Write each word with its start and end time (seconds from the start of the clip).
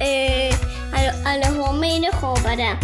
Eh, 0.00 0.50
a, 0.92 1.02
lo- 1.02 1.28
a 1.28 1.36
los 1.38 1.56
bomberos 1.58 2.14
como 2.20 2.34
para, 2.34 2.78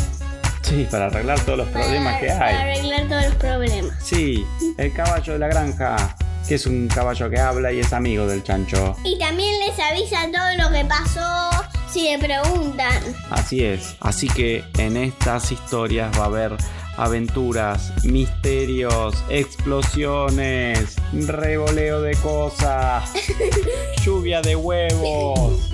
Sí, 0.62 0.87
para 0.91 1.06
arreglar 1.06 1.41
todos 1.41 1.59
los 1.59 1.68
problemas 1.68 2.14
para- 2.14 2.20
que 2.20 2.27
para 2.28 2.46
hay. 2.46 2.55
arreglar 2.56 3.09
todos 3.09 3.24
los 3.24 3.34
problemas. 3.37 3.95
Sí, 4.02 4.45
el 4.78 4.92
caballo 4.92 5.32
de 5.32 5.38
la 5.38 5.48
granja, 5.48 6.16
que 6.46 6.54
es 6.56 6.66
un 6.66 6.87
caballo 6.88 7.28
que 7.30 7.38
habla 7.41 7.73
y 7.73 7.80
es 7.80 7.92
amigo 7.92 8.27
del 8.27 8.42
chancho. 8.45 8.96
Y 9.04 9.18
también 9.18 9.52
les 9.66 9.78
avisa 9.78 10.18
todo 10.32 10.65
lo 10.68 10.73
que 10.73 10.84
pasó 10.84 11.51
si 11.92 12.02
le 12.04 12.18
preguntan. 12.18 13.02
Así 13.30 13.65
es. 13.65 13.96
Así 14.01 14.29
que 14.29 14.65
en 14.79 14.96
estas 14.96 15.51
historias 15.51 16.16
va 16.18 16.24
a 16.24 16.27
haber 16.27 16.56
aventuras, 16.96 17.92
misterios, 18.04 19.15
explosiones, 19.29 20.96
revoleo 21.12 22.01
de 22.02 22.15
cosas, 22.16 23.10
lluvia 24.04 24.40
de 24.43 24.54
huevos, 24.56 25.71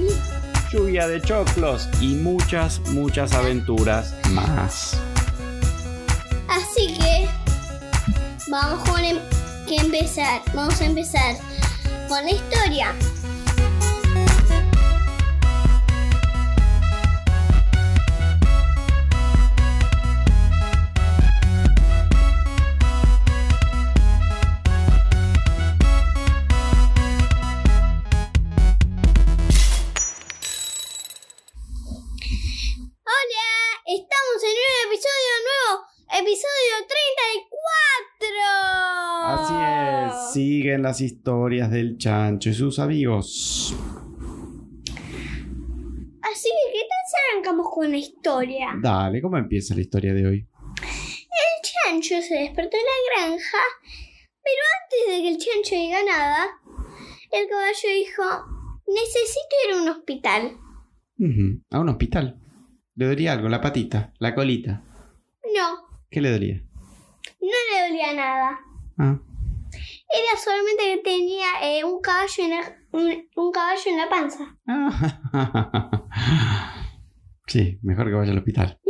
lluvia 0.76 1.08
de 1.08 1.22
choclos 1.22 1.88
y 2.00 2.16
muchas, 2.16 2.80
muchas 2.90 3.32
aventuras 3.32 4.14
más. 4.30 4.96
Así 6.48 6.94
que 6.98 7.28
vamos 8.50 8.86
con 8.88 9.02
em- 9.02 9.18
que 9.66 9.76
empezar. 9.76 10.42
Vamos 10.54 10.78
a 10.80 10.84
empezar 10.84 11.36
con 12.08 12.22
la 12.24 12.30
historia. 12.30 12.94
Siguen 40.36 40.82
las 40.82 41.00
historias 41.00 41.70
del 41.70 41.96
chancho 41.96 42.50
y 42.50 42.52
sus 42.52 42.78
amigos. 42.78 43.74
Así 46.20 46.50
que, 46.50 46.72
¿qué 46.74 46.80
tal 46.90 47.02
si 47.08 47.16
arrancamos 47.32 47.66
con 47.72 47.90
la 47.90 47.96
historia? 47.96 48.68
Dale, 48.82 49.22
¿cómo 49.22 49.38
empieza 49.38 49.74
la 49.74 49.80
historia 49.80 50.12
de 50.12 50.26
hoy? 50.26 50.46
El 50.82 51.62
chancho 51.62 52.20
se 52.20 52.34
despertó 52.34 52.76
en 52.76 52.82
la 52.82 53.26
granja, 53.30 53.58
pero 54.42 54.62
antes 54.82 55.16
de 55.16 55.22
que 55.22 55.28
el 55.30 55.38
chancho 55.38 55.74
diga 55.74 56.04
nada, 56.04 56.44
el 57.32 57.48
caballo 57.48 57.88
dijo, 57.94 58.22
necesito 58.88 59.56
ir 59.66 59.74
a 59.74 59.82
un 59.82 59.88
hospital. 59.88 60.58
A 61.70 61.80
un 61.80 61.88
hospital. 61.88 62.38
Le 62.94 63.06
dolía 63.06 63.32
algo, 63.32 63.48
la 63.48 63.62
patita, 63.62 64.12
la 64.18 64.34
colita. 64.34 64.82
No, 65.56 65.88
¿Qué 66.10 66.20
le 66.20 66.30
dolía? 66.30 66.62
no 67.40 67.48
le 67.48 67.88
dolía 67.88 68.12
nada. 68.12 68.58
Ah, 68.98 69.18
Era 70.08 70.38
solamente 70.38 70.82
que 70.84 70.98
tenía 71.02 71.46
eh, 71.62 71.84
un, 71.84 72.00
caballo 72.00 72.44
en 72.44 72.50
la, 72.50 72.76
un, 72.92 73.28
un 73.36 73.52
caballo 73.52 73.82
en 73.86 73.96
la 73.96 74.08
panza. 74.08 74.56
Sí, 77.46 77.78
mejor 77.82 78.08
que 78.08 78.14
vaya 78.14 78.32
al 78.32 78.38
hospital. 78.38 78.80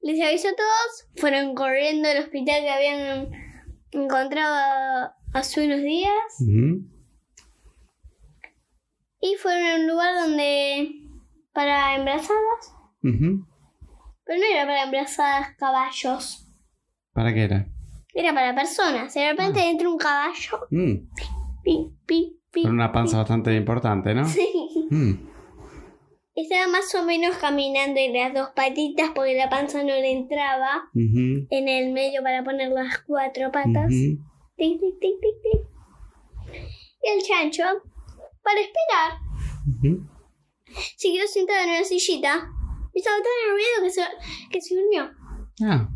Les 0.00 0.24
avisó 0.24 0.48
a 0.48 0.54
todos, 0.54 1.08
fueron 1.16 1.54
corriendo 1.54 2.08
al 2.08 2.18
hospital 2.18 2.62
que 2.62 2.70
habían 2.70 3.30
encontrado 3.90 5.12
hace 5.34 5.66
unos 5.66 5.82
días 5.82 6.12
y 9.20 9.34
fueron 9.34 9.66
a 9.66 9.74
un 9.74 9.88
lugar 9.88 10.14
donde 10.14 10.88
para 11.52 11.96
embarazadas, 11.96 12.74
pero 13.02 14.38
no 14.38 14.44
era 14.50 14.66
para 14.66 14.84
embarazadas 14.84 15.56
caballos, 15.56 16.44
¿Para 17.12 17.34
qué 17.34 17.42
era? 17.42 17.66
Era 18.14 18.32
para 18.34 18.54
personas. 18.54 19.12
De 19.14 19.30
repente 19.30 19.60
entra 19.68 19.88
un 19.88 19.98
caballo, 19.98 20.66
Mm, 20.70 20.94
pi, 21.62 21.90
pi, 22.06 22.40
pi. 22.50 22.62
Con 22.62 22.72
una 22.72 22.90
panza 22.92 23.18
bastante 23.18 23.54
importante, 23.54 24.14
¿no? 24.14 24.24
Sí. 24.26 24.48
Mm, 24.90 25.28
Estaba 26.34 26.68
más 26.68 26.94
o 26.94 27.02
menos 27.04 27.36
caminando 27.36 27.98
en 27.98 28.12
las 28.14 28.32
dos 28.32 28.50
patitas 28.54 29.10
porque 29.12 29.34
la 29.34 29.48
panza 29.50 29.80
no 29.82 29.88
le 29.94 30.12
entraba 30.12 30.84
en 30.94 31.68
el 31.68 31.92
medio 31.92 32.22
para 32.22 32.44
poner 32.44 32.70
las 32.70 32.98
cuatro 33.06 33.50
patas. 33.50 33.86
ujú. 33.92 34.22
Tic, 34.56 34.80
tic, 34.80 34.98
tic, 35.00 35.20
tic, 35.20 35.42
tic. 35.42 35.60
Y 37.02 37.08
el 37.10 37.22
chancho, 37.22 37.62
para 38.42 38.60
esperar, 38.60 39.18
Ujú. 39.68 40.06
se 40.96 41.12
quedó 41.12 41.26
sentado 41.26 41.60
en 41.64 41.70
una 41.70 41.84
sillita 41.84 42.48
y 42.94 42.98
estaba 43.00 43.16
tan 43.16 43.50
aburrido 43.50 43.82
que 43.82 43.90
se, 43.90 44.02
que 44.50 44.60
se 44.60 44.74
durmió. 44.76 45.10
Ah. 45.64 45.88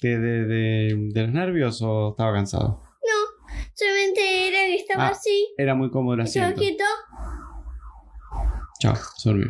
¿De, 0.00 0.18
de, 0.18 0.44
de, 0.46 1.08
de 1.12 1.22
los 1.22 1.32
nervios 1.32 1.82
o 1.82 2.10
estaba 2.10 2.32
cansado? 2.34 2.82
No, 3.02 3.54
solamente 3.74 4.48
era 4.48 4.58
que 4.66 4.76
estaba 4.76 5.06
Ah, 5.08 5.10
así, 5.10 5.48
Era 5.58 5.74
muy 5.74 5.90
cómodo 5.90 6.14
el 6.14 6.20
estaba 6.20 6.46
asiento. 6.46 6.60
quieto 6.60 6.84
Chao, 8.80 8.94
se 9.16 9.28
durmió. 9.30 9.48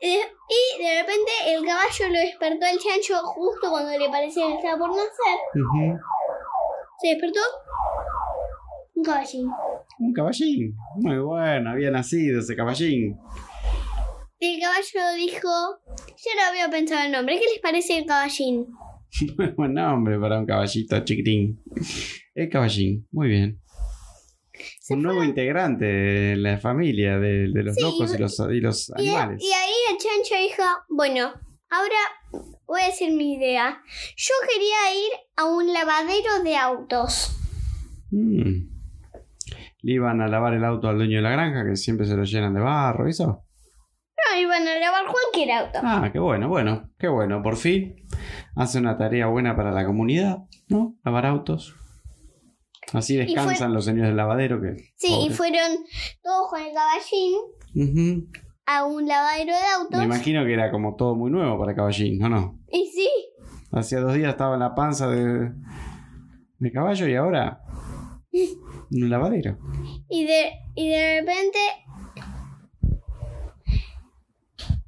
y 0.00 0.08
de, 0.08 0.16
y 0.18 0.82
de 0.82 1.00
repente 1.02 1.30
el 1.48 1.64
caballo 1.64 2.08
lo 2.08 2.18
despertó 2.18 2.64
al 2.66 2.78
chancho 2.78 3.18
justo 3.26 3.70
cuando 3.70 3.90
le 3.98 4.08
parecía 4.08 4.46
que 4.46 4.54
estaba 4.54 4.78
por 4.78 4.88
nacer. 4.88 6.00
Se 7.00 7.08
despertó 7.08 7.40
un 8.94 9.04
caballín. 9.04 9.50
Un 9.98 10.12
caballín. 10.14 10.76
Muy 10.96 11.18
bueno, 11.18 11.70
había 11.70 11.90
nacido 11.90 12.40
ese 12.40 12.56
caballín. 12.56 13.18
Y 14.42 14.54
el 14.54 14.60
caballo 14.60 15.16
dijo, 15.16 15.48
yo 15.86 16.30
no 16.36 16.48
había 16.48 16.68
pensado 16.70 17.04
el 17.04 17.12
nombre, 17.12 17.38
¿qué 17.38 17.44
les 17.44 17.58
parece 17.60 17.98
el 17.98 18.06
caballín? 18.06 18.66
Buen 19.56 19.74
nombre 19.74 20.18
para 20.18 20.38
un 20.38 20.46
caballito 20.46 20.98
chiquitín. 21.04 21.62
El 22.34 22.48
caballín, 22.48 23.06
muy 23.12 23.28
bien. 23.28 23.60
Se 24.80 24.94
un 24.94 25.02
fue 25.02 25.12
nuevo 25.12 25.24
integrante 25.24 25.84
de 25.84 26.36
la 26.36 26.58
familia 26.58 27.18
de, 27.18 27.50
de 27.52 27.62
los 27.62 27.74
Sí, 27.74 27.82
locos 27.82 28.14
y 28.14 28.18
los, 28.18 28.38
y 28.50 28.60
los 28.60 28.88
Y, 28.96 29.08
animales. 29.08 29.42
y 29.42 29.52
ahí 29.52 29.72
el 29.90 29.96
chancho 29.98 30.34
dijo, 30.42 30.62
bueno, 30.88 31.32
ahora 31.68 31.96
voy 32.66 32.80
a 32.82 32.86
decir 32.86 33.12
mi 33.12 33.34
idea. 33.34 33.82
Yo 34.16 34.34
quería 34.48 34.94
ir 35.06 35.12
a 35.36 35.44
un 35.44 35.72
lavadero 35.72 36.42
de 36.44 36.56
autos. 36.56 37.36
Mm. 38.10 38.68
Le 39.82 39.92
iban 39.92 40.20
a 40.22 40.28
lavar 40.28 40.54
el 40.54 40.64
auto 40.64 40.88
al 40.88 40.96
dueño 40.96 41.16
de 41.16 41.22
la 41.22 41.30
granja, 41.30 41.64
que 41.64 41.76
siempre 41.76 42.06
se 42.06 42.16
lo 42.16 42.24
llenan 42.24 42.54
de 42.54 42.60
barro, 42.60 43.06
¿eso? 43.08 43.44
Iban 44.40 44.66
a 44.66 44.78
lavar 44.78 45.02
cualquier 45.10 45.52
auto. 45.56 45.78
Ah, 45.82 46.08
qué 46.12 46.18
bueno, 46.18 46.48
bueno, 46.48 46.90
qué 46.98 47.08
bueno, 47.08 47.42
por 47.42 47.56
fin. 47.56 47.96
Hace 48.56 48.78
una 48.78 48.96
tarea 48.98 49.26
buena 49.26 49.56
para 49.56 49.70
la 49.72 49.84
comunidad, 49.84 50.38
¿no? 50.68 50.96
Lavar 51.04 51.26
autos. 51.26 51.74
Así 52.92 53.16
fue- 53.16 53.26
descansan 53.26 53.72
los 53.72 53.84
señores 53.84 54.08
del 54.08 54.16
lavadero 54.16 54.60
que. 54.60 54.76
Sí, 54.96 55.26
y 55.26 55.30
fueron 55.30 55.70
todos 56.22 56.48
con 56.50 56.60
el 56.60 56.72
caballín 56.74 58.28
a 58.66 58.84
un 58.84 59.06
lavadero 59.06 59.52
de 59.52 59.66
autos. 59.78 59.98
Me 59.98 60.04
imagino 60.04 60.44
que 60.44 60.52
era 60.54 60.70
como 60.70 60.96
todo 60.96 61.14
muy 61.14 61.30
nuevo 61.30 61.58
para 61.58 61.74
Caballín, 61.74 62.18
¿no? 62.18 62.28
no? 62.28 62.58
Y 62.70 62.86
sí, 62.86 63.08
Hacía 63.72 64.00
dos 64.00 64.14
días 64.14 64.30
estaba 64.30 64.54
en 64.54 64.60
la 64.60 64.74
panza 64.74 65.08
de, 65.08 65.52
de 66.58 66.72
caballo 66.72 67.06
y 67.06 67.14
ahora 67.14 67.60
en 68.32 69.04
un 69.04 69.10
lavadero. 69.10 69.58
y 70.08 70.24
de, 70.24 70.50
y 70.74 70.88
de 70.88 71.20
repente 71.20 71.58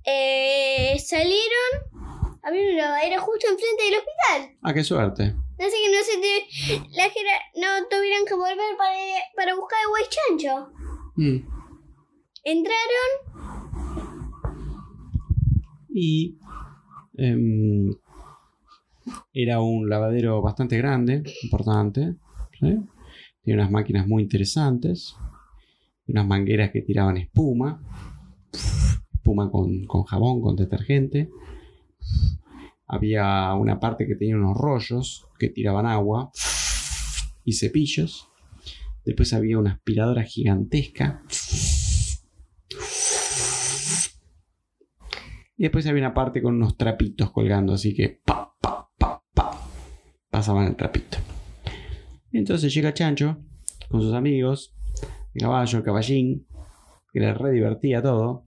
eh, 0.04 0.98
salieron, 0.98 2.38
había 2.42 2.70
un 2.70 2.76
lavadero 2.76 3.20
justo 3.22 3.46
enfrente 3.50 3.82
del 3.84 3.94
hospital. 4.00 4.58
Ah, 4.62 4.74
qué 4.74 4.82
suerte. 4.84 5.34
Así 5.58 5.76
que 5.84 5.92
no 5.92 6.02
se 6.02 6.18
te, 6.20 6.88
la 6.96 7.04
jera- 7.04 7.42
no 7.56 7.86
tuvieron 7.88 8.26
que 8.26 8.34
volver 8.34 8.76
para, 8.76 8.96
para 9.36 9.54
buscar 9.54 9.78
el 9.84 9.88
güey 9.90 10.04
chancho. 10.08 10.72
Mm. 11.16 11.48
Entraron 12.44 13.10
Y 15.94 16.38
em, 17.18 17.94
era 19.32 19.60
un 19.60 19.88
lavadero 19.88 20.40
bastante 20.42 20.76
grande, 20.78 21.22
importante. 21.42 22.14
¿sí? 22.58 22.78
Tenía 23.44 23.60
unas 23.60 23.70
máquinas 23.70 24.06
muy 24.08 24.22
interesantes. 24.24 25.14
Unas 26.08 26.26
mangueras 26.26 26.70
que 26.72 26.82
tiraban 26.82 27.18
espuma. 27.18 27.80
Espuma 29.22 29.52
con, 29.52 29.84
con 29.86 30.02
jabón, 30.02 30.42
con 30.42 30.56
detergente. 30.56 31.30
Había 32.88 33.54
una 33.54 33.78
parte 33.78 34.04
que 34.04 34.16
tenía 34.16 34.34
unos 34.34 34.56
rollos 34.56 35.28
que 35.38 35.48
tiraban 35.48 35.86
agua 35.86 36.32
y 37.44 37.52
cepillos. 37.52 38.28
Después 39.04 39.32
había 39.32 39.58
una 39.58 39.74
aspiradora 39.74 40.24
gigantesca. 40.24 41.22
Y 45.56 45.62
después 45.62 45.86
había 45.86 46.02
una 46.02 46.14
parte 46.14 46.42
con 46.42 46.56
unos 46.56 46.76
trapitos 46.76 47.30
colgando, 47.30 47.74
así 47.74 47.94
que 47.94 48.20
pa, 48.24 48.52
pa, 48.60 48.90
pa, 48.98 49.22
pa, 49.32 49.68
pasaban 50.30 50.66
el 50.66 50.74
trapito. 50.74 51.18
Entonces 52.32 52.74
llega 52.74 52.92
Chancho 52.92 53.38
con 53.88 54.02
sus 54.02 54.14
amigos, 54.14 54.74
el 55.32 55.42
caballo, 55.42 55.78
el 55.78 55.84
caballín, 55.84 56.48
que 57.12 57.20
le 57.20 57.32
re 57.32 57.52
divertía 57.52 58.02
todo. 58.02 58.46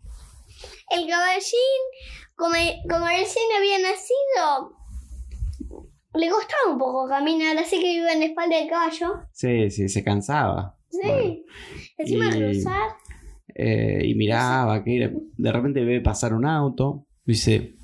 Como, 2.36 2.54
como 2.90 3.08
recién 3.08 3.46
había 3.58 3.80
nacido, 3.80 4.76
le 6.14 6.30
costaba 6.30 6.72
un 6.74 6.78
poco 6.80 7.08
caminar, 7.08 7.58
así 7.58 7.80
que 7.80 7.94
iba 7.94 8.12
en 8.12 8.20
la 8.20 8.26
espalda 8.26 8.58
del 8.58 8.70
caballo. 8.70 9.22
Sí, 9.32 9.70
sí, 9.70 9.90
se 9.90 10.04
cansaba. 10.04 10.78
Sí. 10.90 11.00
Bueno, 11.04 11.36
Encima 11.98 12.28
Y- 12.28 12.40
cruzar. 12.40 12.90
eh, 13.54 14.02
y 14.06 14.16
miraba 14.16 14.84
que 14.84 15.12
de 15.38 15.52
repente 15.52 15.84
ve 15.86 16.02
pasar 16.02 16.34
un 16.34 16.46
auto. 16.46 17.06
y 17.26 17.32
Dice, 17.34 17.76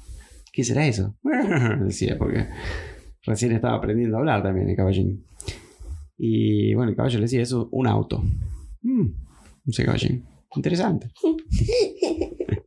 ¿qué 0.51 0.63
será 0.63 0.86
eso? 0.86 1.15
Decía, 1.81 2.18
porque 2.18 2.47
recién 3.24 3.51
estaba 3.54 3.77
aprendiendo 3.77 4.18
a 4.18 4.19
hablar 4.19 4.44
también 4.44 4.69
el 4.69 4.75
caballín. 4.75 5.25
Y 6.18 6.74
bueno, 6.75 6.92
el 6.92 6.95
caballo 6.95 7.18
le 7.19 7.24
decía, 7.24 7.42
eso, 7.42 7.68
un 7.71 7.88
auto. 7.88 8.21
Mm, 8.81 9.07
dice 9.63 9.83
caballín. 9.86 10.25
Interesante. 10.56 11.12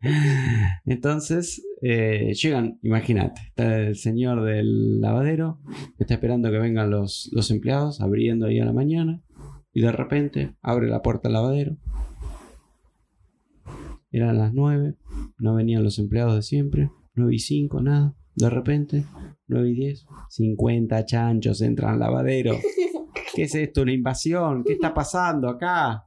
Entonces, 0.86 1.62
eh, 1.82 2.32
llegan, 2.34 2.78
imagínate, 2.82 3.40
está 3.48 3.78
el 3.78 3.96
señor 3.96 4.42
del 4.42 5.00
lavadero, 5.00 5.60
está 5.98 6.14
esperando 6.14 6.50
que 6.50 6.58
vengan 6.58 6.90
los, 6.90 7.28
los 7.32 7.50
empleados, 7.50 8.00
abriendo 8.00 8.46
ahí 8.46 8.58
a 8.58 8.64
la 8.64 8.72
mañana, 8.72 9.22
y 9.72 9.82
de 9.82 9.92
repente 9.92 10.54
abre 10.62 10.88
la 10.88 11.02
puerta 11.02 11.28
del 11.28 11.34
lavadero. 11.34 11.76
Eran 14.10 14.38
las 14.38 14.54
9, 14.54 14.94
no 15.38 15.54
venían 15.54 15.82
los 15.82 15.98
empleados 15.98 16.36
de 16.36 16.42
siempre, 16.42 16.90
9 17.14 17.34
y 17.34 17.38
5, 17.38 17.82
nada. 17.82 18.14
De 18.36 18.50
repente, 18.50 19.04
9 19.48 19.70
y 19.70 19.74
10, 19.74 20.06
50 20.30 21.04
chanchos 21.04 21.60
entran 21.60 21.94
al 21.94 22.00
lavadero. 22.00 22.56
¿Qué 23.34 23.42
es 23.42 23.54
esto? 23.54 23.82
¿Una 23.82 23.92
invasión? 23.92 24.62
¿Qué 24.64 24.74
está 24.74 24.94
pasando 24.94 25.48
acá? 25.48 26.04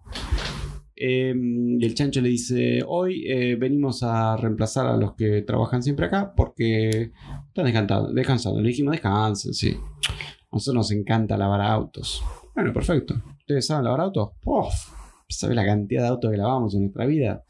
Eh, 1.00 1.34
y 1.36 1.86
el 1.86 1.94
chancho 1.94 2.22
le 2.22 2.30
dice, 2.30 2.82
hoy 2.88 3.24
eh, 3.28 3.56
venimos 3.56 4.02
a 4.02 4.36
reemplazar 4.36 4.88
a 4.88 4.98
los 4.98 5.14
que 5.14 5.44
trabajan 5.44 5.84
siempre 5.84 6.08
acá 6.08 6.34
porque 6.36 7.12
están 7.48 7.66
descansando. 7.66 8.14
descansando. 8.14 8.62
Le 8.62 8.70
dijimos, 8.70 8.94
descansen, 8.94 9.54
sí. 9.54 9.78
A 10.50 10.56
nosotros 10.56 10.76
nos 10.76 10.92
encanta 10.92 11.38
lavar 11.38 11.62
autos. 11.62 12.24
Bueno, 12.56 12.74
perfecto. 12.74 13.16
¿Ustedes 13.40 13.68
saben 13.68 13.84
lavar 13.84 14.02
autos? 14.02 14.30
¡Uf! 14.44 14.74
¿Sabe 15.30 15.54
la 15.54 15.66
cantidad 15.66 16.02
de 16.04 16.08
autos 16.08 16.32
que 16.32 16.38
lavamos 16.38 16.74
en 16.74 16.82
nuestra 16.82 17.06
vida? 17.06 17.44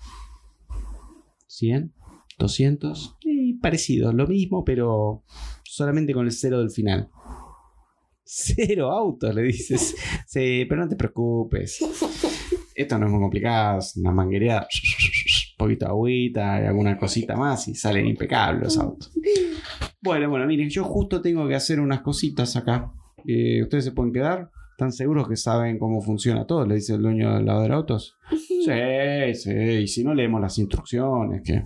¿100? 1.47 1.93
¿200? 2.37 3.15
Y 3.21 3.53
parecido, 3.53 4.11
lo 4.11 4.27
mismo, 4.27 4.65
pero 4.65 5.23
solamente 5.63 6.13
con 6.13 6.25
el 6.25 6.31
cero 6.31 6.59
del 6.59 6.71
final. 6.71 7.09
Cero 8.23 8.91
autos, 8.91 9.33
le 9.33 9.43
dices. 9.43 9.95
Sí, 10.25 10.65
pero 10.67 10.81
no 10.81 10.89
te 10.89 10.97
preocupes. 10.97 11.79
Esto 12.77 12.99
no 12.99 13.07
es 13.07 13.11
muy 13.11 13.21
complicado, 13.21 13.79
es 13.79 13.97
una 13.97 14.11
manguería, 14.11 14.59
un 14.59 14.67
poquito 15.57 15.85
de 15.85 15.91
agüita, 15.91 16.61
y 16.61 16.67
alguna 16.67 16.95
cosita 16.95 17.35
más 17.35 17.67
y 17.67 17.73
salen 17.73 18.05
impecables 18.05 18.61
los 18.61 18.77
autos. 18.77 19.11
Bueno, 19.99 20.29
bueno, 20.29 20.45
miren, 20.45 20.69
yo 20.69 20.83
justo 20.83 21.19
tengo 21.19 21.47
que 21.47 21.55
hacer 21.55 21.79
unas 21.79 22.01
cositas 22.01 22.55
acá. 22.55 22.91
Eh, 23.25 23.63
¿Ustedes 23.63 23.85
se 23.85 23.93
pueden 23.93 24.13
quedar? 24.13 24.51
¿Están 24.73 24.91
seguros 24.91 25.27
que 25.27 25.35
saben 25.35 25.79
cómo 25.79 26.03
funciona 26.03 26.45
todo? 26.45 26.67
Le 26.67 26.75
dice 26.75 26.93
el 26.93 27.01
dueño 27.01 27.33
del 27.33 27.47
lavadero 27.47 27.73
de 27.73 27.77
autos. 27.77 28.15
Sí, 28.67 29.33
sí, 29.35 29.51
y 29.51 29.87
si 29.87 30.03
no 30.03 30.13
leemos 30.13 30.41
las 30.41 30.57
instrucciones, 30.57 31.41
que... 31.41 31.63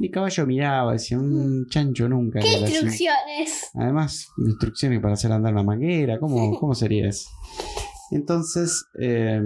Mi 0.00 0.10
caballo 0.10 0.44
miraba, 0.46 0.92
decía, 0.92 1.16
un 1.16 1.66
chancho 1.68 2.08
nunca. 2.08 2.40
¿Qué 2.40 2.58
instrucciones? 2.58 3.70
Además, 3.74 4.28
instrucciones 4.38 5.00
para 5.00 5.14
hacer 5.14 5.30
andar 5.30 5.52
una 5.52 5.62
manguera, 5.62 6.18
¿cómo, 6.18 6.58
cómo 6.58 6.74
sería 6.74 7.08
eso? 7.08 7.30
Entonces, 8.10 8.84
eh, 8.98 9.40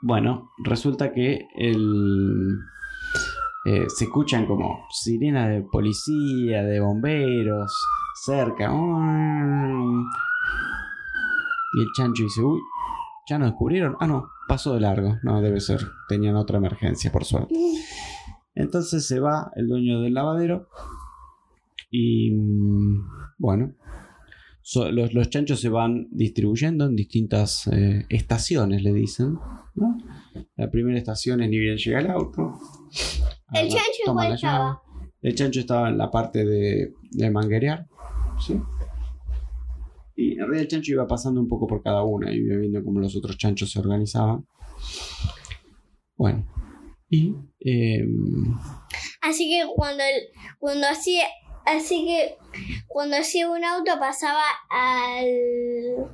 bueno, 0.00 0.50
resulta 0.64 1.12
que 1.12 1.48
el, 1.56 2.58
eh, 3.64 3.86
se 3.88 4.04
escuchan 4.04 4.46
como 4.46 4.86
sirenas 4.90 5.48
de 5.48 5.62
policía, 5.62 6.62
de 6.62 6.80
bomberos, 6.80 7.76
cerca. 8.24 8.72
Y 11.74 11.80
el 11.80 11.88
chancho 11.96 12.22
dice, 12.22 12.42
uy, 12.42 12.60
¿ya 13.28 13.38
nos 13.38 13.50
descubrieron? 13.50 13.96
Ah, 13.98 14.06
no, 14.06 14.28
pasó 14.46 14.74
de 14.74 14.80
largo. 14.80 15.18
No, 15.22 15.40
debe 15.42 15.60
ser, 15.60 15.80
tenían 16.08 16.36
otra 16.36 16.58
emergencia, 16.58 17.10
por 17.10 17.24
suerte. 17.24 17.54
Entonces 18.54 19.06
se 19.06 19.20
va 19.20 19.50
el 19.56 19.68
dueño 19.68 20.00
del 20.00 20.14
lavadero 20.14 20.68
y 21.90 22.30
mm, 22.30 23.08
bueno, 23.38 23.74
so- 24.68 24.90
los, 24.90 25.14
los 25.14 25.30
chanchos 25.30 25.60
se 25.60 25.68
van 25.68 26.08
distribuyendo 26.10 26.86
en 26.86 26.96
distintas 26.96 27.68
eh, 27.68 28.04
estaciones, 28.08 28.82
le 28.82 28.92
dicen. 28.92 29.34
¿no? 29.76 29.96
La 30.56 30.68
primera 30.70 30.98
estación 30.98 31.40
es 31.42 31.50
ni 31.50 31.58
bien 31.58 31.76
llega 31.76 32.00
el 32.00 32.10
auto. 32.10 32.58
¿El 33.52 33.66
Agarra- 33.68 33.68
chancho 33.68 34.14
la 34.14 34.34
estaba? 34.34 34.82
El 35.22 35.34
chancho 35.34 35.60
estaba 35.60 35.88
en 35.88 35.98
la 35.98 36.10
parte 36.10 36.44
de, 36.44 36.92
de 37.12 37.30
manguerear. 37.30 37.86
¿sí? 38.44 38.54
Y 40.16 40.32
en 40.32 40.38
realidad 40.40 40.62
el 40.62 40.68
chancho 40.68 40.92
iba 40.92 41.06
pasando 41.06 41.40
un 41.40 41.48
poco 41.48 41.66
por 41.66 41.82
cada 41.82 42.02
una 42.02 42.32
y 42.32 42.38
iba 42.38 42.56
viendo 42.56 42.82
cómo 42.82 42.98
los 43.00 43.14
otros 43.16 43.36
chanchos 43.38 43.70
se 43.70 43.78
organizaban. 43.78 44.46
Bueno. 46.16 46.44
Y 47.08 47.34
em, 47.60 48.52
Así 49.22 49.48
que 49.48 49.64
cuando 49.76 50.02
el, 50.02 50.22
cuando 50.58 50.86
hacía 50.88 51.24
así 51.66 52.06
que 52.06 52.36
cuando 52.86 53.16
hacía 53.16 53.50
un 53.50 53.64
auto 53.64 53.92
pasaba 53.98 54.42
al 54.70 55.26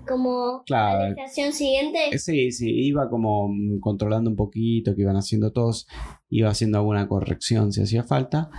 como 0.09 0.65
a 0.71 0.95
la 0.95 1.09
estación 1.11 1.53
siguiente. 1.53 2.09
Eh, 2.13 2.19
Sí, 2.19 2.51
sí, 2.53 2.71
iba 2.71 3.09
como 3.09 3.49
mm, 3.49 3.81
controlando 3.81 4.31
un 4.31 4.37
poquito 4.37 4.95
que 4.95 5.03
iban 5.03 5.17
haciendo 5.17 5.53
todos, 5.53 5.87
iba 6.29 6.49
haciendo 6.49 6.79
alguna 6.79 7.07
corrección 7.07 7.73
si 7.73 7.83
hacía 7.83 8.03
falta. 8.03 8.51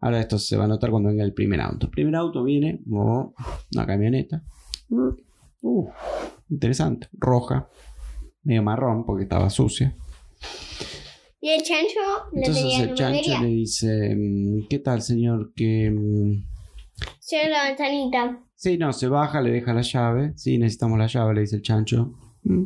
Ahora 0.00 0.20
esto 0.20 0.38
se 0.38 0.56
va 0.56 0.64
a 0.64 0.68
notar 0.68 0.90
cuando 0.90 1.08
venga 1.08 1.24
el 1.24 1.32
primer 1.32 1.60
auto. 1.60 1.86
El 1.86 1.92
primer 1.92 2.16
auto 2.16 2.44
viene, 2.44 2.80
oh, 2.92 3.34
una 3.74 3.86
camioneta. 3.86 4.42
Uh, 4.88 5.88
interesante, 6.48 7.08
roja, 7.12 7.68
medio 8.42 8.62
marrón 8.62 9.04
porque 9.04 9.24
estaba 9.24 9.50
sucia. 9.50 9.96
Y 11.46 11.50
el 11.50 11.62
chancho 11.62 12.00
le 12.32 12.40
Entonces 12.40 12.80
el 12.80 12.94
chancho 12.94 13.40
le 13.40 13.46
dice, 13.46 14.16
mm, 14.16 14.66
¿qué 14.68 14.80
tal 14.80 15.00
señor? 15.00 15.52
Que... 15.54 15.88
mm, 15.92 16.42
Cierra 17.20 17.48
la 17.50 17.64
ventanita. 17.68 18.42
Sí, 18.56 18.76
no, 18.76 18.92
se 18.92 19.06
baja, 19.06 19.40
le 19.40 19.52
deja 19.52 19.72
la 19.72 19.82
llave. 19.82 20.32
Sí, 20.34 20.58
necesitamos 20.58 20.98
la 20.98 21.06
llave, 21.06 21.34
le 21.34 21.40
dice 21.42 21.54
el 21.54 21.62
chancho. 21.62 22.12
Mm. 22.42 22.64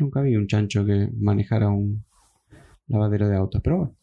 Nunca 0.00 0.20
vi 0.20 0.36
un 0.36 0.46
chancho 0.46 0.84
que 0.84 1.08
manejara 1.18 1.70
un 1.70 2.04
lavadero 2.88 3.26
de 3.26 3.36
autos, 3.38 3.62
pero 3.64 3.76
bueno. 3.78 3.96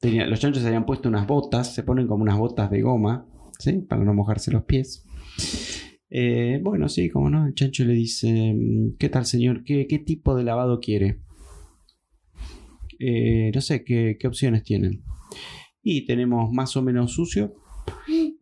Tenía- 0.00 0.26
los 0.26 0.40
chanchos 0.40 0.62
se 0.62 0.66
habían 0.66 0.86
puesto 0.86 1.08
unas 1.08 1.24
botas, 1.24 1.72
se 1.72 1.84
ponen 1.84 2.08
como 2.08 2.24
unas 2.24 2.36
botas 2.36 2.68
de 2.68 2.82
goma, 2.82 3.28
¿sí? 3.60 3.74
Para 3.88 4.02
no 4.02 4.12
mojarse 4.12 4.50
los 4.50 4.64
pies. 4.64 5.04
Eh, 6.10 6.58
bueno, 6.64 6.88
sí, 6.88 7.10
como 7.10 7.30
no, 7.30 7.46
el 7.46 7.54
chancho 7.54 7.84
le 7.84 7.92
dice, 7.92 8.54
mm, 8.56 8.96
¿qué 8.98 9.08
tal 9.08 9.24
señor? 9.24 9.62
¿Qué, 9.62 9.86
qué 9.86 10.00
tipo 10.00 10.34
de 10.34 10.42
lavado 10.42 10.80
quiere? 10.80 11.20
Eh, 12.98 13.50
no 13.54 13.60
sé, 13.60 13.84
¿qué, 13.84 14.16
qué 14.18 14.26
opciones 14.26 14.62
tienen? 14.64 15.02
Y 15.82 16.04
tenemos 16.04 16.52
más 16.52 16.76
o 16.76 16.82
menos 16.82 17.12
sucio, 17.12 17.54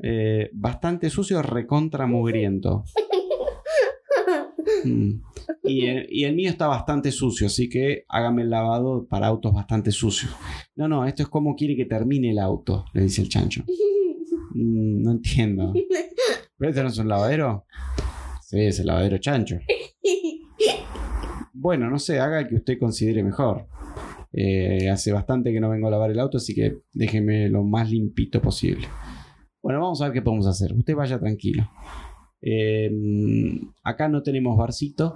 eh, 0.03 0.51
bastante 0.53 1.11
sucio, 1.11 1.43
recontra 1.43 2.07
mugriento. 2.07 2.85
Mm. 4.85 5.23
Y, 5.65 5.87
el, 5.87 6.07
y 6.11 6.25
el 6.25 6.35
mío 6.35 6.51
está 6.51 6.67
bastante 6.67 7.11
sucio, 7.11 7.47
así 7.47 7.69
que 7.69 8.05
hágame 8.09 8.43
el 8.43 8.51
lavado 8.51 9.07
para 9.09 9.27
autos 9.27 9.53
bastante 9.55 9.91
sucios. 9.91 10.35
No, 10.75 10.87
no, 10.89 11.07
esto 11.07 11.23
es 11.23 11.29
como 11.29 11.55
quiere 11.55 11.77
que 11.77 11.87
termine 11.87 12.31
el 12.31 12.39
auto, 12.39 12.85
le 12.93 13.03
dice 13.03 13.23
el 13.23 13.29
chancho. 13.29 13.65
Mm, 14.51 15.03
no 15.03 15.13
entiendo. 15.13 15.73
¿Pero 16.59 16.71
este 16.71 16.83
no 16.83 16.89
es 16.89 16.99
un 16.99 17.09
lavadero? 17.09 17.65
Sí, 18.43 18.61
es 18.61 18.81
el 18.81 18.87
lavadero 18.87 19.19
chancho. 19.19 19.59
Bueno, 21.59 21.91
no 21.91 21.99
sé, 21.99 22.21
haga 22.21 22.41
el 22.41 22.49
que 22.49 22.57
usted 22.57 22.79
considere 22.79 23.25
mejor. 23.25 23.67
Eh, 24.33 24.91
hace 24.91 25.13
bastante 25.13 25.53
que 25.53 25.61
no 25.61 25.71
vengo 25.71 25.89
a 25.89 25.91
lavar 25.91 26.11
el 26.11 26.19
auto, 26.21 26.37
así 26.39 26.55
que 26.55 26.79
déjeme 26.93 27.49
lo 27.49 27.63
más 27.65 27.91
limpito 27.91 28.41
posible. 28.43 28.87
Bueno, 29.63 29.81
vamos 29.81 30.01
a 30.01 30.05
ver 30.07 30.13
qué 30.15 30.23
podemos 30.23 30.47
hacer. 30.47 30.73
Usted 30.75 30.95
vaya 30.95 31.19
tranquilo. 31.19 31.69
Eh, 32.41 32.91
acá 33.83 34.09
no 34.09 34.23
tenemos 34.23 34.57
barcito, 34.57 35.15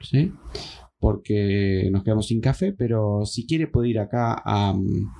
¿sí? 0.00 0.32
Porque 0.98 1.88
nos 1.92 2.02
quedamos 2.02 2.26
sin 2.28 2.40
café, 2.40 2.72
pero 2.72 3.24
si 3.26 3.46
quiere 3.46 3.66
puede 3.66 3.90
ir 3.90 3.98
acá 3.98 4.40
a... 4.44 4.72
mm, 4.72 5.10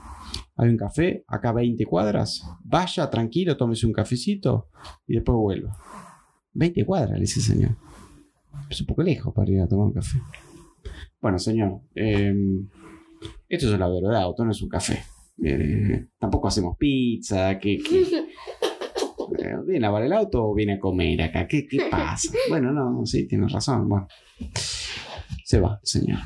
Hay 0.56 0.68
un 0.70 0.76
café, 0.78 1.24
acá 1.26 1.52
20 1.52 1.84
cuadras. 1.84 2.42
Vaya 2.64 3.10
tranquilo, 3.10 3.56
tómese 3.56 3.86
un 3.86 3.92
cafecito 3.92 4.68
y 5.06 5.14
después 5.14 5.36
vuelva. 5.36 5.76
20 6.54 6.84
cuadras, 6.86 7.12
le 7.14 7.20
dice 7.20 7.40
señor. 7.40 7.76
Es 8.70 8.80
un 8.80 8.86
poco 8.86 9.02
lejos 9.02 9.34
para 9.34 9.50
ir 9.50 9.60
a 9.60 9.68
tomar 9.68 9.86
un 9.88 9.92
café. 9.92 10.18
Bueno, 11.20 11.38
señor, 11.38 11.80
eh, 11.94 12.34
esto 13.48 13.66
es 13.66 13.72
un 13.72 13.80
lavadero 13.80 14.08
de 14.08 14.18
auto, 14.18 14.44
no 14.44 14.50
es 14.50 14.62
un 14.62 14.68
café. 14.68 15.02
Eh, 15.42 16.06
tampoco 16.18 16.48
hacemos 16.48 16.76
pizza, 16.76 17.58
que... 17.58 17.78
Eh, 19.38 19.56
¿Viene 19.66 19.86
a 19.86 19.88
lavar 19.88 20.04
el 20.04 20.12
auto 20.12 20.44
o 20.44 20.54
viene 20.54 20.74
a 20.74 20.78
comer 20.78 21.20
acá? 21.20 21.48
¿Qué, 21.48 21.66
qué 21.66 21.88
pasa? 21.90 22.32
Bueno, 22.48 22.72
no, 22.72 23.04
sí, 23.04 23.26
tienes 23.26 23.50
razón. 23.50 23.88
Bueno, 23.88 24.06
se 25.44 25.58
va, 25.58 25.80
señor. 25.82 26.20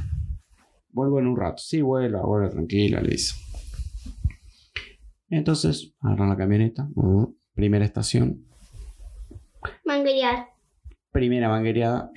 Vuelvo 0.90 1.18
en 1.18 1.28
un 1.28 1.36
rato. 1.36 1.62
Sí, 1.62 1.80
vuelva, 1.80 2.20
vuelva 2.22 2.50
tranquila, 2.50 3.00
le 3.00 3.12
dice. 3.12 3.34
Entonces, 5.30 5.94
agarran 6.00 6.28
la 6.28 6.36
camioneta. 6.36 6.88
uh, 6.94 7.34
primera 7.54 7.84
estación. 7.84 8.44
Manguerear. 9.84 10.48
Primera 11.12 11.48
manguereada. 11.48 12.10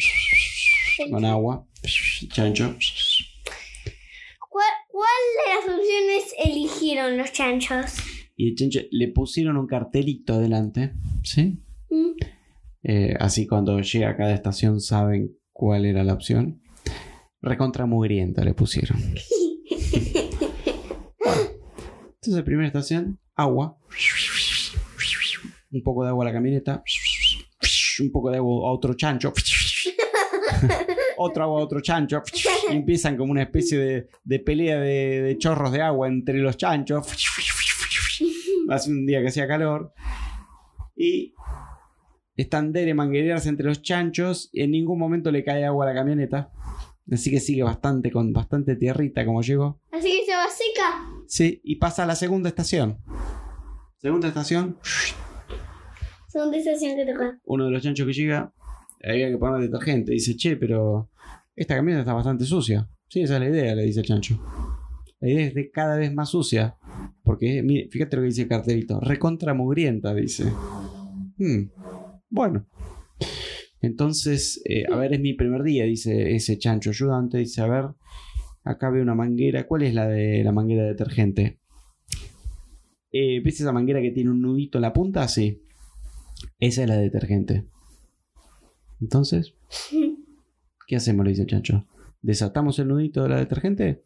Con 1.12 1.24
agua. 1.24 1.66
Chancho. 2.30 2.76
¿Cuál, 5.36 5.66
¿Cuál 5.66 5.78
de 5.78 5.78
las 5.78 5.80
opciones 5.80 6.34
eligieron 6.44 7.18
los 7.18 7.32
chanchos? 7.32 7.96
Y 8.36 8.50
el 8.50 8.56
chancho 8.56 8.80
le 8.92 9.08
pusieron 9.10 9.58
un 9.58 9.68
cartelito 9.68 10.34
adelante. 10.34 10.94
¿Sí? 11.24 11.60
¿Mm? 11.90 12.12
Eh, 12.84 13.16
así 13.20 13.48
cuando 13.48 13.80
llega 13.80 14.10
a 14.10 14.18
cada 14.18 14.34
estación 14.34 14.82
saben 14.82 15.38
cuál 15.52 15.86
era 15.86 16.04
la 16.04 16.14
opción. 16.14 16.62
Recontra 17.42 17.86
mugrienta 17.86 18.44
le 18.44 18.54
pusieron. 18.54 18.98
Entonces, 22.16 22.44
primera 22.44 22.68
estación, 22.68 23.20
agua. 23.36 23.78
Un 25.72 25.84
poco 25.84 26.04
de 26.04 26.10
agua 26.10 26.24
a 26.24 26.28
la 26.28 26.34
camioneta. 26.34 26.84
Un 28.00 28.12
poco 28.12 28.32
de 28.32 28.38
agua 28.38 28.70
a 28.70 28.72
otro 28.72 28.94
chancho. 28.94 29.34
otro 31.18 31.44
agua 31.44 31.60
a 31.60 31.64
otro 31.64 31.82
chancho. 31.82 32.24
Empiezan 32.74 33.18
como 33.18 33.32
una 33.32 33.44
especie 33.44 33.78
de, 33.78 34.10
de 34.24 34.40
pelea 34.40 34.80
de, 34.80 35.22
de 35.22 35.38
chorros 35.38 35.72
de 35.72 35.82
agua 35.82 36.08
entre 36.08 36.40
los 36.40 36.58
chanchos. 36.58 37.08
Hace 38.70 38.92
un 38.92 39.06
día 39.06 39.22
que 39.22 39.28
hacía 39.28 39.48
calor. 39.48 39.94
Y 40.96 41.34
están 42.36 42.72
de 42.72 42.94
manguerearse 42.94 43.50
entre 43.50 43.66
los 43.68 43.82
chanchos. 43.82 44.50
Y 44.52 44.62
en 44.64 44.72
ningún 44.72 45.00
momento 45.00 45.32
le 45.32 45.44
cae 45.44 45.66
agua 45.66 45.86
a 45.86 45.90
la 45.90 45.96
camioneta. 45.96 46.52
Así 47.12 47.30
que 47.32 47.40
sigue 47.40 47.64
bastante 47.64 48.12
con 48.12 48.32
bastante 48.32 48.76
tierrita 48.76 49.26
como 49.26 49.42
llegó. 49.42 49.82
Así 49.92 50.10
que 50.10 50.26
se 50.26 50.36
va 50.36 50.46
seca. 50.50 51.06
Sí, 51.28 51.60
y 51.64 51.76
pasa 51.76 52.04
a 52.04 52.06
la 52.06 52.16
segunda 52.16 52.48
estación. 52.50 53.00
Segunda 53.98 54.28
estación, 54.30 54.78
Segunda 56.28 56.58
estación 56.58 56.96
que 56.96 57.06
toca. 57.06 57.40
uno 57.46 57.66
de 57.66 57.72
los 57.72 57.84
chanchos 57.84 58.06
que 58.08 58.14
llega, 58.14 58.54
había 59.04 59.30
que 59.30 59.38
poner 59.38 59.62
detergente. 59.70 60.12
Dice, 60.14 60.36
che, 60.36 60.56
pero 60.58 61.10
esta 61.56 61.76
camioneta 61.76 62.02
está 62.02 62.14
bastante 62.14 62.46
sucia. 62.46 62.90
Sí, 63.08 63.22
esa 63.22 63.36
es 63.36 63.40
la 63.42 63.50
idea, 63.50 63.76
le 63.76 63.84
dice 63.84 64.00
el 64.00 64.06
chancho. 64.06 64.40
La 65.20 65.30
idea 65.30 65.48
es 65.48 65.54
de 65.54 65.72
cada 65.72 65.98
vez 65.98 66.14
más 66.14 66.30
sucia. 66.30 66.78
Porque, 67.24 67.64
fíjate 67.90 68.18
lo 68.18 68.24
que 68.24 68.28
dice 68.28 68.42
el 68.44 68.48
cartelito. 68.48 69.00
Recontra 69.00 69.54
mugrienta, 69.54 70.14
dice. 70.14 70.46
Hmm, 71.38 71.70
bueno. 72.30 72.68
Entonces, 73.82 74.62
eh, 74.66 74.86
a 74.92 74.96
ver, 74.96 75.14
es 75.14 75.20
mi 75.20 75.34
primer 75.34 75.64
día, 75.64 75.86
dice 75.86 76.36
ese 76.36 76.58
chancho 76.58 76.90
ayudante. 76.90 77.38
Dice, 77.38 77.62
a 77.62 77.68
ver, 77.68 77.86
acá 78.64 78.90
veo 78.90 79.04
una 79.04 79.16
manguera. 79.16 79.68
¿Cuál 79.68 79.84
es 79.84 79.94
la 79.94 80.08
de 80.08 80.44
la 80.44 80.52
manguera 80.52 80.84
de 80.84 80.90
detergente? 80.90 81.60
Eh, 83.12 83.42
¿Ves 83.44 83.62
esa 83.62 83.72
manguera 83.72 84.02
que 84.02 84.12
tiene 84.12 84.32
un 84.32 84.42
nudito 84.42 84.78
en 84.78 84.84
la 84.84 84.94
punta? 84.94 85.28
Sí. 85.28 85.62
Esa 86.60 86.82
es 86.82 86.90
la 86.90 86.96
de 86.96 87.04
detergente. 87.04 87.66
Entonces, 89.00 89.54
¿qué 90.94 90.98
hacemos? 90.98 91.26
Le 91.26 91.32
dice 91.32 91.42
el 91.42 91.48
chancho. 91.48 91.88
¿Desatamos 92.22 92.78
el 92.78 92.88
nudito 92.88 93.24
de 93.24 93.30
la 93.30 93.38
detergente? 93.38 94.04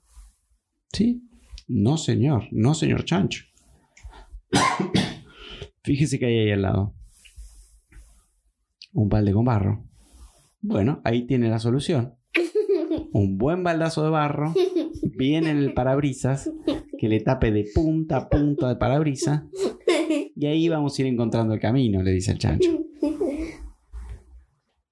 Sí. 0.94 1.22
No, 1.67 1.98
señor. 1.98 2.46
No, 2.51 2.74
señor 2.74 3.03
chancho. 3.03 3.44
Fíjese 5.84 6.17
que 6.17 6.27
hay 6.27 6.38
ahí 6.38 6.51
al 6.51 6.62
lado. 6.62 6.94
Un 8.94 9.10
balde 9.10 9.34
con 9.34 9.44
barro. 9.44 9.84
Bueno, 10.62 11.01
ahí 11.03 11.27
tiene 11.27 11.50
la 11.50 11.60
solución. 11.60 12.15
Un 13.12 13.38
buen 13.38 13.65
baldazo 13.65 14.06
de 14.06 14.10
barro. 14.10 14.53
Bien 15.17 15.46
en 15.46 15.58
el 15.58 15.74
parabrisas. 15.74 16.50
Que 16.98 17.10
le 17.10 17.20
tape 17.20 17.51
de 17.51 17.65
punta 17.75 18.15
a 18.15 18.29
punta 18.29 18.70
de 18.70 18.77
parabrisas. 18.77 19.44
Y 20.38 20.46
ahí 20.46 20.70
vamos 20.70 20.98
a 20.98 21.01
ir 21.01 21.10
encontrando 21.10 21.53
el 21.53 21.60
camino, 21.60 22.01
le 22.01 22.12
dice 22.12 22.32
el 22.32 22.38
chancho. 22.38 22.86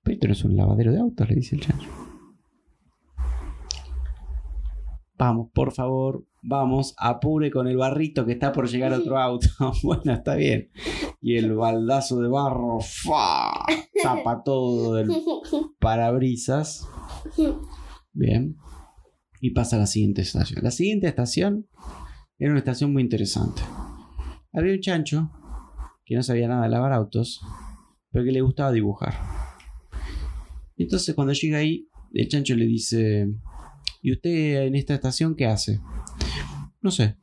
Pero 0.03 0.13
esto 0.13 0.27
no 0.27 0.33
es 0.33 0.43
un 0.43 0.57
lavadero 0.57 0.91
de 0.91 0.99
autos, 0.99 1.29
le 1.29 1.35
dice 1.35 1.55
el 1.55 1.61
chancho. 1.61 1.84
Vamos, 5.27 5.49
por 5.55 5.71
favor, 5.71 6.23
vamos, 6.43 6.93
apure 6.99 7.49
con 7.49 7.67
el 7.67 7.77
barrito 7.77 8.27
que 8.27 8.33
está 8.33 8.51
por 8.51 8.69
llegar 8.69 8.93
otro 8.93 9.17
auto. 9.17 9.47
bueno, 9.83 10.13
está 10.13 10.35
bien. 10.35 10.69
Y 11.19 11.35
el 11.37 11.55
baldazo 11.55 12.21
de 12.21 12.27
barro 12.27 12.77
¡fa! 12.79 13.65
tapa 14.03 14.43
todo 14.43 14.99
el 14.99 15.09
parabrisas. 15.79 16.87
Bien. 18.13 18.55
Y 19.41 19.49
pasa 19.49 19.77
a 19.77 19.79
la 19.79 19.87
siguiente 19.87 20.21
estación. 20.21 20.63
La 20.63 20.69
siguiente 20.69 21.07
estación 21.07 21.67
era 22.37 22.51
una 22.51 22.59
estación 22.59 22.93
muy 22.93 23.01
interesante. 23.01 23.63
Había 24.53 24.73
un 24.73 24.81
chancho 24.81 25.31
que 26.05 26.13
no 26.13 26.21
sabía 26.21 26.47
nada 26.47 26.65
de 26.65 26.69
lavar 26.69 26.93
autos, 26.93 27.41
pero 28.11 28.23
que 28.23 28.31
le 28.31 28.41
gustaba 28.41 28.71
dibujar. 28.71 29.15
Entonces 30.77 31.15
cuando 31.15 31.33
llega 31.33 31.57
ahí, 31.57 31.89
el 32.13 32.27
chancho 32.27 32.53
le 32.53 32.67
dice, 32.67 33.27
¿y 34.05 34.11
usted 34.13 34.67
en 34.67 34.75
esta 34.75 34.93
estación 34.93 35.35
qué 35.35 35.47
hace? 35.47 35.79
No 36.81 36.91
sé. 36.91 37.15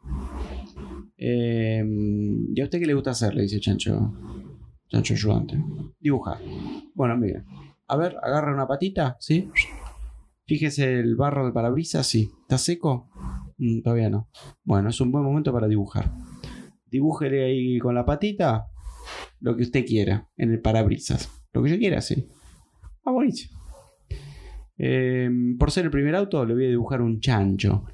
"Eh, 1.16 1.84
¿Y 2.54 2.60
a 2.60 2.64
usted 2.64 2.80
qué 2.80 2.86
le 2.86 2.94
gusta 2.94 3.12
hacer? 3.12 3.34
Le 3.34 3.42
dice 3.42 3.60
chancho. 3.60 4.12
Chancho 4.88 5.14
ayudante. 5.14 5.62
Dibujar. 6.00 6.38
Bueno, 6.94 7.16
mire. 7.16 7.44
A 7.86 7.96
ver, 7.96 8.16
agarra 8.22 8.52
una 8.52 8.66
patita, 8.66 9.16
¿sí? 9.20 9.48
Fíjese 10.46 10.98
el 10.98 11.14
barro 11.14 11.44
del 11.44 11.52
parabrisas, 11.52 12.06
sí. 12.06 12.30
¿Está 12.42 12.58
seco? 12.58 13.08
Mm, 13.58 13.82
todavía 13.82 14.10
no. 14.10 14.28
Bueno, 14.64 14.88
es 14.90 15.00
un 15.00 15.12
buen 15.12 15.24
momento 15.24 15.52
para 15.52 15.68
dibujar. 15.68 16.10
Dibújele 16.90 17.44
ahí 17.44 17.78
con 17.78 17.94
la 17.94 18.04
patita 18.04 18.66
lo 19.40 19.56
que 19.56 19.62
usted 19.62 19.84
quiera 19.86 20.28
en 20.36 20.50
el 20.50 20.60
parabrisas. 20.60 21.30
Lo 21.52 21.62
que 21.62 21.70
yo 21.70 21.78
quiera, 21.78 22.00
sí. 22.00 22.28
Ah, 23.04 23.12
buenísimo. 23.12 23.58
Eh, 24.78 25.30
por 25.58 25.70
ser 25.70 25.84
el 25.84 25.90
primer 25.90 26.14
auto, 26.14 26.44
le 26.44 26.54
voy 26.54 26.66
a 26.66 26.70
dibujar 26.70 27.02
un 27.02 27.20
chancho. 27.20 27.84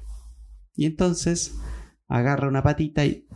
Y 0.75 0.85
entonces 0.85 1.59
agarra 2.07 2.47
una 2.47 2.63
patita 2.63 3.05
y 3.05 3.27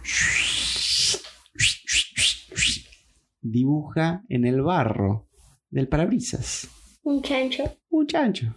dibuja 3.41 4.23
en 4.29 4.45
el 4.45 4.61
barro 4.61 5.27
del 5.69 5.87
parabrisas 5.87 6.69
Un 7.03 7.21
chancho. 7.21 7.63
un 7.89 8.07
chancho. 8.07 8.55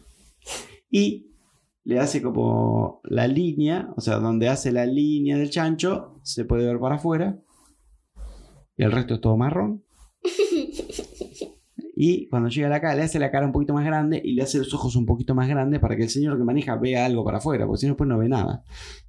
Y 0.90 1.32
le 1.84 1.98
hace 1.98 2.22
como 2.22 3.00
la 3.04 3.28
línea, 3.28 3.92
o 3.96 4.00
sea, 4.00 4.16
donde 4.16 4.48
hace 4.48 4.72
la 4.72 4.86
línea 4.86 5.36
del 5.36 5.50
chancho, 5.50 6.20
se 6.22 6.44
puede 6.44 6.66
ver 6.66 6.78
para 6.78 6.96
afuera. 6.96 7.40
Y 8.76 8.84
el 8.84 8.92
resto 8.92 9.14
es 9.14 9.20
todo 9.20 9.36
marrón. 9.36 9.84
Y 11.98 12.28
cuando 12.28 12.50
llega 12.50 12.66
a 12.66 12.70
la 12.70 12.80
cara, 12.80 12.94
le 12.94 13.04
hace 13.04 13.18
la 13.18 13.30
cara 13.30 13.46
un 13.46 13.52
poquito 13.52 13.72
más 13.72 13.82
grande 13.86 14.20
y 14.22 14.34
le 14.34 14.42
hace 14.42 14.58
los 14.58 14.72
ojos 14.74 14.96
un 14.96 15.06
poquito 15.06 15.34
más 15.34 15.48
grandes 15.48 15.80
para 15.80 15.96
que 15.96 16.02
el 16.02 16.10
señor 16.10 16.36
que 16.36 16.44
maneja 16.44 16.76
vea 16.76 17.06
algo 17.06 17.24
para 17.24 17.38
afuera, 17.38 17.66
porque 17.66 17.80
si 17.80 17.86
no, 17.86 17.92
después 17.92 18.06
no 18.06 18.18
ve 18.18 18.28
nada. 18.28 18.62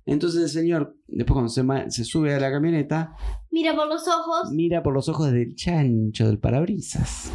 Entonces 0.05 0.41
el 0.41 0.49
señor, 0.49 0.95
después 1.05 1.33
cuando 1.33 1.89
se 1.91 2.05
sube 2.05 2.33
a 2.33 2.39
la 2.39 2.49
camioneta, 2.49 3.13
Mira 3.51 3.75
por 3.75 3.89
los 3.89 4.07
ojos. 4.07 4.51
mira 4.53 4.81
por 4.83 4.93
los 4.93 5.09
ojos 5.09 5.33
del 5.33 5.53
chancho 5.53 6.27
del 6.27 6.39
parabrisas. 6.39 7.29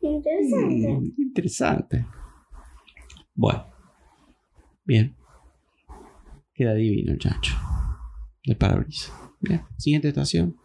Interesante. 0.00 0.88
Mm, 0.92 1.12
interesante. 1.18 2.06
Bueno. 3.34 3.66
Bien. 4.84 5.16
Queda 6.54 6.74
divino 6.74 7.10
el 7.12 7.18
chancho. 7.18 7.56
Del 8.44 8.56
parabrisas. 8.56 9.12
Bien. 9.40 9.62
Siguiente 9.78 10.08
estación. 10.08 10.56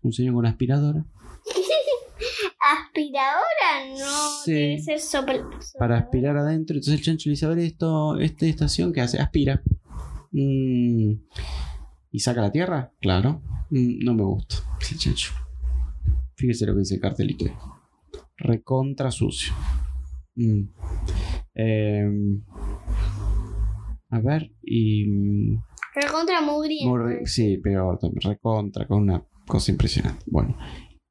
Un 0.00 0.12
señor 0.14 0.34
con 0.34 0.46
aspiradora. 0.46 1.04
Aspiradora 2.70 3.88
no 3.98 4.42
Sí. 4.44 4.52
debe 4.52 4.78
ser 4.82 4.98
sopla- 5.00 5.48
Para 5.78 5.98
aspirar 5.98 6.36
adentro. 6.36 6.74
Entonces 6.76 6.94
el 6.94 7.02
chancho 7.04 7.28
le 7.28 7.32
dice, 7.32 7.46
a 7.46 7.50
ver 7.50 7.58
esto, 7.60 8.18
esta 8.18 8.46
estación 8.46 8.92
que 8.92 9.00
hace, 9.00 9.18
aspira. 9.18 9.62
Mm, 10.32 11.12
¿Y 12.12 12.20
saca 12.20 12.40
la 12.42 12.52
tierra? 12.52 12.92
Claro. 13.00 13.40
Mm, 13.70 14.04
no 14.04 14.14
me 14.14 14.22
gusta. 14.24 14.56
el 14.90 14.98
chancho. 14.98 15.32
Fíjese 16.36 16.66
lo 16.66 16.74
que 16.74 16.80
dice 16.80 16.94
el 16.96 17.00
cartelito. 17.00 17.44
Recontra 18.36 19.10
sucio. 19.10 19.52
Mm. 20.36 20.62
Em, 21.54 22.42
a 24.10 24.20
ver, 24.20 24.52
y. 24.62 25.56
Recontra 25.94 26.40
mugriento. 26.40 26.96
re- 26.96 27.26
sí, 27.26 27.58
peor 27.58 27.98
también. 27.98 28.20
Recontra, 28.22 28.86
con 28.86 29.02
una 29.02 29.22
cosa 29.46 29.70
impresionante. 29.72 30.22
Bueno. 30.26 30.56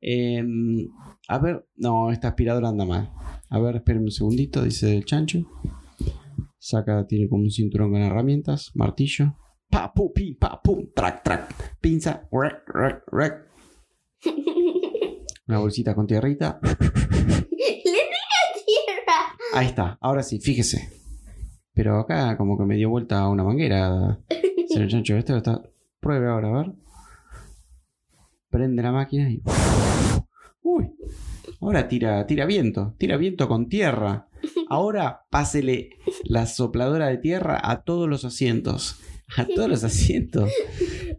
Em, 0.10 0.88
a 1.28 1.38
ver, 1.38 1.68
no, 1.76 2.14
esta 2.14 2.30
aspiradora 2.30 2.70
anda 2.70 2.86
mal. 2.86 3.12
A 3.50 3.60
ver, 3.60 3.76
esperen 3.76 4.04
un 4.04 4.12
segundito, 4.12 4.64
dice 4.64 4.96
el 4.96 5.04
chancho. 5.04 5.40
Saca, 6.58 7.06
tiene 7.06 7.28
como 7.28 7.44
un 7.44 7.52
cinturón 7.52 7.92
con 7.92 8.02
herramientas, 8.02 8.72
martillo. 8.74 9.36
Pa, 9.70 9.94
pu, 9.94 10.14
pi, 10.14 10.34
pa, 10.36 10.62
pum, 10.62 10.88
track, 10.96 11.24
track. 11.24 11.80
Pinza, 11.82 12.26
rec, 12.32 12.64
rec, 12.68 13.04
rec. 13.12 13.34
Una 15.50 15.60
bolsita 15.60 15.94
con 15.94 16.08
tierrita. 16.08 16.62
Le 16.62 17.82
tierra. 17.84 19.36
Ahí 19.56 19.68
está, 19.68 19.98
ahora 20.00 20.24
sí, 20.24 20.40
fíjese. 20.40 20.90
Pero 21.74 22.00
acá 22.00 22.38
como 22.38 22.58
que 22.58 22.64
me 22.64 22.78
dio 22.78 22.90
vuelta 22.90 23.20
a 23.20 23.30
una 23.30 23.44
manguera. 23.44 24.22
Señor 24.70 24.88
Chancho, 24.88 25.18
esto 25.18 25.36
está. 25.36 25.62
Pruebe 26.00 26.30
ahora, 26.30 26.48
a 26.48 26.64
ver. 26.64 26.72
Prende 28.50 28.82
la 28.82 28.92
máquina 28.92 29.30
y. 29.30 29.42
Uy. 30.62 30.92
Ahora 31.62 31.88
tira, 31.88 32.26
tira 32.28 32.46
viento. 32.46 32.96
Tira 32.98 33.18
viento 33.18 33.48
con 33.48 33.68
tierra. 33.68 34.28
Ahora 34.70 35.26
pásele 35.30 35.90
la 36.24 36.46
sopladora 36.46 37.08
de 37.08 37.18
tierra 37.18 37.60
a 37.62 37.84
todos 37.84 38.08
los 38.08 38.26
asientos. 38.26 39.00
A 39.36 39.46
todos 39.46 39.68
los 39.68 39.84
asientos. 39.84 40.50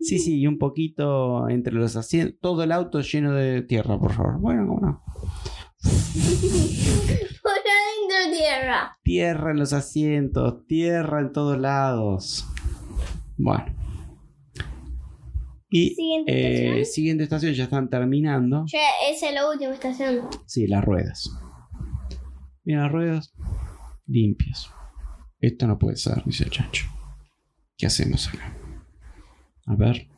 Sí, 0.00 0.18
sí, 0.18 0.40
y 0.40 0.47
un 0.47 0.58
poquito 0.58 1.49
entre 1.49 1.75
los 1.75 1.97
asientos. 1.97 2.38
Todo 2.40 2.62
el 2.62 2.73
auto 2.73 3.00
lleno 3.00 3.35
de 3.35 3.62
tierra, 3.62 3.99
por 3.99 4.12
favor. 4.12 4.40
Bueno, 4.40 4.66
cómo 4.66 4.80
no. 4.80 5.02
Por 7.42 7.52
adentro 7.52 8.37
tierra. 8.37 8.99
Tierra 9.02 9.50
en 9.50 9.58
los 9.58 9.73
asientos, 9.73 10.66
tierra 10.66 11.20
en 11.20 11.32
todos 11.32 11.58
lados. 11.58 12.47
Bueno. 13.37 13.66
Y 15.71 15.91
Siguiente 15.95 16.33
eh, 16.33 16.63
estación. 16.81 16.85
siguiente 16.87 17.25
estación, 17.25 17.53
ya 17.55 17.65
están 17.65 17.91
terminando. 17.91 18.65
Ya 18.67 18.79
esa 19.11 19.29
es 19.29 19.35
la 19.35 19.49
última 19.51 19.73
estación. 19.75 20.27
Sí, 20.47 20.67
las 20.67 20.85
ruedas. 20.85 21.31
Mira 22.65 22.83
las 22.83 22.93
ruedas 22.93 23.35
limpias. 24.07 24.71
Esto 25.41 25.67
no 25.67 25.79
puede 25.79 25.97
ser, 25.97 26.23
dice 26.25 26.45
el 26.45 26.51
chancho. 26.51 26.87
¿Qué 27.77 27.87
hacemos 27.87 28.29
acá? 28.29 28.57
A 29.67 29.77
ver, 29.77 30.09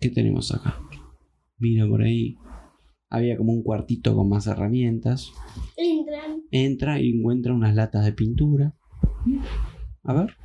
¿qué 0.00 0.08
tenemos 0.10 0.54
acá? 0.54 0.78
Mira 1.58 1.86
por 1.86 2.02
ahí. 2.02 2.36
Había 3.10 3.36
como 3.36 3.52
un 3.52 3.62
cuartito 3.62 4.14
con 4.14 4.28
más 4.28 4.46
herramientas. 4.46 5.32
Entran. 5.76 6.42
entra 6.50 7.00
y 7.00 7.10
encuentra 7.10 7.52
unas 7.52 7.74
latas 7.74 8.04
de 8.04 8.12
pintura. 8.12 8.74
A 10.04 10.12
ver. 10.12 10.36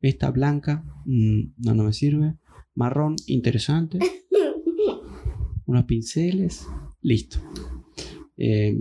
Esta 0.00 0.30
blanca. 0.30 0.84
mm, 1.06 1.54
no, 1.58 1.74
no 1.74 1.84
me 1.84 1.92
sirve. 1.92 2.34
Marrón, 2.74 3.16
interesante. 3.26 3.98
Unos 5.66 5.84
pinceles. 5.84 6.66
Listo. 7.00 7.38
Eh, 8.36 8.76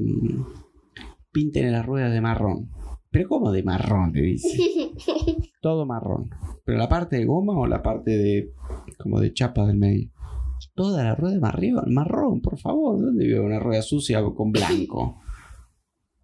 pinten 1.32 1.72
las 1.72 1.86
ruedas 1.86 2.12
de 2.12 2.22
marrón. 2.22 2.70
Pero 3.10 3.28
¿cómo 3.28 3.52
de 3.52 3.64
marrón? 3.64 4.14
Le 4.14 4.22
dice. 4.22 4.92
Todo 5.62 5.86
marrón. 5.86 6.30
¿Pero 6.64 6.78
la 6.78 6.88
parte 6.88 7.18
de 7.18 7.26
goma 7.26 7.58
o 7.58 7.68
la 7.68 7.84
parte 7.84 8.12
de. 8.12 8.54
como 8.98 9.20
de 9.20 9.34
chapa 9.34 9.66
del 9.66 9.78
medio? 9.78 10.10
Toda 10.76 11.04
la 11.04 11.16
rueda 11.16 11.34
de 11.34 11.40
marrón, 11.42 11.94
marrón, 11.94 12.42
por 12.42 12.58
favor. 12.58 13.02
¿Dónde 13.02 13.28
veo 13.28 13.44
una 13.44 13.60
rueda 13.60 13.82
sucia 13.82 14.24
con 14.36 14.52
blanco? 14.52 15.20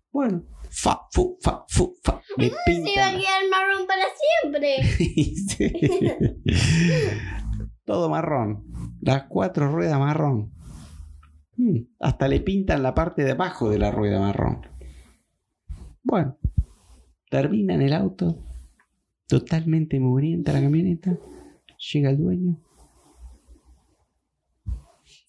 Bueno, 0.09 0.45
fa, 0.71 1.01
fu, 1.11 1.37
fa, 1.39 1.63
fu, 1.67 1.93
fa. 2.01 2.19
Le 2.37 2.49
Se 2.49 2.99
va 2.99 3.09
a 3.09 3.11
quedar 3.11 3.43
marrón 3.51 3.85
para 3.85 4.03
siempre. 4.41 4.77
Todo 7.87 8.09
marrón. 8.09 8.65
Las 8.99 9.23
cuatro 9.29 9.71
ruedas 9.71 9.97
marrón. 9.97 10.51
Mm, 11.55 11.79
Hasta 12.01 12.27
le 12.27 12.41
pintan 12.41 12.83
la 12.83 12.93
parte 12.93 13.23
de 13.23 13.31
abajo 13.31 13.69
de 13.69 13.79
la 13.79 13.91
rueda 13.91 14.19
marrón. 14.19 14.67
Bueno, 16.03 16.37
termina 17.29 17.75
en 17.75 17.83
el 17.83 17.93
auto. 17.93 18.43
Totalmente 19.25 20.01
mugrienta 20.01 20.51
la 20.51 20.59
camioneta. 20.59 21.17
Llega 21.93 22.09
el 22.09 22.17
dueño. 22.17 22.59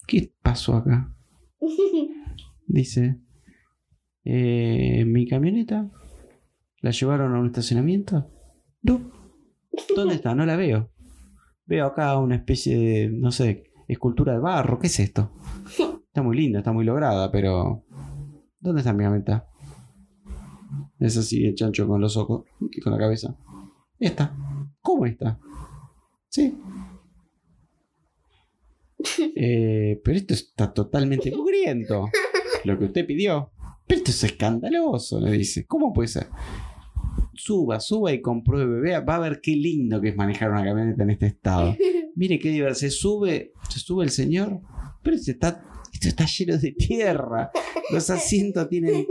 ¿Qué 0.05 0.33
pasó 0.41 0.75
acá? 0.75 1.15
Dice, 2.67 3.21
eh, 4.25 5.05
mi 5.05 5.25
camioneta 5.29 5.89
la 6.81 6.91
llevaron 6.91 7.35
a 7.35 7.39
un 7.39 7.45
estacionamiento. 7.45 8.29
No. 8.81 8.99
¿Dónde 9.95 10.15
está? 10.15 10.35
No 10.35 10.45
la 10.45 10.57
veo. 10.57 10.91
Veo 11.69 11.85
acá 11.85 12.17
una 12.17 12.35
especie 12.35 12.75
de, 12.75 13.09
no 13.09 13.31
sé, 13.31 13.71
escultura 13.87 14.33
de 14.33 14.39
barro. 14.39 14.79
¿Qué 14.79 14.87
es 14.87 14.99
esto? 14.99 15.31
Está 16.07 16.23
muy 16.23 16.35
linda, 16.35 16.57
está 16.57 16.71
muy 16.71 16.83
lograda, 16.83 17.31
pero... 17.31 17.85
¿Dónde 18.59 18.81
está 18.81 18.91
mi 18.91 19.03
camioneta? 19.03 19.47
Es 20.97 21.15
así 21.15 21.45
el 21.45 21.53
chancho 21.53 21.87
con 21.87 22.01
los 22.01 22.17
ojos 22.17 22.45
y 22.59 22.81
con 22.81 22.91
la 22.91 22.97
cabeza. 22.97 23.37
Esta. 23.99 24.35
¿Cómo 24.81 25.05
está? 25.05 25.39
Sí. 26.27 26.57
Eh, 29.41 30.01
pero 30.03 30.17
esto 30.17 30.33
está 30.33 30.73
totalmente 30.73 31.33
mugriento. 31.33 32.09
Lo 32.65 32.77
que 32.77 32.85
usted 32.85 33.05
pidió. 33.05 33.51
Pero 33.87 33.99
esto 33.99 34.11
es 34.11 34.23
escandaloso, 34.25 35.21
le 35.21 35.31
dice. 35.31 35.65
¿Cómo 35.65 35.93
puede 35.93 36.09
ser? 36.09 36.27
Suba, 37.39 37.79
suba 37.79 38.11
y 38.11 38.21
compruebe. 38.21 38.81
Vea, 38.81 38.99
va 38.99 39.15
a 39.15 39.19
ver 39.19 39.39
qué 39.41 39.55
lindo 39.55 40.01
que 40.01 40.09
es 40.09 40.15
manejar 40.17 40.51
una 40.51 40.63
camioneta 40.63 41.03
en 41.03 41.09
este 41.11 41.27
estado. 41.27 41.73
Mire 42.15 42.37
qué 42.37 42.49
divertido. 42.49 42.75
Se 42.75 42.89
sube, 42.89 43.53
se 43.69 43.79
sube 43.79 44.03
el 44.03 44.09
señor. 44.09 44.59
Pero 45.01 45.17
se 45.17 45.31
está, 45.31 45.63
esto 45.93 46.09
está 46.09 46.25
lleno 46.25 46.57
de 46.57 46.71
tierra. 46.73 47.49
Los 47.93 48.09
asientos 48.09 48.67
tienen, 48.67 49.05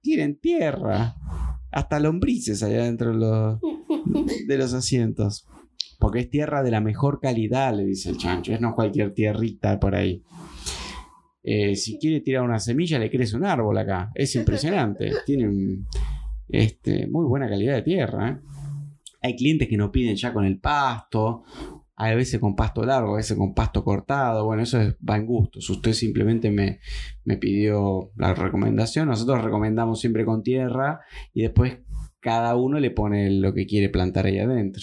tienen 0.00 0.36
tierra. 0.36 1.16
Hasta 1.72 1.98
lombrices 1.98 2.62
allá 2.62 2.84
dentro 2.84 3.10
de 3.10 3.18
los, 3.18 3.58
de 4.46 4.56
los 4.56 4.72
asientos. 4.72 5.48
Porque 5.98 6.20
es 6.20 6.30
tierra 6.30 6.62
de 6.62 6.70
la 6.70 6.80
mejor 6.80 7.18
calidad, 7.18 7.74
le 7.74 7.84
dice 7.84 8.10
el 8.10 8.16
chancho. 8.16 8.52
Es 8.52 8.60
no 8.60 8.76
cualquier 8.76 9.12
tierrita 9.12 9.80
por 9.80 9.96
ahí. 9.96 10.22
Eh, 11.42 11.74
si 11.74 11.98
quiere 11.98 12.20
tirar 12.20 12.44
una 12.44 12.60
semilla, 12.60 13.00
le 13.00 13.10
crece 13.10 13.36
un 13.36 13.44
árbol 13.44 13.76
acá. 13.76 14.12
Es 14.14 14.36
impresionante. 14.36 15.10
Tiene 15.26 15.48
un, 15.48 15.86
este, 16.48 17.06
muy 17.06 17.26
buena 17.26 17.48
calidad 17.48 17.74
de 17.74 17.82
tierra. 17.82 18.30
¿eh? 18.30 18.38
Hay 19.22 19.36
clientes 19.36 19.68
que 19.68 19.76
nos 19.76 19.90
piden 19.90 20.16
ya 20.16 20.32
con 20.32 20.44
el 20.44 20.58
pasto. 20.60 21.44
A 21.96 22.12
veces 22.12 22.40
con 22.40 22.56
pasto 22.56 22.84
largo, 22.84 23.14
a 23.14 23.16
veces 23.18 23.36
con 23.38 23.54
pasto 23.54 23.84
cortado. 23.84 24.44
Bueno, 24.44 24.64
eso 24.64 24.80
es- 24.80 24.96
va 24.96 25.16
en 25.16 25.26
gustos. 25.26 25.70
Usted 25.70 25.92
simplemente 25.92 26.50
me, 26.50 26.80
me 27.24 27.36
pidió 27.36 28.10
la 28.16 28.34
recomendación. 28.34 29.08
Nosotros 29.08 29.44
recomendamos 29.44 30.00
siempre 30.00 30.24
con 30.24 30.42
tierra 30.42 31.00
y 31.32 31.42
después 31.42 31.78
cada 32.18 32.56
uno 32.56 32.80
le 32.80 32.90
pone 32.90 33.30
lo 33.30 33.54
que 33.54 33.66
quiere 33.66 33.90
plantar 33.90 34.26
ahí 34.26 34.38
adentro. 34.40 34.82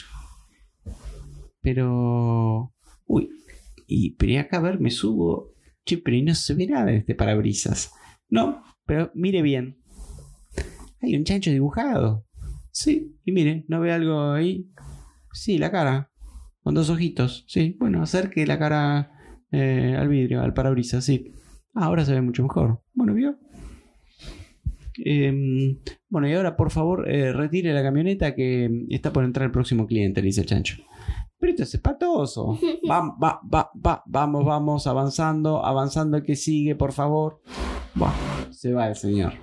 Pero. 1.62 2.74
Uy. 3.06 3.30
Y, 3.88 4.12
pero 4.15 4.39
acá 4.39 4.58
a 4.58 4.62
ver, 4.62 4.80
me 4.80 4.89
subo. 4.89 5.52
Che, 5.86 5.97
pero 5.97 6.17
no 6.24 6.34
se 6.36 6.54
ve 6.54 6.67
nada 6.67 6.91
en 6.91 6.97
este 7.00 7.15
parabrisas. 7.15 7.91
No, 8.30 8.63
pero 8.86 9.12
mire 9.15 9.41
bien. 9.41 9.81
Hay 11.01 11.15
un 11.15 11.23
chancho 11.23 11.51
dibujado. 11.51 12.25
Sí, 12.71 13.17
y 13.25 13.31
mire, 13.31 13.65
¿no 13.67 13.79
ve 13.81 13.91
algo 13.91 14.31
ahí? 14.31 14.69
Sí, 15.33 15.57
la 15.57 15.71
cara. 15.71 16.11
Con 16.63 16.75
dos 16.75 16.89
ojitos. 16.89 17.43
Sí, 17.47 17.75
bueno, 17.79 18.01
acerque 18.03 18.45
la 18.45 18.59
cara 18.59 19.11
eh, 19.51 19.95
al 19.97 20.07
vidrio, 20.07 20.41
al 20.41 20.53
parabrisas, 20.53 21.03
sí. 21.03 21.31
Ah, 21.73 21.85
ahora 21.85 22.05
se 22.05 22.13
ve 22.13 22.21
mucho 22.21 22.43
mejor. 22.43 22.81
Bueno, 22.93 23.13
¿vio? 23.13 23.37
Em, 25.03 25.79
bueno, 26.09 26.27
y 26.29 26.33
ahora 26.33 26.55
por 26.55 26.69
favor 26.69 27.09
eh, 27.09 27.33
retire 27.33 27.73
la 27.73 27.81
camioneta 27.81 28.35
que 28.35 28.69
está 28.89 29.11
por 29.11 29.23
entrar 29.23 29.45
el 29.45 29.51
próximo 29.51 29.87
cliente, 29.87 30.21
le 30.21 30.27
dice 30.27 30.41
el 30.41 30.47
chancho. 30.47 30.83
Pero 31.41 31.51
esto 31.51 31.63
es 31.63 31.73
espantoso. 31.73 32.60
Va, 32.89 33.01
va, 33.21 33.41
va, 33.51 33.71
va, 33.75 34.04
vamos, 34.06 34.45
vamos, 34.45 34.86
avanzando, 34.86 35.65
avanzando 35.65 36.17
el 36.17 36.23
que 36.23 36.36
sigue, 36.36 36.75
por 36.75 36.91
favor. 36.91 37.41
Bueno, 37.95 38.13
se 38.51 38.73
va 38.73 38.88
el 38.88 38.95
señor. 38.95 39.34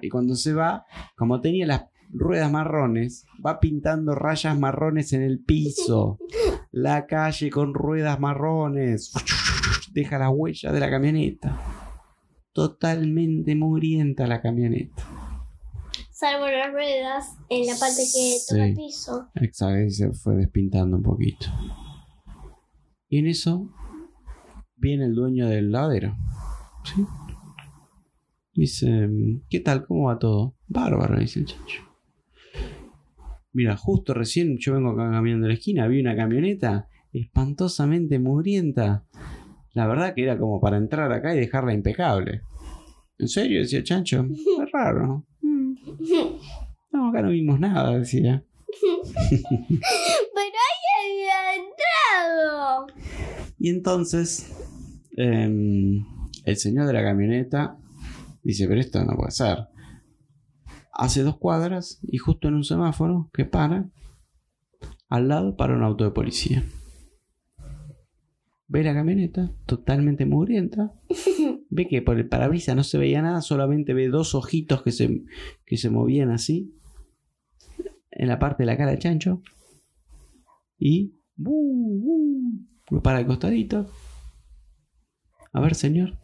Y 0.00 0.08
cuando 0.08 0.34
se 0.34 0.54
va, 0.54 0.86
como 1.14 1.42
tenía 1.42 1.66
las 1.66 1.84
ruedas 2.10 2.50
marrones, 2.50 3.26
va 3.44 3.60
pintando 3.60 4.14
rayas 4.14 4.58
marrones 4.58 5.12
en 5.12 5.22
el 5.22 5.40
piso. 5.40 6.18
La 6.70 7.06
calle 7.06 7.50
con 7.50 7.74
ruedas 7.74 8.18
marrones. 8.18 9.12
Deja 9.92 10.18
la 10.18 10.30
huella 10.30 10.72
de 10.72 10.80
la 10.80 10.90
camioneta. 10.90 11.58
Totalmente 12.52 13.54
mugrienta 13.54 14.26
la 14.26 14.40
camioneta. 14.40 15.27
Salvo 16.18 16.48
las 16.48 16.72
ruedas 16.72 17.36
en 17.48 17.64
la 17.66 17.76
parte 17.78 18.02
que 18.02 18.38
toca 18.48 18.66
el 18.66 18.74
piso. 18.74 19.28
Exacto, 19.36 19.80
y 19.80 19.90
se 19.92 20.10
fue 20.10 20.34
despintando 20.34 20.96
un 20.96 21.02
poquito. 21.04 21.46
Y 23.08 23.18
en 23.18 23.28
eso 23.28 23.70
Viene 24.74 25.04
el 25.04 25.14
dueño 25.14 25.48
del 25.48 25.70
lavadero. 25.70 26.16
¿Sí? 26.84 27.04
Dice, 28.52 29.08
¿qué 29.48 29.60
tal? 29.60 29.86
¿Cómo 29.86 30.06
va 30.06 30.18
todo? 30.18 30.54
Bárbaro, 30.66 31.18
dice 31.18 31.40
el 31.40 31.46
chancho. 31.46 31.82
Mira, 33.52 33.76
justo 33.76 34.14
recién 34.14 34.58
yo 34.58 34.74
vengo 34.74 34.96
caminando 34.96 35.46
de 35.46 35.52
la 35.52 35.58
esquina, 35.58 35.86
vi 35.86 36.00
una 36.00 36.16
camioneta 36.16 36.88
espantosamente 37.12 38.18
mugrienta. 38.20 39.04
La 39.72 39.86
verdad 39.86 40.14
que 40.14 40.22
era 40.24 40.38
como 40.38 40.60
para 40.60 40.76
entrar 40.76 41.12
acá 41.12 41.34
y 41.34 41.38
dejarla 41.38 41.74
impecable. 41.74 42.42
¿En 43.18 43.28
serio? 43.28 43.60
Decía 43.60 43.82
Chancho. 43.82 44.26
Es 44.62 44.72
raro. 44.72 45.24
Mm. 45.42 45.74
No, 46.90 47.10
acá 47.10 47.20
no 47.20 47.28
vimos 47.28 47.60
nada, 47.60 47.98
decía. 47.98 48.42
Pero 48.80 49.78
ahí 50.40 51.12
había 51.14 51.54
entrado. 51.54 52.86
Y 53.58 53.68
entonces, 53.68 54.50
em, 55.16 56.02
el 56.44 56.56
señor 56.56 56.86
de 56.86 56.94
la 56.94 57.02
camioneta 57.02 57.76
dice, 58.42 58.66
pero 58.66 58.80
esto 58.80 59.04
no 59.04 59.16
puede 59.16 59.32
ser. 59.32 59.66
Hace 60.92 61.22
dos 61.22 61.36
cuadras 61.36 62.00
y 62.02 62.16
justo 62.16 62.48
en 62.48 62.54
un 62.54 62.64
semáforo 62.64 63.30
que 63.34 63.44
para, 63.44 63.90
al 65.10 65.28
lado 65.28 65.56
para 65.56 65.74
un 65.74 65.82
auto 65.82 66.04
de 66.04 66.10
policía. 66.10 66.64
Ve 68.66 68.82
la 68.82 68.94
camioneta, 68.94 69.52
totalmente 69.66 70.24
mugrienta. 70.24 70.94
Ve 71.70 71.86
que 71.86 72.02
por 72.02 72.18
el 72.18 72.28
parabrisas 72.28 72.74
no 72.74 72.82
se 72.82 72.98
veía 72.98 73.22
nada, 73.22 73.42
solamente 73.42 73.94
ve 73.94 74.08
dos 74.08 74.34
ojitos 74.34 74.82
que 74.82 74.92
se, 74.92 75.24
que 75.66 75.76
se 75.76 75.90
movían 75.90 76.30
así. 76.30 76.74
En 78.10 78.28
la 78.28 78.38
parte 78.38 78.62
de 78.62 78.66
la 78.66 78.76
cara 78.76 78.92
de 78.92 78.98
chancho. 78.98 79.42
Y... 80.78 81.14
lo 81.36 83.02
para 83.02 83.18
al 83.18 83.26
costadito. 83.26 83.90
A 85.52 85.60
ver, 85.60 85.74
señor. 85.74 86.18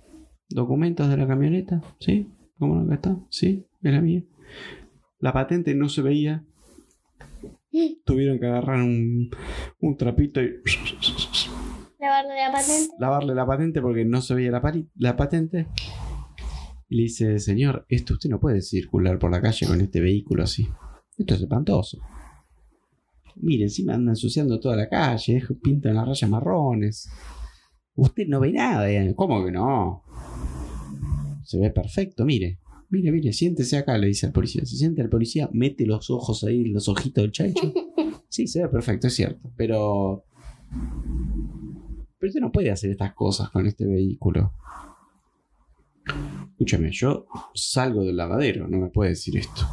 Documentos 0.48 1.08
de 1.08 1.16
la 1.16 1.26
camioneta. 1.26 1.82
¿Sí? 2.00 2.30
¿Cómo 2.58 2.76
no 2.76 2.88
que 2.88 2.94
está? 2.94 3.18
Sí, 3.30 3.66
es 3.82 3.92
la 3.92 4.00
mía. 4.00 4.24
La 5.18 5.32
patente 5.32 5.74
no 5.74 5.88
se 5.88 6.02
veía. 6.02 6.44
Tuvieron 8.04 8.38
que 8.38 8.46
agarrar 8.46 8.80
un, 8.80 9.30
un 9.80 9.96
trapito 9.96 10.42
y 10.42 10.60
Lavarle 12.04 12.34
la 12.36 12.52
patente. 12.52 12.94
lavarle 12.98 13.34
la 13.34 13.46
patente 13.46 13.80
porque 13.80 14.04
no 14.04 14.20
se 14.20 14.34
veía 14.34 14.50
la, 14.50 14.60
patente. 15.16 15.66
Y 16.88 16.96
le 16.96 17.02
dice, 17.04 17.38
señor, 17.38 17.86
esto 17.88 18.14
usted 18.14 18.28
no 18.30 18.38
puede 18.40 18.60
circular 18.62 19.18
por 19.18 19.30
la 19.30 19.40
calle 19.40 19.66
con 19.66 19.80
este 19.80 20.00
vehículo 20.00 20.42
así. 20.44 20.68
Esto 21.16 21.34
es 21.34 21.40
espantoso. 21.40 21.98
Mire, 23.36 23.64
encima 23.64 23.94
anda 23.94 24.12
ensuciando 24.12 24.60
toda 24.60 24.76
la 24.76 24.88
calle, 24.88 25.34
deja- 25.34 25.54
pintan 25.62 25.94
las 25.96 26.06
rayas 26.06 26.30
marrones. 26.30 27.08
Usted 27.96 28.26
no 28.28 28.40
ve 28.40 28.52
nada. 28.52 28.88
eh. 28.90 29.14
¿Cómo 29.16 29.44
que 29.44 29.50
no? 29.52 30.02
Se 31.44 31.58
ve 31.58 31.70
perfecto, 31.70 32.24
mire. 32.24 32.58
Mire, 32.90 33.10
mire, 33.10 33.32
siéntese 33.32 33.76
acá, 33.78 33.96
le 33.98 34.06
dice 34.08 34.26
al 34.26 34.32
policía. 34.32 34.64
Se 34.66 34.76
siente 34.76 35.02
el 35.02 35.08
policía, 35.08 35.48
mete 35.52 35.84
los 35.86 36.10
ojos 36.10 36.44
ahí, 36.44 36.64
los 36.66 36.88
ojitos 36.88 37.22
del 37.24 37.32
chancho. 37.32 37.72
Sí, 38.28 38.48
se 38.48 38.62
ve 38.62 38.68
perfecto, 38.68 39.06
es 39.06 39.14
cierto. 39.14 39.48
Pero 39.56 40.24
pero 42.24 42.30
usted 42.30 42.40
no 42.40 42.52
puede 42.52 42.70
hacer 42.70 42.90
estas 42.90 43.12
cosas 43.12 43.50
con 43.50 43.66
este 43.66 43.84
vehículo. 43.84 44.54
Escúchame, 46.52 46.90
yo 46.90 47.26
salgo 47.52 48.02
del 48.02 48.16
lavadero, 48.16 48.66
no 48.66 48.78
me 48.78 48.88
puede 48.88 49.10
decir 49.10 49.36
esto. 49.36 49.68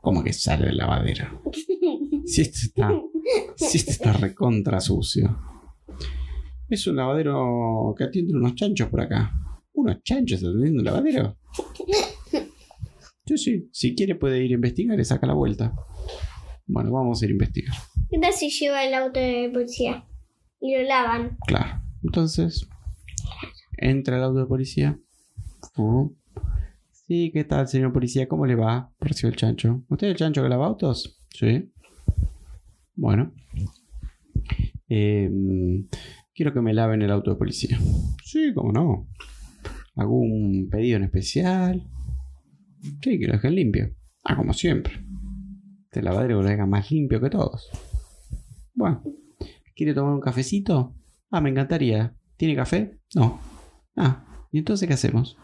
¿Cómo 0.00 0.24
que 0.24 0.32
sale 0.32 0.66
del 0.66 0.78
lavadero? 0.78 1.40
Si 2.26 2.40
este 2.40 2.58
está, 2.58 2.90
si 3.54 3.78
este 3.78 3.92
está 3.92 4.12
recontra 4.14 4.80
sucio. 4.80 5.38
Es 6.68 6.88
un 6.88 6.96
lavadero 6.96 7.94
que 7.96 8.02
atiende 8.02 8.34
unos 8.34 8.56
chanchos 8.56 8.88
por 8.88 9.02
acá. 9.02 9.32
¿Unos 9.72 10.02
chanchos 10.02 10.40
atendiendo 10.40 10.80
un 10.80 10.84
lavadero? 10.86 11.36
Sí, 13.26 13.38
sí. 13.38 13.68
Si 13.70 13.94
quiere 13.94 14.16
puede 14.16 14.44
ir 14.44 14.50
a 14.50 14.54
investigar 14.54 14.98
y 14.98 15.04
saca 15.04 15.24
la 15.24 15.34
vuelta. 15.34 15.72
Bueno, 16.66 16.90
vamos 16.90 17.22
a 17.22 17.26
ir 17.26 17.30
a 17.30 17.34
investigar. 17.34 17.76
¿Qué 18.10 18.18
tal 18.18 18.32
si 18.32 18.50
lleva 18.50 18.84
el 18.84 18.92
auto 18.92 19.20
de 19.20 19.50
policía? 19.52 20.04
Y 20.60 20.76
lo 20.76 20.82
lavan. 20.82 21.38
Claro. 21.46 21.82
Entonces, 22.02 22.68
entra 23.76 24.16
el 24.16 24.22
auto 24.22 24.40
de 24.40 24.46
policía. 24.46 24.98
Sí, 26.90 27.30
¿qué 27.32 27.44
tal, 27.44 27.66
señor 27.66 27.92
policía? 27.92 28.28
¿Cómo 28.28 28.46
le 28.46 28.54
va? 28.54 28.92
Recibe 29.00 29.30
el 29.30 29.36
chancho. 29.36 29.82
¿Usted 29.88 30.08
es 30.08 30.10
el 30.12 30.16
chancho 30.18 30.42
que 30.42 30.48
lava 30.48 30.66
autos? 30.66 31.18
Sí. 31.30 31.72
Bueno. 32.94 33.32
Em, 34.88 35.88
quiero 36.34 36.52
que 36.52 36.60
me 36.60 36.74
laven 36.74 37.02
el 37.02 37.10
auto 37.10 37.30
de 37.30 37.36
policía. 37.36 37.78
Sí, 38.24 38.52
cómo 38.54 38.72
no. 38.72 39.08
Un 39.96 40.68
pedido 40.70 40.96
en 40.96 41.04
especial. 41.04 41.86
¿Qué? 43.00 43.18
Que 43.18 43.26
lo 43.26 43.32
dejen 43.34 43.54
limpio. 43.54 43.94
Ah, 44.24 44.36
como 44.36 44.52
siempre. 44.52 44.94
Este 45.84 46.02
lavadero 46.02 46.42
lo 46.42 46.48
deja 46.48 46.66
más 46.66 46.90
limpio 46.90 47.20
que 47.20 47.30
todos. 47.30 47.68
Bueno. 48.74 49.02
¿Quiere 49.74 49.94
tomar 49.94 50.12
un 50.14 50.20
cafecito? 50.20 50.94
Ah, 51.30 51.40
me 51.40 51.50
encantaría. 51.50 52.14
¿Tiene 52.36 52.56
café? 52.56 52.98
No. 53.14 53.38
Ah, 53.96 54.24
¿y 54.52 54.58
entonces 54.58 54.86
qué 54.88 54.94
hacemos? 54.94 55.36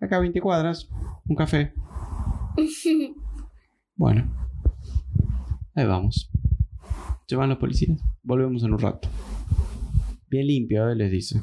Acá 0.00 0.16
a 0.16 0.20
20 0.20 0.40
cuadras, 0.40 0.88
un 1.26 1.36
café. 1.36 1.72
Bueno, 3.98 4.30
ahí 5.74 5.86
vamos. 5.86 6.30
Se 7.26 7.34
van 7.34 7.48
los 7.48 7.56
policías. 7.56 7.98
Volvemos 8.22 8.62
en 8.62 8.74
un 8.74 8.78
rato. 8.78 9.08
Bien 10.28 10.46
limpio, 10.46 10.90
¿eh? 10.90 10.94
les 10.94 11.10
dice. 11.10 11.40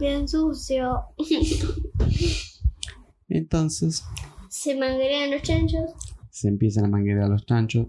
Bien 0.00 0.26
sucio. 0.26 1.02
Entonces 3.28 4.06
Se 4.48 4.74
manguerean 4.78 5.32
los 5.32 5.42
chanchos. 5.42 5.90
se 6.30 6.48
empiezan 6.48 6.86
a 6.86 6.88
manguear 6.88 7.28
los 7.28 7.44
chanchos. 7.44 7.88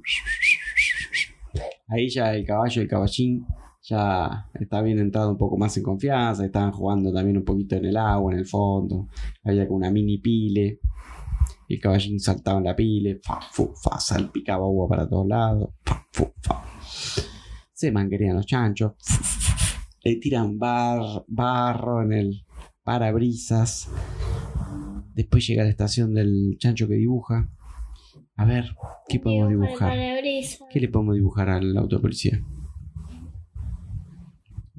Ahí 1.87 2.09
ya 2.09 2.33
el 2.33 2.45
caballo, 2.45 2.81
el 2.81 2.87
caballín, 2.87 3.45
ya 3.83 4.49
está 4.53 4.81
bien 4.81 4.97
entrado 4.99 5.29
un 5.29 5.37
poco 5.37 5.57
más 5.57 5.75
en 5.77 5.83
confianza. 5.83 6.45
Estaban 6.45 6.71
jugando 6.71 7.13
también 7.13 7.37
un 7.37 7.45
poquito 7.45 7.75
en 7.75 7.85
el 7.85 7.97
agua, 7.97 8.33
en 8.33 8.39
el 8.39 8.45
fondo. 8.45 9.07
Había 9.43 9.65
como 9.67 9.77
una 9.77 9.91
mini 9.91 10.17
pile. 10.17 10.79
Y 11.67 11.75
el 11.75 11.79
caballín 11.81 12.19
saltaba 12.19 12.57
en 12.59 12.63
la 12.65 12.75
pile. 12.75 13.19
Fa, 13.23 13.39
fu, 13.41 13.73
fa, 13.75 13.99
salpicaba 13.99 14.65
agua 14.65 14.87
para 14.87 15.07
todos 15.07 15.27
lados. 15.27 15.69
Fa, 15.83 16.05
fu, 16.11 16.31
fa. 16.41 16.63
Se 17.73 17.91
manguerean 17.91 18.35
los 18.37 18.45
chanchos. 18.45 18.93
Le 20.03 20.15
tiran 20.15 20.57
bar- 20.57 21.23
barro 21.27 22.01
en 22.01 22.13
el 22.13 22.45
parabrisas. 22.83 23.89
Después 25.13 25.45
llega 25.47 25.63
la 25.63 25.69
estación 25.69 26.13
del 26.13 26.55
chancho 26.59 26.87
que 26.87 26.95
dibuja. 26.95 27.49
A 28.37 28.45
ver, 28.45 28.65
¿qué 29.07 29.19
podemos 29.19 29.49
dibujar? 29.49 29.97
¿Qué 30.69 30.79
le 30.79 30.89
podemos 30.89 31.15
dibujar 31.15 31.49
al 31.49 31.75
auto 31.77 31.95
de 31.97 32.01
policía? 32.01 32.41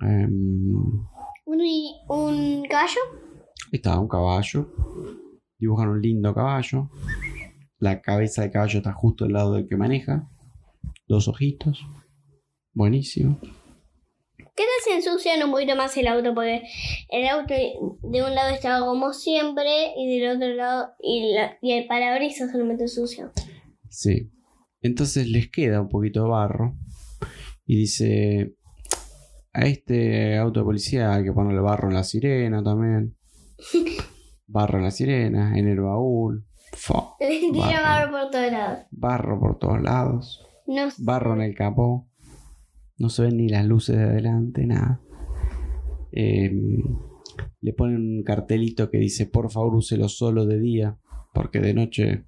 Em, 0.02 0.74
Un, 1.46 1.60
un 2.08 2.64
caballo. 2.68 3.00
ahí 3.72 3.78
está, 3.78 3.98
un 3.98 4.08
caballo. 4.08 4.68
Dibujan 5.58 5.88
un 5.88 6.02
lindo 6.02 6.34
caballo. 6.34 6.90
La 7.78 8.00
cabeza 8.02 8.42
del 8.42 8.50
caballo 8.50 8.78
está 8.78 8.92
justo 8.92 9.24
al 9.24 9.32
lado 9.32 9.54
del 9.54 9.66
que 9.66 9.76
maneja. 9.76 10.28
Dos 11.08 11.28
ojitos. 11.28 11.86
Buenísimo. 12.74 13.38
¿Qué 14.38 14.64
tal 14.64 14.80
si 14.84 14.90
ensucian 14.92 15.42
un 15.44 15.50
poquito 15.50 15.76
más 15.76 15.96
el 15.96 16.06
auto? 16.08 16.34
Porque 16.34 16.62
el 17.10 17.26
auto 17.28 17.54
de 17.54 18.22
un 18.22 18.34
lado 18.34 18.54
estaba 18.54 18.84
como 18.86 19.12
siempre 19.12 19.92
y 19.96 20.18
del 20.18 20.36
otro 20.36 20.48
lado 20.54 20.88
y, 21.00 21.32
la- 21.34 21.56
y 21.62 21.72
el 21.72 21.86
parabrisas 21.86 22.50
solamente 22.52 22.88
sucio. 22.88 23.30
Sí. 23.96 24.30
Entonces 24.82 25.26
les 25.26 25.50
queda 25.50 25.80
un 25.80 25.88
poquito 25.88 26.22
de 26.22 26.28
barro. 26.28 26.76
Y 27.64 27.78
dice. 27.78 28.54
A 29.54 29.64
este 29.64 30.36
auto 30.36 30.60
de 30.60 30.64
policía 30.66 31.14
hay 31.14 31.24
que 31.24 31.32
ponerle 31.32 31.62
barro 31.62 31.88
en 31.88 31.94
la 31.94 32.04
sirena 32.04 32.62
también. 32.62 33.16
Barro 34.48 34.78
en 34.78 34.84
la 34.84 34.90
sirena, 34.92 35.58
en 35.58 35.66
el 35.66 35.80
baúl. 35.80 36.46
Tira 37.18 37.80
Barro. 37.82 38.12
barro 38.12 38.20
por 38.20 38.30
todos 38.30 38.52
lados. 38.52 38.86
Barro 38.90 39.40
por 39.40 39.58
todos 39.58 39.82
lados. 39.82 40.46
No 40.66 40.88
Barro 40.98 41.34
en 41.34 41.40
el 41.40 41.54
capó. 41.54 42.06
No 42.98 43.08
se 43.08 43.22
ven 43.22 43.38
ni 43.38 43.48
las 43.48 43.64
luces 43.64 43.96
de 43.96 44.04
adelante, 44.04 44.66
nada. 44.66 45.00
Eh, 46.12 46.52
le 47.60 47.72
ponen 47.72 47.96
un 47.96 48.22
cartelito 48.22 48.90
que 48.90 48.98
dice, 48.98 49.26
por 49.26 49.50
favor, 49.50 49.74
úselo 49.74 50.08
solo 50.08 50.46
de 50.46 50.60
día, 50.60 50.98
porque 51.34 51.60
de 51.60 51.74
noche 51.74 52.24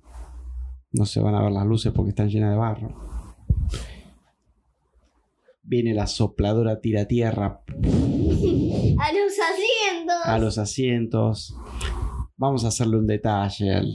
no 0.93 1.05
se 1.07 1.21
van 1.21 1.35
a 1.35 1.43
ver 1.43 1.53
las 1.53 1.67
luces 1.67 1.93
porque 1.93 2.11
están 2.11 2.29
llenas 2.29 2.51
de 2.53 2.57
barro. 2.57 2.95
Viene 5.63 5.93
la 5.95 6.07
sopladora 6.07 6.81
tira 6.81 7.05
tierra 7.07 7.61
a 7.69 9.13
los 9.13 9.33
asientos. 9.39 10.17
a 10.25 10.39
los 10.39 10.59
asientos. 10.59 11.55
Vamos 12.37 12.65
a 12.65 12.69
hacerle 12.69 12.97
un 12.99 13.07
detalle 13.07 13.75
al, 13.75 13.93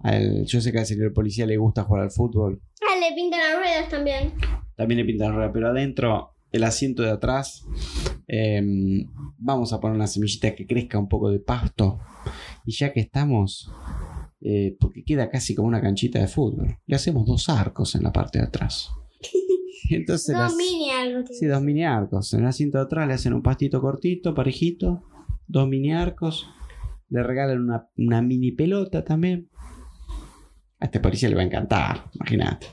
al- 0.00 0.44
Yo 0.46 0.60
sé 0.60 0.70
que 0.70 0.78
al 0.78 0.86
señor 0.86 1.12
policía 1.12 1.46
le 1.46 1.56
gusta 1.56 1.82
jugar 1.84 2.04
al 2.04 2.10
fútbol. 2.10 2.60
Ah, 2.82 2.98
le 3.00 3.14
pintan 3.16 3.40
las 3.40 3.56
ruedas 3.58 3.88
también. 3.88 4.34
También 4.76 4.98
le 4.98 5.04
pintan 5.06 5.34
rueda, 5.34 5.50
pero 5.52 5.68
adentro, 5.70 6.34
el 6.52 6.64
asiento 6.64 7.02
de 7.02 7.10
atrás, 7.10 7.64
Em, 8.30 9.08
vamos 9.38 9.72
a 9.72 9.80
poner 9.80 9.96
una 9.96 10.06
semillita 10.06 10.54
que 10.54 10.66
crezca 10.66 10.98
un 10.98 11.08
poco 11.08 11.30
de 11.30 11.38
pasto. 11.40 11.98
Y 12.66 12.72
ya 12.72 12.92
que 12.92 13.00
estamos, 13.00 13.72
eh, 14.40 14.76
porque 14.78 15.04
queda 15.04 15.28
casi 15.30 15.54
como 15.54 15.68
una 15.68 15.80
canchita 15.80 16.18
de 16.20 16.28
fútbol, 16.28 16.78
le 16.86 16.96
hacemos 16.96 17.26
dos 17.26 17.48
arcos 17.48 17.94
en 17.94 18.02
la 18.04 18.12
parte 18.12 18.38
de 18.38 18.44
atrás. 18.46 18.90
Entonces 19.90 20.34
Dos 20.36 20.44
las- 20.44 20.56
mini 20.56 20.90
algo. 20.90 21.26
Sí, 21.30 21.46
dos 21.46 21.62
mini 21.62 21.84
arcos. 21.84 22.32
En 22.34 22.40
el 22.40 22.46
asiento 22.46 22.78
de 22.78 22.84
atrás 22.84 23.06
le 23.08 23.14
hacen 23.14 23.32
un 23.32 23.42
pastito 23.42 23.80
cortito, 23.80 24.34
parejito. 24.34 25.02
Dos 25.46 25.66
mini 25.68 25.92
arcos. 25.92 26.48
Le 27.10 27.22
regalan 27.22 27.62
una, 27.62 27.88
una 27.96 28.20
mini 28.20 28.52
pelota 28.52 29.02
también. 29.04 29.48
A 30.80 30.84
este 30.84 31.00
policía 31.00 31.28
le 31.30 31.34
va 31.36 31.40
a 31.42 31.46
encantar, 31.46 32.04
imagínate. 32.14 32.66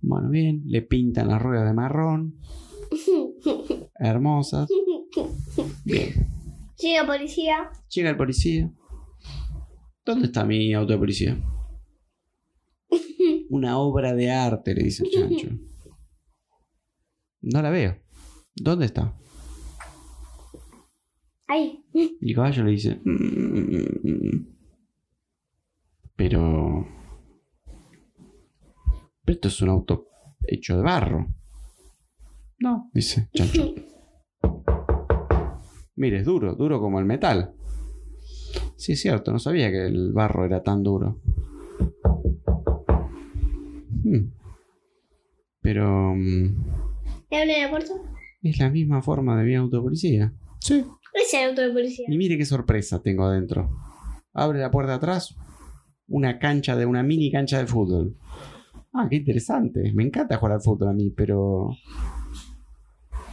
Bueno, 0.00 0.28
bien. 0.30 0.62
Le 0.66 0.82
pintan 0.82 1.28
las 1.28 1.40
ruedas 1.40 1.66
de 1.66 1.74
marrón. 1.74 2.34
Hermosas. 3.98 4.68
Bien. 5.84 6.12
Llega 6.78 7.06
policía. 7.06 7.70
Llega 7.88 8.10
el 8.10 8.16
policía. 8.16 8.70
¿Dónde 10.04 10.26
está 10.26 10.44
mi 10.44 10.72
auto 10.74 10.92
de 10.92 10.98
policía? 10.98 11.42
Una 13.50 13.78
obra 13.78 14.12
de 14.14 14.30
arte, 14.30 14.74
le 14.74 14.84
dice 14.84 15.04
el 15.04 15.10
chancho. 15.10 15.48
No 17.42 17.62
la 17.62 17.70
veo. 17.70 17.96
¿Dónde 18.54 18.86
está? 18.86 19.16
Ahí. 21.46 21.84
Y 21.92 22.30
el 22.30 22.34
caballo 22.34 22.64
le 22.64 22.70
dice. 22.72 23.00
"Mm, 23.04 24.46
Pero. 26.16 26.86
Pero 29.24 29.34
esto 29.34 29.48
es 29.48 29.62
un 29.62 29.68
auto 29.70 30.06
hecho 30.46 30.76
de 30.76 30.82
barro. 30.82 31.26
No, 32.60 32.90
dice 32.94 33.28
Chancho. 33.34 33.74
Mire, 35.96 36.18
es 36.20 36.24
duro, 36.24 36.54
duro 36.54 36.80
como 36.80 36.98
el 36.98 37.04
metal. 37.04 37.54
Sí, 38.76 38.92
es 38.92 39.00
cierto, 39.00 39.32
no 39.32 39.38
sabía 39.38 39.70
que 39.70 39.86
el 39.86 40.12
barro 40.12 40.44
era 40.44 40.62
tan 40.62 40.82
duro. 40.82 41.20
Hmm. 44.02 44.30
Pero. 45.60 46.14
mm, 46.14 46.56
¿Le 47.30 47.36
abre 47.38 47.62
la 47.62 47.70
puerta? 47.70 47.94
es 48.42 48.58
la 48.58 48.68
misma 48.68 49.00
forma 49.00 49.38
de 49.38 49.44
mi 49.44 49.54
auto 49.54 49.76
de 49.78 49.82
policía. 49.82 50.32
Sí. 50.60 50.84
Es 51.14 51.32
el 51.32 51.50
auto 51.50 51.62
de 51.62 51.70
policía. 51.70 52.06
Y 52.08 52.16
mire 52.18 52.36
qué 52.36 52.44
sorpresa 52.44 53.00
tengo 53.00 53.24
adentro. 53.24 53.70
Abre 54.32 54.58
la 54.60 54.70
puerta 54.70 54.92
de 54.92 54.96
atrás. 54.96 55.34
Una 56.08 56.38
cancha 56.38 56.76
de 56.76 56.84
una 56.84 57.02
mini 57.02 57.30
cancha 57.30 57.58
de 57.58 57.66
fútbol. 57.66 58.16
Ah, 58.92 59.06
qué 59.08 59.16
interesante. 59.16 59.92
Me 59.94 60.02
encanta 60.04 60.36
jugar 60.36 60.52
al 60.52 60.60
fútbol 60.60 60.88
a 60.88 60.92
mí, 60.92 61.10
pero. 61.10 61.70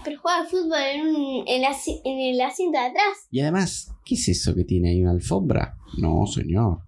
Pero 0.03 0.19
juega 0.19 0.45
fútbol 0.45 0.79
en, 0.93 1.07
un, 1.07 1.43
en, 1.47 1.61
la 1.61 1.75
en 2.03 2.19
el 2.19 2.41
asiento 2.41 2.79
de 2.79 2.85
atrás. 2.85 3.27
Y 3.29 3.39
además, 3.41 3.93
¿qué 4.03 4.15
es 4.15 4.27
eso 4.29 4.55
que 4.55 4.63
tiene 4.63 4.89
ahí? 4.89 5.01
¿Una 5.01 5.11
alfombra? 5.11 5.77
No, 5.97 6.25
señor. 6.25 6.79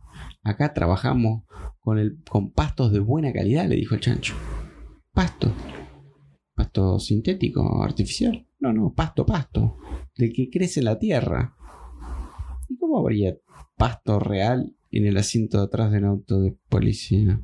Acá 0.44 0.74
trabajamos 0.74 1.44
con, 1.80 2.00
el, 2.00 2.18
con 2.30 2.52
pastos 2.52 2.92
de 2.92 3.00
buena 3.00 3.32
calidad, 3.32 3.68
le 3.68 3.76
dijo 3.76 3.96
el 3.96 4.02
chancho. 4.02 4.36
Pasto. 5.14 5.52
Pasto 6.56 7.00
sintético, 7.00 7.84
artificial. 7.84 8.48
No, 8.60 8.74
no, 8.74 8.94
pasto, 8.94 9.26
pasto. 9.26 9.78
Del 10.18 10.34
que 10.34 10.50
crece 10.50 10.80
en 10.80 10.86
la 10.86 11.00
tierra. 11.00 11.56
¿Y 12.70 12.78
cómo 12.78 13.00
habría 13.00 13.36
pasto 13.78 14.20
real 14.20 14.76
en 14.92 15.06
el 15.06 15.18
asiento 15.18 15.58
de 15.58 15.66
atrás 15.66 15.92
del 15.92 16.06
auto 16.06 16.42
de 16.42 16.58
policía? 16.70 17.42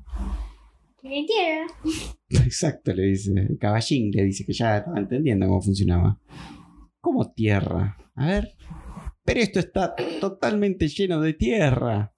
Tiene 1.01 1.25
tierra. 1.25 1.67
Exacto, 2.29 2.93
le 2.93 3.03
dice. 3.03 3.31
El 3.33 3.57
caballín 3.57 4.11
le 4.11 4.23
dice 4.23 4.45
que 4.45 4.53
ya 4.53 4.77
estaba 4.77 4.99
entendiendo 4.99 5.47
cómo 5.47 5.61
funcionaba. 5.61 6.19
¿Cómo 6.99 7.31
tierra? 7.31 7.97
A 8.15 8.27
ver. 8.27 8.53
Pero 9.23 9.39
esto 9.39 9.59
está 9.59 9.95
totalmente 10.19 10.87
lleno 10.87 11.21
de 11.21 11.33
tierra. 11.33 12.13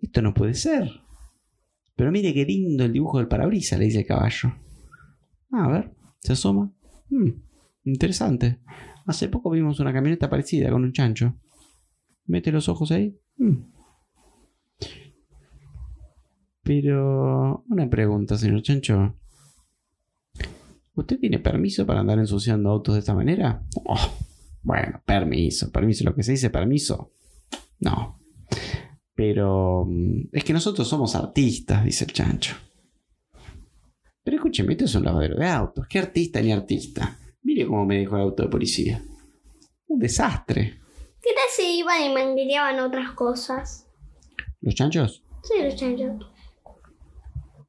Esto 0.00 0.22
no 0.22 0.32
puede 0.32 0.54
ser. 0.54 0.90
Pero 1.96 2.12
mire 2.12 2.32
qué 2.32 2.44
lindo 2.44 2.84
el 2.84 2.92
dibujo 2.92 3.18
del 3.18 3.28
parabrisas, 3.28 3.78
le 3.78 3.86
dice 3.86 3.98
el 3.98 4.06
caballo. 4.06 4.54
A 5.50 5.68
ver, 5.68 5.94
se 6.20 6.32
asoma. 6.32 6.72
Hmm, 7.10 7.30
interesante. 7.84 8.60
Hace 9.06 9.28
poco 9.28 9.50
vimos 9.50 9.80
una 9.80 9.92
camioneta 9.92 10.30
parecida 10.30 10.70
con 10.70 10.84
un 10.84 10.92
chancho. 10.92 11.34
Mete 12.24 12.52
los 12.52 12.68
ojos 12.68 12.92
ahí. 12.92 13.18
Hmm. 13.36 13.64
Pero 16.62 17.64
una 17.68 17.88
pregunta, 17.88 18.36
señor 18.36 18.62
Chancho. 18.62 19.14
¿Usted 20.94 21.18
tiene 21.18 21.38
permiso 21.38 21.86
para 21.86 22.00
andar 22.00 22.18
ensuciando 22.18 22.70
autos 22.70 22.94
de 22.94 23.00
esta 23.00 23.14
manera? 23.14 23.62
Oh, 23.84 24.12
bueno, 24.62 25.02
permiso, 25.04 25.70
permiso, 25.70 26.04
lo 26.04 26.14
que 26.14 26.22
se 26.22 26.32
dice 26.32 26.50
permiso. 26.50 27.12
No. 27.78 28.18
Pero 29.14 29.86
mm, 29.88 30.28
es 30.32 30.44
que 30.44 30.52
nosotros 30.52 30.86
somos 30.86 31.14
artistas, 31.14 31.84
dice 31.84 32.04
el 32.04 32.12
chancho. 32.12 32.56
Pero 34.22 34.36
escúcheme, 34.36 34.72
esto 34.72 34.84
es 34.84 34.94
un 34.94 35.04
lavadero 35.04 35.36
de 35.36 35.46
autos. 35.46 35.86
¿Qué 35.88 35.98
artista 35.98 36.40
ni 36.42 36.52
artista? 36.52 37.18
Mire 37.42 37.66
cómo 37.66 37.86
me 37.86 37.98
dejó 37.98 38.16
el 38.16 38.22
auto 38.22 38.42
de 38.42 38.48
policía. 38.50 39.02
Un 39.86 39.98
desastre. 39.98 40.80
¿Qué 41.22 41.30
tal 41.34 41.44
si 41.56 41.78
iban 41.78 42.02
y 42.02 42.14
manguereaban 42.14 42.80
otras 42.80 43.12
cosas? 43.12 43.86
¿Los 44.60 44.74
chanchos? 44.74 45.22
Sí, 45.42 45.54
los 45.62 45.74
chanchos. 45.74 46.29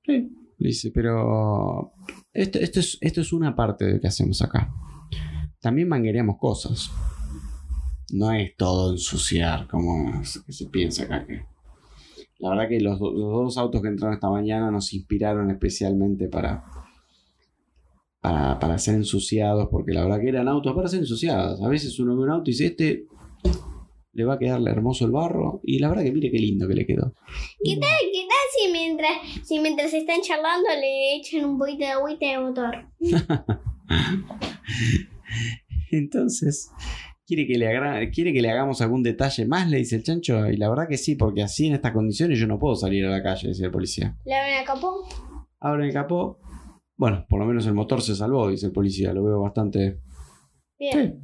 Sí. 0.06 0.30
Dice, 0.58 0.92
pero 0.92 1.94
esto, 2.34 2.60
es, 2.60 2.98
esto 3.02 3.22
es 3.22 3.34
una 3.34 3.56
parte 3.56 3.86
de 3.86 3.94
lo 3.94 4.00
que 4.00 4.08
hacemos 4.08 4.42
acá. 4.42 4.74
También 5.60 5.88
manguereamos 5.88 6.38
cosas. 6.38 6.92
No 8.14 8.32
es 8.32 8.56
todo 8.58 8.92
ensuciar 8.92 9.68
como 9.68 10.24
se 10.24 10.66
piensa 10.68 11.04
acá. 11.04 11.26
La 12.40 12.50
verdad 12.50 12.70
que 12.70 12.80
los, 12.80 13.00
los 13.00 13.14
dos 13.14 13.58
autos 13.58 13.82
que 13.82 13.88
entraron 13.88 14.16
esta 14.16 14.30
mañana 14.30 14.72
nos 14.72 14.94
inspiraron 14.94 15.52
especialmente 15.52 16.28
para, 16.28 16.64
para, 18.20 18.58
para 18.60 18.78
ser 18.80 18.96
ensuciados, 18.96 19.68
porque 19.70 19.94
la 19.94 20.04
verdad 20.04 20.20
que 20.20 20.30
eran 20.30 20.48
autos 20.48 20.76
para 20.76 20.88
ser 20.88 21.02
ensuciados. 21.02 21.62
A 21.62 21.70
veces 21.70 22.00
uno 22.00 22.16
ve 22.16 22.24
un 22.24 22.32
auto 22.32 22.50
y 22.50 22.54
dice, 22.54 22.66
este 22.66 23.06
le 24.14 24.26
va 24.26 24.34
a 24.34 24.40
quedarle 24.40 24.72
hermoso 24.72 25.06
el 25.06 25.12
barro, 25.12 25.62
y 25.64 25.80
la 25.80 25.90
verdad 25.90 26.04
que 26.04 26.12
mire 26.12 26.32
qué 26.32 26.38
lindo 26.38 26.68
que 26.68 26.74
le 26.74 26.86
quedó. 26.86 27.14
¿Qué 27.64 27.78
tal, 27.78 27.98
qué 28.12 28.28
tal 28.28 28.38
si 28.58 28.72
mientras, 28.72 29.12
si 29.44 29.60
mientras 29.60 29.94
están 29.94 30.22
charlando 30.22 30.68
le 30.80 31.16
echan 31.16 31.46
un 31.46 31.58
poquito 31.58 31.86
de 31.86 31.92
agüita 31.92 32.26
de 32.26 32.40
motor? 32.40 32.86
Entonces, 35.92 36.72
¿quiere 37.26 37.48
que, 37.48 37.58
le 37.58 38.12
¿quiere 38.12 38.34
que 38.34 38.42
le 38.42 38.50
hagamos 38.50 38.82
algún 38.82 39.04
detalle 39.04 39.46
más? 39.46 39.70
Le 39.70 39.78
dice 39.78 39.98
el 39.98 40.04
chancho. 40.04 40.48
Y 40.50 40.58
la 40.58 40.70
verdad 40.70 40.88
que 40.90 40.98
sí, 40.98 41.16
porque 41.16 41.44
así 41.44 41.68
en 41.68 41.76
estas 41.76 41.92
condiciones 41.92 42.40
yo 42.40 42.48
no 42.48 42.60
puedo 42.60 42.76
salir 42.76 43.06
a 43.06 43.10
la 43.10 43.24
calle, 43.24 43.50
dice 43.50 43.66
el 43.66 43.72
policía. 43.72 44.18
¿Le 44.26 44.36
abren 44.36 44.60
el 44.60 44.66
capó? 44.66 45.08
Abren 45.60 45.88
el 45.88 45.94
capó. 45.94 46.40
Bueno, 46.96 47.26
por 47.28 47.40
lo 47.40 47.46
menos 47.46 47.66
el 47.66 47.74
motor 47.74 48.02
se 48.02 48.16
salvó, 48.16 48.50
dice 48.50 48.68
el 48.68 48.72
policía. 48.72 49.14
Lo 49.14 49.24
veo 49.24 49.42
bastante. 49.42 50.00
Bien. 50.78 51.22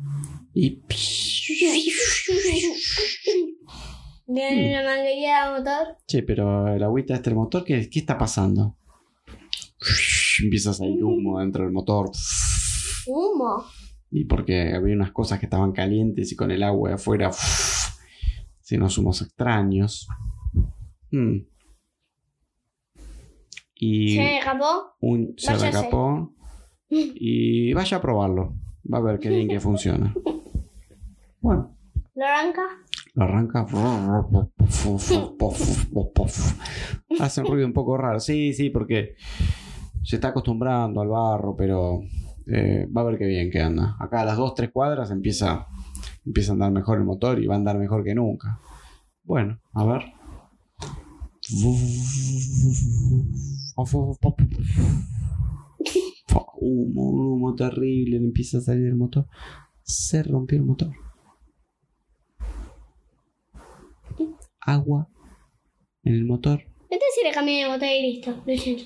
Y. 0.54 0.82
¿Le 4.28 4.42
dan 4.42 4.60
una 4.60 4.84
manguería 4.84 5.46
de 5.46 5.60
motor? 5.60 5.98
Che, 6.06 6.24
pero 6.24 6.68
el 6.74 6.84
agüita 6.84 7.16
este 7.16 7.34
motor, 7.34 7.64
¿qué, 7.64 7.90
qué 7.90 8.00
está 8.00 8.18
pasando? 8.18 8.76
Empieza 10.42 10.72
a 10.72 10.74
salir 10.74 11.04
humo 11.04 11.40
dentro 11.40 11.64
del 11.64 11.72
motor. 11.72 12.12
Humo. 13.08 13.64
Y 14.12 14.26
porque 14.26 14.74
había 14.74 14.96
unas 14.96 15.12
cosas 15.12 15.40
que 15.40 15.46
estaban 15.46 15.72
calientes 15.72 16.32
y 16.32 16.36
con 16.36 16.52
el 16.52 16.64
agua 16.64 16.90
de 16.90 16.96
afuera 16.96 17.32
se 17.32 18.76
unos 18.76 18.98
humos 18.98 19.22
extraños. 19.22 20.08
Mm. 21.12 21.38
Y 23.76 24.16
¿Se 24.16 24.20
me 24.20 24.38
escapó? 24.40 24.96
un, 25.00 25.36
se 25.38 25.56
recapó 25.56 26.34
y 26.90 27.74
vaya 27.74 27.98
a 27.98 28.02
probarlo. 28.02 28.56
Va 28.92 28.98
a 28.98 29.02
ver 29.02 29.20
qué 29.20 29.30
bien 29.30 29.48
que 29.48 29.60
funciona. 29.60 30.14
Bueno, 31.40 31.77
¿Lo 32.18 32.26
arranca? 32.26 32.64
lo 33.14 33.24
arranca. 33.24 33.66
Hace 37.20 37.42
un 37.42 37.48
ruido 37.48 37.68
un 37.68 37.74
poco 37.74 37.96
raro. 37.96 38.20
Sí, 38.20 38.54
sí, 38.54 38.72
porque 38.72 39.14
se 40.04 40.16
está 40.16 40.30
acostumbrando 40.30 41.02
al 41.02 41.10
barro, 41.10 41.56
pero 41.56 42.02
eh, 42.48 42.88
va 42.88 43.02
a 43.02 43.04
ver 43.04 43.20
qué 43.20 43.28
bien 43.28 43.52
que 43.52 43.62
anda. 43.62 43.96
Acá 44.00 44.22
a 44.22 44.26
las 44.26 44.36
2, 44.36 44.56
3 44.56 44.72
cuadras 44.72 45.12
empieza, 45.12 45.68
empieza 46.26 46.54
a 46.54 46.56
andar 46.56 46.72
mejor 46.72 46.98
el 46.98 47.04
motor 47.04 47.40
y 47.40 47.46
va 47.46 47.54
a 47.54 47.58
andar 47.58 47.78
mejor 47.78 48.04
que 48.04 48.16
nunca. 48.16 48.60
Bueno, 49.24 49.60
a 49.74 49.86
ver. 49.86 50.02
Humo, 56.60 57.12
humo 57.12 57.54
terrible, 57.54 58.20
le 58.20 58.26
empieza 58.26 58.58
a 58.58 58.62
salir 58.62 58.88
el 58.88 58.96
motor. 58.96 59.28
Se 59.84 60.24
rompió 60.24 60.58
el 60.58 60.66
motor. 60.66 60.90
Agua 64.68 65.10
en 66.04 66.14
el 66.14 66.26
motor. 66.26 66.62
Este 66.90 67.06
sí 67.16 67.22
le 67.24 67.32
cambié 67.34 67.64
el 67.64 67.70
motor 67.70 67.88
y 67.88 68.02
listo. 68.02 68.32
Lo 68.46 68.56
chancho. 68.56 68.86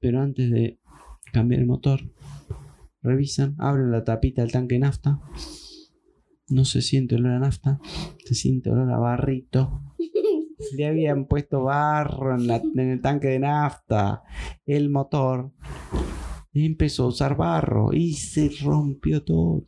Pero 0.00 0.20
antes 0.20 0.50
de 0.50 0.78
cambiar 1.32 1.60
el 1.60 1.66
motor, 1.66 2.00
revisan, 3.02 3.54
abren 3.58 3.90
la 3.90 4.04
tapita 4.04 4.42
del 4.42 4.52
tanque 4.52 4.74
de 4.74 4.80
nafta. 4.80 5.20
No 6.48 6.64
se 6.64 6.82
siente 6.82 7.14
olor 7.14 7.32
a 7.32 7.38
nafta, 7.38 7.80
se 8.24 8.34
siente 8.34 8.70
olor 8.70 8.90
a 8.92 8.98
barrito. 8.98 9.80
Le 10.76 10.86
habían 10.86 11.26
puesto 11.26 11.62
barro 11.64 12.34
en, 12.34 12.46
la- 12.46 12.56
en 12.56 12.78
el 12.90 13.00
tanque 13.00 13.28
de 13.28 13.38
nafta. 13.40 14.22
El 14.66 14.90
motor 14.90 15.52
empezó 16.52 17.04
a 17.04 17.08
usar 17.08 17.36
barro 17.36 17.92
y 17.92 18.12
se 18.14 18.50
rompió 18.62 19.24
todo. 19.24 19.64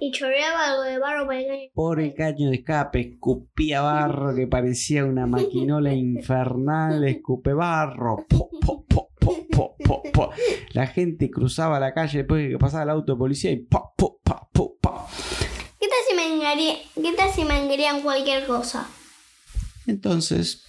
Y 0.00 0.12
chorreaba 0.12 0.70
algo 0.70 0.82
de 0.82 0.98
barro 0.98 1.26
para 1.26 1.40
el 1.40 1.46
caño. 1.46 1.70
Por 1.74 2.00
el 2.00 2.14
caño 2.14 2.50
de 2.50 2.56
escape, 2.56 3.00
escupía 3.00 3.80
barro 3.80 4.34
que 4.34 4.46
parecía 4.46 5.04
una 5.04 5.26
maquinola 5.26 5.92
infernal, 5.92 7.02
escupe 7.04 7.52
barro. 7.52 8.24
Po, 8.28 8.48
po, 8.60 8.84
po, 8.86 9.08
po, 9.18 9.46
po, 9.50 9.76
po, 9.84 10.02
po. 10.12 10.30
La 10.72 10.86
gente 10.86 11.30
cruzaba 11.30 11.80
la 11.80 11.92
calle 11.94 12.18
después 12.18 12.44
de 12.44 12.50
que 12.50 12.58
pasaba 12.58 12.84
el 12.84 12.90
auto 12.90 13.12
de 13.14 13.18
policía 13.18 13.50
y 13.50 13.56
pa, 13.56 13.82
po, 13.96 14.20
pa, 14.22 14.48
po, 14.52 14.76
pa. 14.80 15.06
¿Qué 15.80 15.86
tal 15.88 15.98
si 16.08 16.14
mangaría- 16.14 16.76
¿Qué 16.94 17.12
tal 17.16 17.30
si 17.30 17.44
manguerían 17.44 18.00
cualquier 18.02 18.46
cosa? 18.46 18.88
Entonces, 19.86 20.64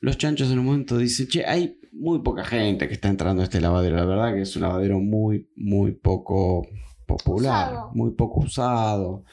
los 0.00 0.18
chanchos 0.18 0.50
en 0.52 0.58
un 0.60 0.66
momento 0.66 0.98
dicen, 0.98 1.26
che, 1.26 1.44
hay 1.46 1.80
muy 1.92 2.20
poca 2.22 2.44
gente 2.44 2.86
que 2.86 2.94
está 2.94 3.08
entrando 3.08 3.42
a 3.42 3.44
este 3.44 3.60
lavadero. 3.60 3.96
La 3.96 4.04
verdad 4.04 4.34
que 4.34 4.42
es 4.42 4.54
un 4.54 4.62
lavadero 4.62 5.00
muy, 5.00 5.48
muy 5.56 5.92
poco 5.92 6.66
popular, 7.08 7.72
Usado. 7.72 7.90
muy 7.94 8.12
poco 8.12 8.40
usado. 8.40 9.24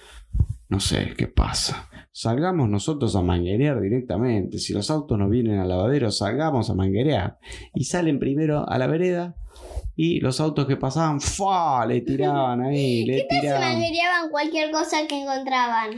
No 0.67 0.79
sé 0.79 1.13
qué 1.15 1.27
pasa. 1.27 1.87
Salgamos 2.11 2.67
nosotros 2.69 3.15
a 3.15 3.21
manguerear 3.21 3.79
directamente. 3.79 4.57
Si 4.57 4.73
los 4.73 4.89
autos 4.89 5.19
no 5.19 5.29
vienen 5.29 5.59
al 5.59 5.69
lavadero, 5.69 6.09
salgamos 6.09 6.71
a 6.71 6.73
manguerear. 6.73 7.37
Y 7.75 7.83
salen 7.83 8.17
primero 8.17 8.67
a 8.67 8.79
la 8.79 8.87
vereda 8.87 9.35
y 9.95 10.19
los 10.21 10.39
autos 10.41 10.65
que 10.65 10.75
pasaban, 10.77 11.21
¡fa! 11.21 11.85
Le 11.85 12.01
tiraban 12.01 12.61
ahí, 12.61 13.05
le 13.05 13.17
¿Qué 13.17 13.27
tal 13.29 13.37
si 13.37 13.41
tiraban. 13.41 13.73
manguereaban 13.73 14.29
cualquier 14.31 14.71
cosa 14.71 14.97
que 15.07 15.21
encontraban? 15.21 15.91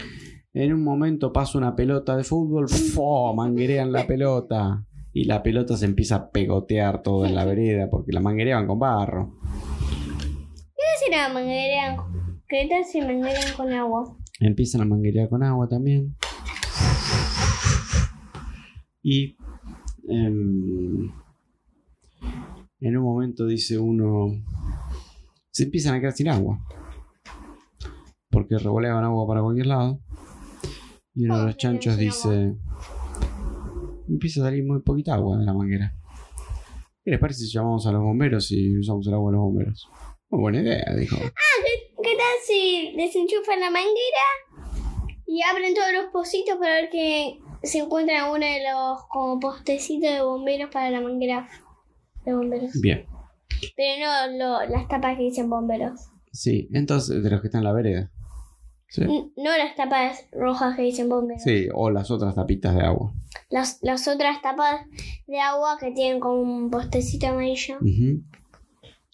En 0.54 0.74
un 0.74 0.84
momento 0.84 1.32
pasa 1.32 1.58
una 1.58 1.76
pelota 1.76 2.18
de 2.18 2.24
fútbol, 2.26 2.68
¡fo! 2.68 3.34
manguerean 3.34 3.92
la 3.94 4.06
pelota. 4.06 4.84
Y 5.14 5.24
la 5.24 5.42
pelota 5.42 5.78
se 5.78 5.86
empieza 5.86 6.16
a 6.16 6.30
pegotear 6.30 7.02
todo 7.02 7.26
en 7.26 7.34
la 7.36 7.46
vereda 7.52 7.90
porque 7.90 8.12
la 8.12 8.20
manguereaban 8.20 8.68
con 8.68 8.78
barro. 8.80 9.36
¿Qué 11.08 11.14
tal 11.14 11.22
si 11.22 11.30
la 11.30 11.34
manguerean? 11.34 11.98
¿Qué 12.50 12.68
tal 12.70 12.84
si 12.84 13.00
manguerean 13.00 13.56
con 13.56 13.72
agua? 13.72 14.18
Empiezan 14.42 14.82
a 14.82 14.86
manguerear 14.86 15.30
con 15.30 15.42
agua 15.42 15.66
también. 15.70 16.18
Y 19.02 19.38
em, 20.10 21.10
en 22.82 22.98
un 22.98 23.04
momento 23.04 23.46
dice 23.46 23.80
uno, 23.80 24.34
se 25.50 25.64
empiezan 25.64 25.96
a 25.96 26.02
quedar 26.02 26.12
sin 26.12 26.28
agua. 26.28 26.60
Porque 28.30 28.58
revoleaban 28.58 29.06
agua 29.06 29.26
para 29.28 29.42
cualquier 29.42 29.68
lado. 29.68 30.02
Y 31.14 31.24
uno 31.24 31.38
de 31.38 31.42
Oh, 31.42 31.46
los 31.46 31.54
se 31.54 31.60
chanchos 31.60 31.98
dice, 31.98 32.54
empieza 34.10 34.42
a 34.42 34.46
salir 34.46 34.66
muy 34.66 34.82
poquita 34.82 35.14
agua 35.14 35.38
de 35.38 35.46
la 35.46 35.54
manguera. 35.54 35.94
¿Qué 37.06 37.12
les 37.12 37.20
parece 37.22 37.46
si 37.46 37.54
llamamos 37.54 37.88
a 37.88 37.94
los 37.94 38.02
bomberos 38.02 38.52
y 38.52 38.78
usamos 38.78 39.08
el 39.08 39.14
agua 39.14 39.32
de 39.32 39.38
los 39.38 39.46
bomberos? 39.46 39.90
Muy 40.30 40.42
buena 40.42 40.62
idea, 40.62 40.94
dijo. 40.98 41.18
¿Qué 41.18 42.16
tal 42.16 42.36
si 42.46 42.94
desenchufan 42.98 43.60
la 43.60 43.70
manguera 43.70 44.26
y 45.26 45.42
abren 45.42 45.74
todos 45.74 45.94
los 45.94 46.12
pocitos 46.12 46.56
para 46.58 46.76
ver 46.76 46.90
que 46.90 47.40
se 47.64 47.80
encuentra 47.80 48.30
uno 48.32 48.46
de 48.46 48.62
los 48.64 49.04
como 49.10 49.40
postecitos 49.40 50.12
de 50.12 50.22
bomberos 50.22 50.70
para 50.72 50.90
la 50.90 51.02
manguera 51.02 51.48
de 52.26 52.34
bomberos? 52.36 52.72
Bien. 52.82 53.06
Pero 53.76 54.06
no 54.38 54.62
lo- 54.66 54.70
las 54.70 54.88
tapas 54.88 55.18
que 55.18 55.24
dicen 55.24 55.50
bomberos. 55.50 56.00
Sí, 56.32 56.68
entonces, 56.74 57.24
de 57.24 57.30
los 57.30 57.42
que 57.42 57.48
están 57.48 57.60
en 57.62 57.66
la 57.66 57.74
vereda. 57.74 58.12
Sí. 58.90 59.02
No 59.36 59.58
las 59.58 59.76
tapas 59.76 60.28
rojas 60.32 60.76
que 60.76 60.84
dicen 60.84 61.10
bomberos. 61.10 61.44
Sí, 61.44 61.68
o 61.74 61.90
las 61.90 62.12
otras 62.12 62.36
tapitas 62.36 62.76
de 62.76 62.82
agua. 62.82 63.14
Las, 63.50 63.80
las 63.82 64.08
otras 64.08 64.42
tapas 64.42 64.86
de 65.26 65.40
agua 65.40 65.78
que 65.80 65.92
tienen 65.92 66.20
como 66.20 66.42
un 66.42 66.70
postecito 66.70 67.28
amarillo 67.28 67.78
Ujú. 67.78 68.22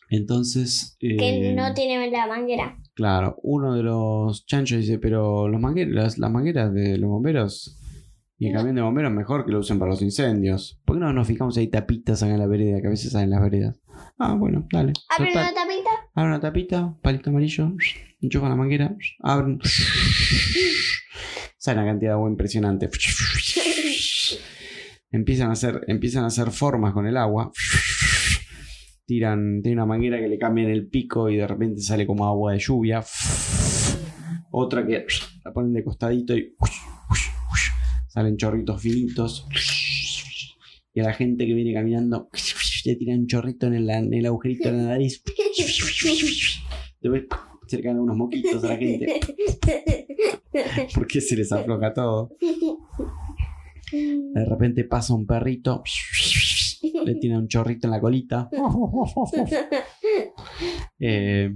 Entonces, 0.10 0.96
que 1.00 1.16
eh, 1.50 1.54
no 1.56 1.74
tienen 1.74 2.12
la 2.12 2.28
manguera. 2.28 2.78
claro, 2.94 3.38
uno 3.44 3.74
de 3.76 3.84
los 3.84 4.46
chanchos 4.46 4.80
dice, 4.80 5.00
pero 5.00 5.48
los 5.48 5.60
manguer- 5.62 5.90
las, 5.90 6.18
mangueras 6.20 6.74
de 6.74 6.98
los 6.98 7.10
bomberos 7.10 7.80
y 8.38 8.48
el 8.48 8.54
No. 8.54 8.60
camión 8.60 8.76
de 8.76 8.82
bomberos 8.82 9.12
mejor 9.12 9.46
que 9.46 9.52
lo 9.52 9.60
usen 9.60 9.80
para 9.80 9.92
los 9.92 10.02
incendios. 10.02 10.80
¿Por 10.86 10.98
qué 10.98 11.00
no 11.02 11.14
nos 11.14 11.28
fijamos 11.28 11.58
ahí 11.58 11.68
tapitas 11.68 12.22
acá 12.22 12.34
en 12.34 12.40
la 12.40 12.48
vereda, 12.48 12.82
que 12.82 12.88
a 12.88 12.92
veces 12.92 13.16
hay 13.16 13.24
en 13.24 13.30
las 13.32 13.42
veredas? 13.42 13.80
Ah, 14.20 14.34
bueno, 14.36 14.68
dale. 14.72 14.94
Total, 15.18 15.32
una 15.32 15.54
tapita 15.54 15.90
Abren 16.16 16.30
una 16.32 16.40
tapita, 16.40 16.96
palito 17.02 17.30
amarillo, 17.32 17.72
enchufan 18.22 18.50
la 18.50 18.56
manguera, 18.56 18.96
abren. 19.22 19.60
Sale 21.58 21.80
una 21.80 21.88
cantidad 21.90 22.12
de 22.12 22.14
agua 22.14 22.30
impresionante. 22.30 22.90
Empiezan 25.12 25.50
a 25.50 25.54
hacer, 25.54 25.82
empiezan 25.88 26.24
a 26.24 26.28
hacer 26.28 26.50
formas 26.52 26.94
con 26.94 27.06
el 27.06 27.18
agua. 27.18 27.52
Tiran, 29.06 29.62
tiene 29.62 29.76
una 29.76 29.86
manguera 29.86 30.20
que 30.20 30.28
le 30.28 30.38
cambian 30.38 30.70
el 30.70 30.88
pico 30.88 31.30
y 31.30 31.38
de 31.38 31.48
repente 31.48 31.82
sale 31.82 32.06
como 32.08 32.26
agua 32.26 32.54
de 32.54 32.60
lluvia. 32.60 33.04
Otra 34.52 34.86
que 34.86 35.06
la 35.44 35.52
ponen 35.52 35.74
de 35.74 35.84
costadito 35.84 36.36
y 36.38 36.56
salen 38.08 38.38
chorritos 38.38 38.82
finitos. 38.82 39.48
Y 40.94 41.00
a 41.00 41.04
la 41.04 41.14
gente 41.14 41.46
que 41.46 41.54
viene 41.54 41.74
caminando 41.74 42.30
le 42.86 42.96
tiran 42.96 43.20
un 43.22 43.28
chorrito 43.28 43.68
en 43.68 43.74
el, 43.74 43.90
en 43.90 44.14
el 44.14 44.26
agujerito 44.26 44.70
de 44.70 44.78
la 44.78 44.84
nariz. 44.84 45.24
Después 47.02 47.24
se 47.68 47.78
le 47.78 47.84
caen 47.84 48.00
unos 48.00 48.16
moquitos 48.16 48.64
a 48.64 48.68
la 48.68 48.78
gente 48.78 49.20
porque 50.96 51.22
se 51.22 51.36
les 51.36 51.52
afloja 51.52 51.94
todo. 51.94 52.36
De 53.92 54.46
repente 54.46 54.84
pasa 54.84 55.14
un 55.14 55.26
perrito, 55.26 55.84
le 57.06 57.16
tiene 57.22 57.38
un 57.38 57.48
chorrito 57.48 57.88
en 57.88 57.92
la 57.92 58.00
colita. 58.02 58.50
Eh, 61.00 61.52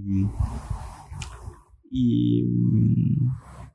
y 1.89 2.43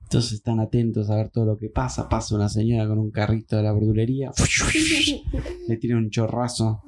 entonces 0.02 0.32
están 0.32 0.60
atentos 0.60 1.08
a 1.10 1.16
ver 1.16 1.30
todo 1.30 1.46
lo 1.46 1.56
que 1.56 1.70
pasa. 1.70 2.08
Pasa 2.08 2.34
una 2.34 2.48
señora 2.50 2.86
con 2.86 2.98
un 2.98 3.10
carrito 3.10 3.56
de 3.56 3.62
la 3.62 3.72
verdulería, 3.72 4.30
le 5.68 5.76
tiene 5.78 5.96
un 5.96 6.10
chorrazo 6.10 6.82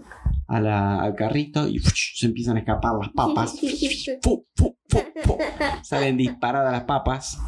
a 0.49 0.61
la- 0.61 1.01
al 1.03 1.15
carrito 1.15 1.67
y 1.67 1.79
se 1.81 2.27
empiezan 2.27 2.57
a 2.57 2.61
escapar 2.61 2.93
las 3.01 3.11
papas. 3.11 3.57
Salen 5.83 6.17
disparadas 6.19 6.73
las 6.73 6.85
papas. 6.85 7.39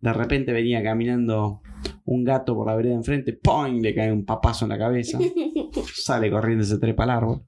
De 0.00 0.12
repente 0.12 0.52
venía 0.52 0.82
caminando 0.82 1.60
un 2.04 2.24
gato 2.24 2.54
por 2.54 2.66
la 2.66 2.74
vereda 2.76 2.94
enfrente. 2.94 3.32
¡Poing! 3.32 3.80
Le 3.80 3.94
cae 3.94 4.12
un 4.12 4.24
papazo 4.24 4.64
en 4.64 4.70
la 4.70 4.78
cabeza. 4.78 5.18
Sale 5.94 6.30
corriendo 6.30 6.64
y 6.64 6.66
se 6.66 6.78
trepa 6.78 7.04
al 7.04 7.10
árbol. 7.10 7.42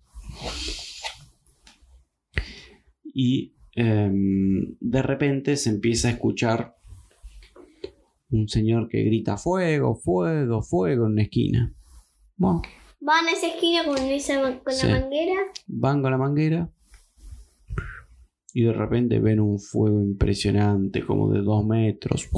Y 3.12 3.55
em, 3.75 4.77
de 4.81 5.03
repente 5.03 5.57
se 5.57 5.71
empieza 5.71 6.09
a 6.09 6.12
escuchar 6.12 6.77
un 8.31 8.49
señor 8.49 8.88
que 8.88 9.03
grita 9.03 9.37
fuego, 9.37 9.97
fuego, 9.97 10.62
fuego 10.62 11.07
en 11.07 11.12
una 11.12 11.23
esquina. 11.23 11.75
Bueno, 12.37 12.62
Van 13.03 13.27
a 13.27 13.33
esa 13.33 13.47
esquina 13.49 13.83
con, 13.85 13.97
esa, 13.99 14.61
con 14.62 14.73
Sí. 14.75 14.87
la 14.87 15.01
manguera. 15.01 15.35
van 15.66 16.03
con 16.03 16.11
la 16.11 16.19
manguera 16.19 16.71
y 18.53 18.62
de 18.64 18.73
repente 18.75 19.19
ven 19.21 19.40
un 19.40 19.59
fuego 19.59 20.01
impresionante, 20.03 21.03
como 21.05 21.31
de 21.33 21.40
dos 21.40 21.64
metros. 21.64 22.29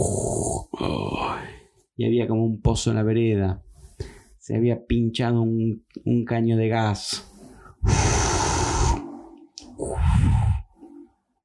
Y 2.03 2.05
había 2.05 2.27
como 2.27 2.45
un 2.45 2.61
pozo 2.61 2.91
en 2.91 2.97
la 2.97 3.05
vereda. 3.05 3.63
Se 4.41 4.57
había 4.57 4.87
pinchado 4.87 5.41
un, 5.41 5.87
un 6.05 6.25
caño 6.25 6.57
de 6.57 6.67
gas. 6.67 7.33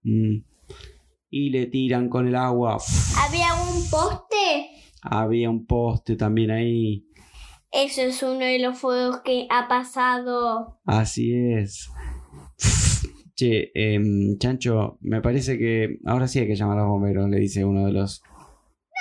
Mm. 0.02 0.38
Y 1.30 1.50
le 1.52 1.68
tiran 1.68 2.10
con 2.10 2.28
el 2.28 2.36
agua. 2.36 2.80
Había 3.24 3.54
un 3.54 3.88
poste. 3.88 4.72
Había 5.04 5.52
un 5.52 5.68
poste 5.68 6.16
también 6.16 6.50
ahí. 6.50 7.06
Eso 7.72 8.02
es 8.02 8.24
uno 8.24 8.40
de 8.40 8.58
los 8.58 8.80
fuegos 8.80 9.22
que 9.22 9.46
ha 9.52 9.68
pasado. 9.68 10.80
Así 10.86 11.36
es. 11.36 11.92
Che, 13.36 13.70
em, 13.76 14.40
Chancho, 14.40 14.98
me 15.02 15.22
parece 15.22 15.60
que 15.60 16.00
ahora 16.08 16.28
sí 16.28 16.40
hay 16.40 16.48
que 16.48 16.56
llamar 16.56 16.80
a 16.80 16.82
los 16.82 16.90
bomberos, 16.90 17.30
le 17.30 17.38
dice 17.38 17.64
uno 17.64 17.86
de 17.86 17.92
los. 17.92 18.24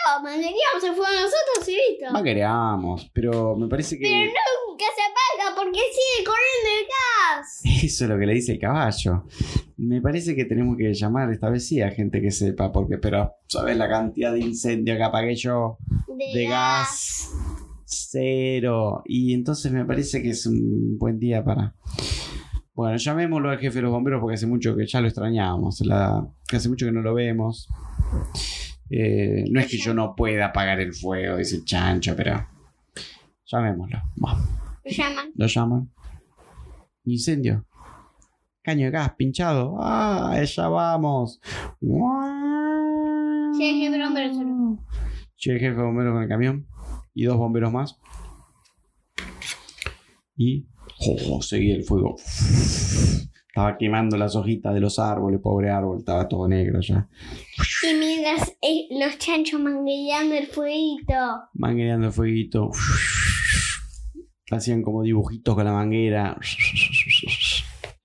No, 0.07 0.23
mandaríamos 0.23 0.85
el 0.85 0.95
fuego 0.95 1.13
nosotros 1.13 1.69
y 1.69 1.73
listo. 1.73 2.15
Va 2.15 2.23
queramos, 2.23 3.11
pero 3.13 3.57
me 3.57 3.69
parece 3.69 3.97
Pero 3.97 4.11
que 4.11 4.33
nunca 4.69 4.85
se 4.95 5.03
apaga 5.03 5.57
porque 5.57 5.79
sigue 5.79 6.25
corriendo 6.25 6.69
el 6.81 6.87
gas. 6.87 7.63
eso 7.85 8.05
es 8.05 8.11
lo 8.11 8.19
que 8.19 8.27
le 8.27 8.35
dice 8.35 8.53
el 8.53 8.59
caballo. 8.59 9.25
Me 9.77 10.01
parece 10.01 10.35
que 10.35 10.45
tenemos 10.45 10.77
que 10.77 10.93
llamar 10.95 11.31
esta 11.33 11.51
vez 11.51 11.67
sí 11.67 11.81
a 11.83 11.91
gente 11.91 12.21
que 12.21 12.31
sepa, 12.31 12.73
porque, 12.73 12.99
pero, 12.99 13.35
¿sabes 13.47 13.77
la 13.77 13.89
cantidad 13.89 14.33
de 14.33 14.41
incendio 14.41 14.97
que 14.97 15.03
apagué 15.03 15.35
yo? 15.35 15.79
De, 16.09 16.39
De 16.39 16.49
gas. 16.49 17.31
Cero. 17.85 19.03
Y 19.07 19.35
entonces 19.35 19.73
me 19.73 19.85
parece 19.85 20.23
que 20.23 20.31
es 20.31 20.47
un 20.47 20.99
buen 20.99 21.19
día 21.19 21.45
para, 21.45 21.75
Bueno, 22.75 22.97
llamémoslo 22.97 23.51
al 23.51 23.59
jefe 23.59 23.77
de 23.77 23.83
los 23.83 23.93
bomberos 23.93 24.21
porque 24.21 24.35
hace 24.35 24.47
mucho 24.47 24.77
que 24.77 24.87
ya 24.87 25.01
lo 25.01 25.09
extrañábamos. 25.09 25.81
La, 25.81 26.27
hace 26.53 26.69
mucho 26.69 26.87
que 26.87 26.93
no 26.93 27.03
lo 27.03 27.15
vemos. 27.15 27.69
Eh, 28.91 29.45
no 29.51 29.61
es 29.61 29.67
que 29.67 29.79
yo 29.79 29.93
no 29.95 30.15
pueda 30.15 30.47
apagar 30.47 30.81
el 30.81 30.95
fuego, 30.95 31.37
dice 31.37 31.57
el 31.57 31.65
chancho, 31.65 32.15
pero. 32.17 32.47
Llamémoslo. 33.47 34.03
Lo 34.17 34.91
llaman. 34.91 35.33
Lo 35.35 35.47
llaman. 35.47 35.91
Incendio. 37.05 37.65
Caño 38.63 38.87
de 38.87 38.91
gas 38.91 39.15
pinchado. 39.17 39.77
¡Ah! 39.81 40.43
¡Ya 40.45 40.69
vamos! 40.69 41.41
Sí, 43.57 43.65
el 43.65 43.77
jefe 43.77 43.97
de 43.97 44.05
bomberos 44.05 44.37
solo. 44.37 44.79
Llega 45.37 45.55
el 45.55 45.61
jefe 45.61 45.77
de 45.77 45.83
bomberos 45.83 46.13
con 46.15 46.23
el 46.23 46.29
camión. 46.29 46.67
Y 47.15 47.25
dos 47.25 47.37
bomberos 47.37 47.73
más. 47.73 47.99
Y. 50.37 50.67
¡Oh! 50.99 51.41
Seguía 51.43 51.77
el 51.77 51.85
fuego. 51.85 52.17
Estaba 53.57 53.79
quemando 53.79 54.19
las 54.19 54.37
hojitas 54.37 54.75
de 54.75 54.81
los 54.81 54.99
árboles, 54.99 55.41
pobre 55.41 55.71
árbol, 55.71 56.01
estaba 56.01 56.29
todo 56.29 56.47
negro 56.47 56.79
ya. 56.83 57.09
Y 57.91 57.95
mientras 57.95 58.51
eh, 58.61 58.87
los 58.91 59.17
chanchos 59.17 59.59
mangueando 59.59 60.35
el 60.35 60.47
fueguito. 60.47 61.15
Mangueando 61.55 62.09
el 62.09 62.13
fueguito. 62.13 62.71
Hacían 64.51 64.83
como 64.83 65.03
dibujitos 65.03 65.55
con 65.55 65.65
la 65.65 65.73
manguera. 65.73 66.37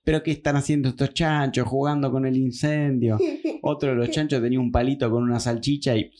¿Pero 0.02 0.22
qué 0.22 0.30
están 0.30 0.56
haciendo 0.56 0.88
estos 0.88 1.12
chanchos 1.12 1.68
jugando 1.68 2.10
con 2.10 2.24
el 2.24 2.38
incendio? 2.38 3.18
Otro 3.62 3.90
de 3.90 3.96
los 3.96 4.08
chanchos 4.08 4.40
tenía 4.40 4.58
un 4.58 4.72
palito 4.72 5.10
con 5.10 5.22
una 5.22 5.38
salchicha 5.38 5.94
y 5.94 6.12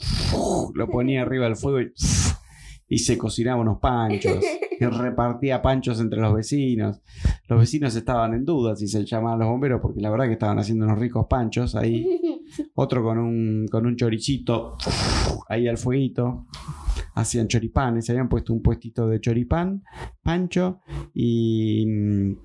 lo 0.74 0.90
ponía 0.90 1.22
arriba 1.22 1.46
del 1.46 1.56
fuego 1.56 1.80
y, 1.80 1.90
y 2.86 2.98
se 2.98 3.16
cocinaban 3.16 3.62
unos 3.62 3.78
panchos. 3.80 4.44
Y 4.78 4.84
repartía 4.84 5.62
panchos 5.62 6.00
entre 6.00 6.20
los 6.20 6.34
vecinos. 6.34 7.00
Los 7.52 7.60
vecinos 7.60 7.94
estaban 7.94 8.32
en 8.32 8.46
duda 8.46 8.74
si 8.74 8.88
se 8.88 9.04
llamaban 9.04 9.40
los 9.40 9.46
bomberos 9.46 9.78
porque 9.82 10.00
la 10.00 10.08
verdad 10.08 10.24
que 10.24 10.32
estaban 10.32 10.58
haciendo 10.58 10.86
unos 10.86 10.98
ricos 10.98 11.26
panchos 11.28 11.74
ahí. 11.74 12.18
Otro 12.74 13.02
con 13.02 13.18
un, 13.18 13.66
con 13.70 13.84
un 13.84 13.94
choricito 13.94 14.78
ahí 15.50 15.68
al 15.68 15.76
fueguito. 15.76 16.46
Hacían 17.14 17.48
choripanes, 17.48 18.06
se 18.06 18.12
habían 18.12 18.30
puesto 18.30 18.54
un 18.54 18.62
puestito 18.62 19.06
de 19.06 19.20
choripán, 19.20 19.84
pancho 20.22 20.80
y 21.12 21.84
mm, 21.86 22.36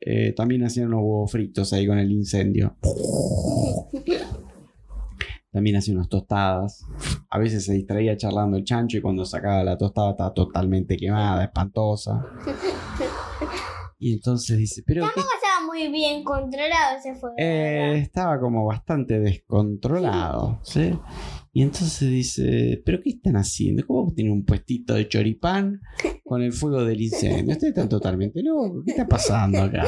eh, 0.00 0.32
también 0.32 0.64
hacían 0.64 0.88
unos 0.88 1.02
huevos 1.02 1.30
fritos 1.30 1.72
ahí 1.72 1.86
con 1.86 2.00
el 2.00 2.10
incendio. 2.10 2.74
También 5.52 5.76
hacía 5.76 5.94
unas 5.94 6.08
tostadas. 6.08 6.84
A 7.30 7.38
veces 7.38 7.64
se 7.64 7.74
distraía 7.74 8.16
charlando 8.16 8.56
el 8.56 8.64
chancho 8.64 8.98
y 8.98 9.02
cuando 9.02 9.24
sacaba 9.24 9.62
la 9.62 9.78
tostada 9.78 10.10
estaba 10.10 10.34
totalmente 10.34 10.96
quemada, 10.96 11.44
espantosa. 11.44 12.26
Y 14.00 14.12
entonces 14.12 14.56
dice, 14.58 14.82
pero 14.86 15.02
¿qué 15.02 15.08
Tampoco 15.14 15.28
estaba 15.34 15.66
muy 15.66 15.88
bien 15.88 16.22
controlado 16.22 16.98
ese 16.98 17.14
fuego. 17.16 17.34
eh, 17.36 17.98
estaba 17.98 18.38
como 18.38 18.64
bastante 18.64 19.18
descontrolado, 19.18 20.60
¿sí? 20.62 20.92
Y 21.52 21.62
entonces 21.62 22.08
dice, 22.08 22.80
¿pero 22.84 23.00
qué 23.02 23.10
están 23.10 23.36
haciendo? 23.36 23.84
¿Cómo 23.86 24.12
tienen 24.14 24.32
un 24.32 24.44
puestito 24.44 24.94
de 24.94 25.08
choripán 25.08 25.80
con 26.24 26.42
el 26.42 26.52
fuego 26.52 26.84
del 26.84 27.00
incendio? 27.00 27.52
Ustedes 27.54 27.72
están 27.72 27.88
totalmente 27.88 28.40
locos. 28.42 28.84
¿Qué 28.84 28.92
está 28.92 29.08
pasando 29.08 29.60
acá? 29.62 29.84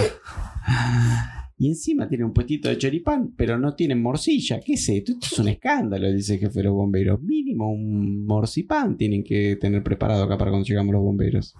Y 1.58 1.68
encima 1.68 2.08
tienen 2.08 2.26
un 2.26 2.32
puestito 2.32 2.68
de 2.68 2.78
choripán, 2.78 3.34
pero 3.36 3.58
no 3.58 3.74
tienen 3.74 4.02
morcilla. 4.02 4.58
¿Qué 4.60 4.72
es 4.72 4.88
esto? 4.88 5.12
Esto 5.12 5.26
es 5.30 5.38
un 5.38 5.48
escándalo, 5.48 6.10
dice 6.10 6.34
el 6.34 6.40
jefe 6.40 6.60
de 6.60 6.64
los 6.64 6.72
bomberos. 6.74 7.20
Mínimo 7.22 7.70
un 7.70 8.24
morcipán 8.26 8.96
tienen 8.96 9.22
que 9.22 9.56
tener 9.56 9.82
preparado 9.82 10.24
acá 10.24 10.38
para 10.38 10.50
cuando 10.50 10.66
llegamos 10.66 10.94
los 10.94 11.02
bomberos. 11.02 11.54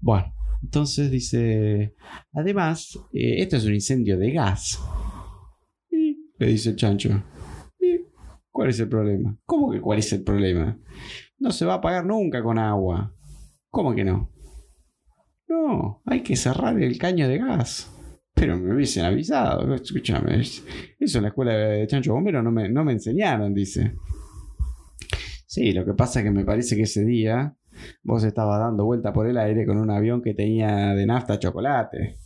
Bueno, 0.00 0.34
entonces 0.62 1.10
dice, 1.10 1.94
además, 2.32 2.98
eh, 3.12 3.42
esto 3.42 3.56
es 3.56 3.64
un 3.66 3.74
incendio 3.74 4.18
de 4.18 4.32
gas. 4.32 4.78
Y 5.90 6.30
le 6.38 6.46
dice 6.46 6.70
el 6.70 6.76
chancho. 6.76 7.22
"¿Y 7.80 8.00
¿Cuál 8.50 8.70
es 8.70 8.80
el 8.80 8.88
problema? 8.88 9.36
¿Cómo 9.44 9.70
que 9.72 9.80
cuál 9.80 9.98
es 9.98 10.12
el 10.12 10.22
problema? 10.22 10.78
No 11.38 11.50
se 11.50 11.64
va 11.66 11.74
a 11.74 11.76
apagar 11.76 12.04
nunca 12.06 12.42
con 12.42 12.58
agua. 12.58 13.14
¿Cómo 13.70 13.94
que 13.94 14.04
no? 14.04 14.30
No, 15.48 16.02
hay 16.06 16.22
que 16.22 16.36
cerrar 16.36 16.80
el 16.80 16.96
caño 16.98 17.28
de 17.28 17.38
gas. 17.38 17.88
Pero 18.34 18.56
me 18.58 18.74
hubiesen 18.74 19.04
avisado. 19.04 19.74
Escúchame, 19.74 20.40
es- 20.40 20.64
eso 20.98 21.18
en 21.18 21.22
la 21.22 21.28
escuela 21.28 21.52
de 21.52 21.86
Chancho 21.86 22.14
Bombero 22.14 22.42
no 22.42 22.50
me, 22.50 22.68
no 22.68 22.84
me 22.84 22.92
enseñaron, 22.92 23.52
dice. 23.52 23.94
Sí, 25.46 25.72
lo 25.72 25.84
que 25.84 25.92
pasa 25.94 26.20
es 26.20 26.24
que 26.24 26.30
me 26.30 26.44
parece 26.44 26.76
que 26.76 26.82
ese 26.82 27.04
día 27.04 27.54
vos 28.02 28.24
estabas 28.24 28.60
dando 28.60 28.84
vuelta 28.84 29.12
por 29.12 29.26
el 29.26 29.38
aire 29.38 29.66
con 29.66 29.78
un 29.78 29.90
avión 29.90 30.22
que 30.22 30.34
tenía 30.34 30.94
de 30.94 31.06
nafta 31.06 31.38
chocolate. 31.38 32.16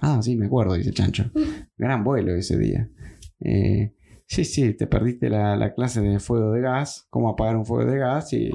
Ah, 0.00 0.20
sí, 0.22 0.36
me 0.36 0.46
acuerdo, 0.46 0.74
dice 0.74 0.92
Chancho. 0.92 1.30
Gran 1.76 2.04
vuelo 2.04 2.34
ese 2.34 2.58
día. 2.58 2.88
Eh, 3.40 3.94
sí, 4.26 4.44
sí, 4.44 4.74
te 4.74 4.86
perdiste 4.86 5.28
la, 5.28 5.56
la 5.56 5.74
clase 5.74 6.00
de 6.00 6.20
fuego 6.20 6.52
de 6.52 6.62
gas, 6.62 7.06
cómo 7.10 7.28
apagar 7.28 7.56
un 7.56 7.66
fuego 7.66 7.90
de 7.90 7.98
gas 7.98 8.32
y 8.32 8.50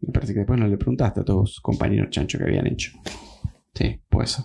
me 0.00 0.12
parece 0.12 0.32
que 0.32 0.40
después 0.40 0.58
no 0.58 0.66
le 0.66 0.76
preguntaste 0.76 1.20
a 1.20 1.24
tus 1.24 1.60
compañeros 1.60 2.10
Chancho 2.10 2.38
que 2.38 2.44
habían 2.44 2.66
hecho. 2.66 2.92
Sí, 3.74 4.00
pues 4.08 4.32
eso. 4.32 4.44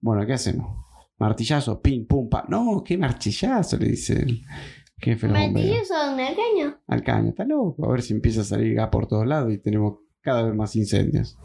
Bueno, 0.00 0.26
¿qué 0.26 0.34
hacemos? 0.34 0.88
Martillazo, 1.18 1.80
pim, 1.80 2.06
pum, 2.06 2.28
pa. 2.28 2.44
No, 2.48 2.82
qué 2.84 2.96
martillazo, 2.96 3.76
le 3.76 3.88
dice 3.88 4.22
el 4.22 4.40
jefe 4.96 5.26
de 5.26 5.32
los 5.32 5.42
bomberos. 5.42 5.68
¿Martilloso 5.68 6.06
donde 6.06 6.28
el 6.28 6.36
caño? 6.36 6.80
Al 6.86 7.02
caño, 7.02 7.28
está 7.30 7.44
loco. 7.44 7.86
A 7.86 7.92
ver 7.92 8.02
si 8.02 8.12
empieza 8.14 8.42
a 8.42 8.44
salir 8.44 8.74
gas 8.74 8.88
por 8.88 9.06
todos 9.06 9.26
lados 9.26 9.52
y 9.52 9.58
tenemos 9.58 9.98
cada 10.28 10.42
vez 10.42 10.54
más 10.54 10.76
incendios. 10.76 11.38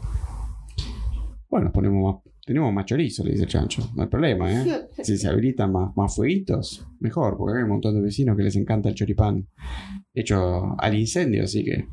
Bueno, 1.48 1.72
ponemos 1.72 2.14
más, 2.14 2.34
tenemos 2.44 2.72
más 2.72 2.84
chorizo, 2.84 3.24
le 3.24 3.30
dice 3.30 3.44
el 3.44 3.48
chancho. 3.48 3.90
No 3.94 4.02
hay 4.02 4.08
problema, 4.08 4.52
¿eh? 4.52 4.88
Si 5.02 5.16
se 5.16 5.26
habilitan 5.28 5.72
más, 5.72 5.96
más 5.96 6.14
fueguitos, 6.14 6.86
mejor, 7.00 7.38
porque 7.38 7.56
hay 7.58 7.62
un 7.62 7.70
montón 7.70 7.94
de 7.94 8.02
vecinos 8.02 8.36
que 8.36 8.42
les 8.42 8.56
encanta 8.56 8.90
el 8.90 8.94
choripán 8.94 9.48
hecho 10.12 10.74
al 10.78 10.94
incendio, 10.98 11.44
así 11.44 11.64
que. 11.64 11.86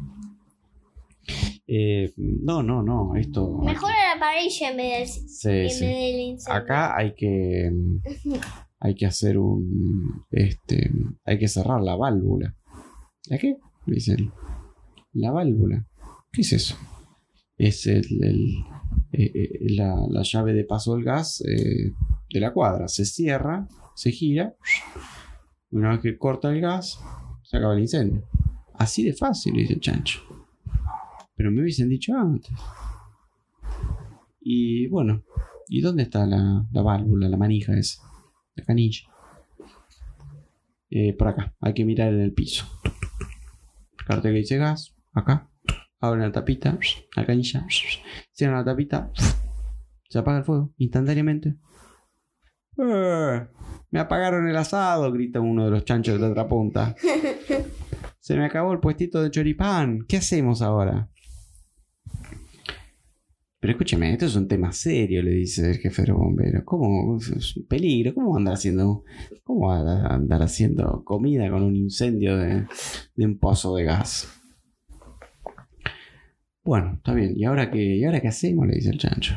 Eh, 1.68 2.12
no, 2.18 2.62
no, 2.62 2.84
no, 2.84 3.16
esto. 3.16 3.60
Mejor 3.60 3.92
a 3.92 4.16
la 4.16 4.20
parrilla 4.20 4.72
en 4.72 4.78
vez 4.78 5.16
del, 5.16 5.30
Sí, 5.30 5.50
en 5.50 5.70
sí. 5.70 5.86
vez 5.86 5.96
del 5.96 6.20
incendio. 6.20 6.62
Acá 6.62 6.98
hay 6.98 7.14
que. 7.16 7.72
Hay 8.84 8.96
que 8.96 9.06
hacer 9.06 9.38
un. 9.38 10.26
Este. 10.32 10.90
Hay 11.24 11.38
que 11.38 11.48
cerrar 11.48 11.82
la 11.84 11.96
válvula. 11.96 12.56
¿La 13.30 13.38
qué? 13.38 13.58
Dice 13.86 14.14
él. 14.14 14.32
La 15.14 15.30
válvula. 15.30 15.86
¿Qué 16.32 16.42
es 16.42 16.54
eso? 16.54 16.78
Es 17.58 17.86
el, 17.88 18.06
eh, 19.12 19.32
eh, 19.36 19.60
la, 19.76 19.96
la 20.10 20.24
llave 20.24 20.54
de 20.54 20.64
paso 20.64 20.96
del 20.96 21.04
gas 21.04 21.42
eh, 21.42 21.94
de 22.30 22.40
la 22.40 22.54
cuadra. 22.54 22.88
Se 22.88 23.06
cierra, 23.06 23.68
se 23.96 24.12
gira. 24.12 24.56
Una 25.72 25.92
vez 25.92 26.00
que 26.00 26.18
corta 26.18 26.50
el 26.50 26.62
gas, 26.62 27.00
se 27.44 27.58
acaba 27.58 27.74
el 27.74 27.82
incendio. 27.82 28.24
Así 28.76 29.04
de 29.04 29.14
fácil, 29.14 29.54
dice 29.54 29.80
chancho. 29.80 30.22
Pero 31.36 31.52
me 31.52 31.62
hubiesen 31.62 31.90
dicho 31.90 32.16
antes. 32.16 32.54
Y 34.40 34.88
bueno, 34.88 35.24
¿y 35.68 35.82
dónde 35.82 36.04
está 36.04 36.26
la, 36.26 36.66
la 36.72 36.82
válvula, 36.82 37.28
la 37.28 37.38
manija 37.38 37.78
esa? 37.78 38.02
La 38.56 38.64
canilla. 38.64 39.02
Por 41.18 41.28
acá, 41.28 41.56
hay 41.62 41.74
que 41.74 41.86
mirar 41.86 42.14
en 42.14 42.22
el 42.22 42.34
piso. 42.34 42.66
Cartel 44.06 44.34
que 44.34 44.40
dice 44.40 44.58
gas, 44.58 44.96
acá. 45.14 45.51
Abren 46.02 46.24
la 46.24 46.32
tapita, 46.32 46.80
la 47.16 47.26
canilla. 47.26 47.66
Cierran 48.32 48.58
la 48.58 48.66
tapita. 48.66 49.12
Se 50.10 50.18
apaga 50.18 50.40
el 50.40 50.44
fuego 50.44 50.74
instantáneamente. 50.78 51.56
Me 52.76 54.00
apagaron 54.00 54.48
el 54.48 54.58
asado, 54.58 55.12
grita 55.12 55.40
uno 55.40 55.66
de 55.66 55.72
los 55.72 55.86
chanchos 55.86 56.16
de 56.16 56.22
la 56.22 56.32
otra 56.32 56.48
punta. 56.48 56.96
Se 58.20 58.36
me 58.36 58.46
acabó 58.46 58.74
el 58.74 58.80
puestito 58.80 59.22
de 59.22 59.30
choripán. 59.30 60.06
¿Qué 60.08 60.18
hacemos 60.18 60.64
ahora? 60.64 61.08
Pero 63.60 63.74
escúcheme, 63.74 64.12
esto 64.12 64.26
es 64.26 64.36
un 64.36 64.48
tema 64.48 64.72
serio, 64.72 65.22
le 65.22 65.32
dice 65.32 65.70
el 65.70 65.78
jefe 65.78 66.02
de 66.02 66.08
los 66.08 66.18
bomberos. 66.18 66.64
¿Cómo? 66.66 67.20
Es 67.20 67.56
un 67.56 67.68
peligro. 67.68 68.16
¿Cómo 68.16 68.36
andar 68.36 68.56
haciendo, 68.56 69.04
cómo 69.44 69.72
andar 69.72 70.42
haciendo 70.42 71.04
comida 71.04 71.48
con 71.52 71.62
un 71.62 71.76
incendio 71.76 72.38
de, 72.38 72.66
de 73.16 73.26
un 73.26 73.38
pozo 73.38 73.76
de 73.76 73.84
gas? 73.84 74.41
Bueno, 76.64 76.94
está 76.98 77.14
bien. 77.14 77.34
¿Y 77.36 77.46
ahora 77.46 77.72
qué, 77.72 77.98
¿y 77.98 78.04
ahora 78.04 78.22
qué 78.22 78.28
hacemos? 78.28 78.68
Le 78.68 78.76
dice 78.76 78.90
el 78.90 78.98
chancho. 78.98 79.36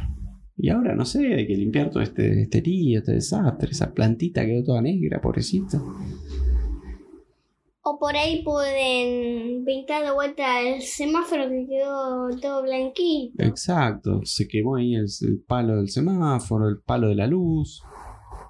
Y 0.57 0.68
ahora 0.70 0.95
no 0.95 1.05
sé, 1.05 1.35
hay 1.35 1.47
que 1.47 1.57
limpiar 1.57 1.91
todo 1.91 2.03
este, 2.03 2.43
este 2.43 2.61
lío, 2.62 3.01
este 3.01 3.12
desastre. 3.12 3.70
Esa 3.70 3.93
plantita 3.93 4.45
quedó 4.45 4.62
toda 4.62 4.83
negra, 4.83 5.20
pobrecita. 5.20 5.81
O 7.87 7.99
por 7.99 8.16
ahí 8.16 8.43
pueden 8.43 9.64
pintar 9.64 10.05
de 10.05 10.12
vuelta 10.12 10.62
el 10.62 10.81
semáforo 10.81 11.51
que 11.51 11.66
quedó 11.66 12.31
todo 12.41 12.62
blanquito. 12.62 13.43
Exacto, 13.43 14.20
se 14.25 14.49
quemó 14.49 14.77
ahí 14.77 14.95
el, 14.95 15.07
el 15.22 15.41
palo 15.41 15.77
del 15.77 15.91
semáforo, 15.91 16.68
el 16.68 16.79
palo 16.79 17.09
de 17.09 17.14
la 17.16 17.27
luz. 17.27 17.83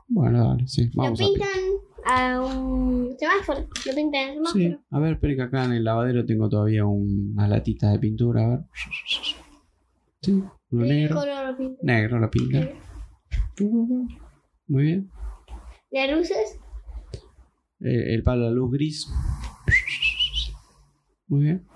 Bueno, 0.07 0.47
dale, 0.49 0.69
sí, 0.69 0.89
Lo 0.95 1.03
vamos 1.03 1.21
a 1.21 1.25
pintan 1.25 1.49
a 1.49 1.94
un 2.07 3.17
semáforo. 3.19 3.61
Lo 3.87 3.95
pintan 3.95 4.31
al 4.31 4.47
Sí, 4.53 4.63
semáforo. 4.63 4.85
a 4.91 4.99
ver, 5.01 5.13
espera 5.15 5.35
que 5.37 5.43
acá 5.43 5.65
en 5.65 5.73
el 5.73 5.85
lavadero 5.85 6.25
tengo 6.25 6.49
todavía 6.49 6.85
un- 6.85 7.33
unas 7.35 7.49
latitas 7.49 7.93
de 7.93 7.99
pintura, 7.99 8.45
a 8.45 8.49
ver. 8.49 8.61
Sí, 10.23 10.33
uno 10.33 10.83
¿De 10.83 10.89
qué 10.89 10.95
negro. 10.95 11.15
color 11.17 11.47
lo 11.51 11.57
pintan? 11.57 11.79
Negro 11.87 12.19
lo 12.19 12.31
pinta. 12.31 12.69
Muy 14.67 14.83
bien. 14.83 15.11
Las 15.91 16.11
luces. 16.11 16.59
Eh, 17.81 18.15
el 18.15 18.23
palo 18.23 18.47
de 18.49 18.55
luz 18.55 18.73
gris. 18.73 19.09
Muy 21.29 21.45
bien. 21.45 21.67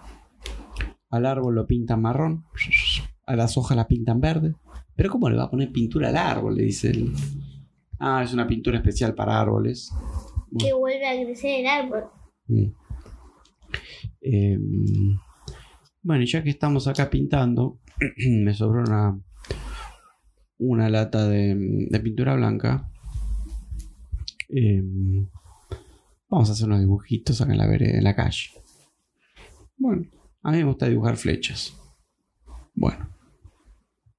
Al 1.11 1.27
árbol 1.27 1.55
lo 1.55 1.67
pintan 1.67 2.03
marrón. 2.03 2.45
A 3.27 3.37
las 3.37 3.57
hojas 3.57 3.77
las 3.77 3.87
pintan 3.87 4.21
verde. 4.21 4.55
Pero 4.97 5.11
¿cómo 5.11 5.29
le 5.31 5.37
va 5.37 5.45
a 5.45 5.51
poner 5.51 5.71
pintura 5.71 6.09
al 6.09 6.17
árbol? 6.17 6.57
Le 6.57 6.65
dice 6.65 6.91
él. 6.91 7.13
Ah, 8.01 8.23
es 8.23 8.33
una 8.33 8.47
pintura 8.47 8.79
especial 8.79 9.15
para 9.15 9.41
árboles. 9.41 9.91
Que 10.57 10.73
vuelve 10.73 11.07
a 11.07 11.25
crecer 11.25 11.61
el 11.61 11.67
árbol. 11.67 12.05
Mm. 12.47 12.73
Em, 14.21 15.19
bueno, 16.03 16.23
y 16.23 16.27
ya 16.27 16.43
que 16.43 16.51
estamos 16.51 16.87
acá 16.87 17.11
pintando, 17.11 17.81
me 18.29 18.55
sobró 18.55 18.83
una, 18.83 19.21
una 20.59 20.89
lata 20.89 21.29
de, 21.29 21.55
de 21.91 22.01
pintura 22.01 22.35
blanca. 22.35 22.91
Em, 24.49 25.29
vamos 26.29 26.49
a 26.49 26.53
hacer 26.53 26.67
unos 26.67 26.81
dibujitos 26.81 27.41
acá 27.41 27.53
en 27.53 27.59
la, 27.59 27.67
vereda, 27.67 27.99
en 27.99 28.05
la 28.05 28.17
calle. 28.17 28.51
Bueno, 29.77 30.07
a 30.43 30.51
mí 30.53 30.59
me 30.59 30.65
gusta 30.65 30.89
dibujar 30.89 31.17
flechas. 31.17 31.75
Bueno, 32.75 33.09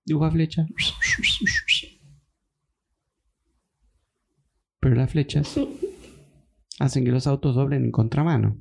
dibuja 0.06 0.32
flechas. 0.32 0.68
Pero 4.80 4.96
las 4.96 5.12
flechas 5.12 5.56
hacen 6.80 7.06
que 7.06 7.12
los 7.12 7.28
autos 7.28 7.54
doblen 7.56 7.86
en 7.86 7.92
contramano. 7.92 8.58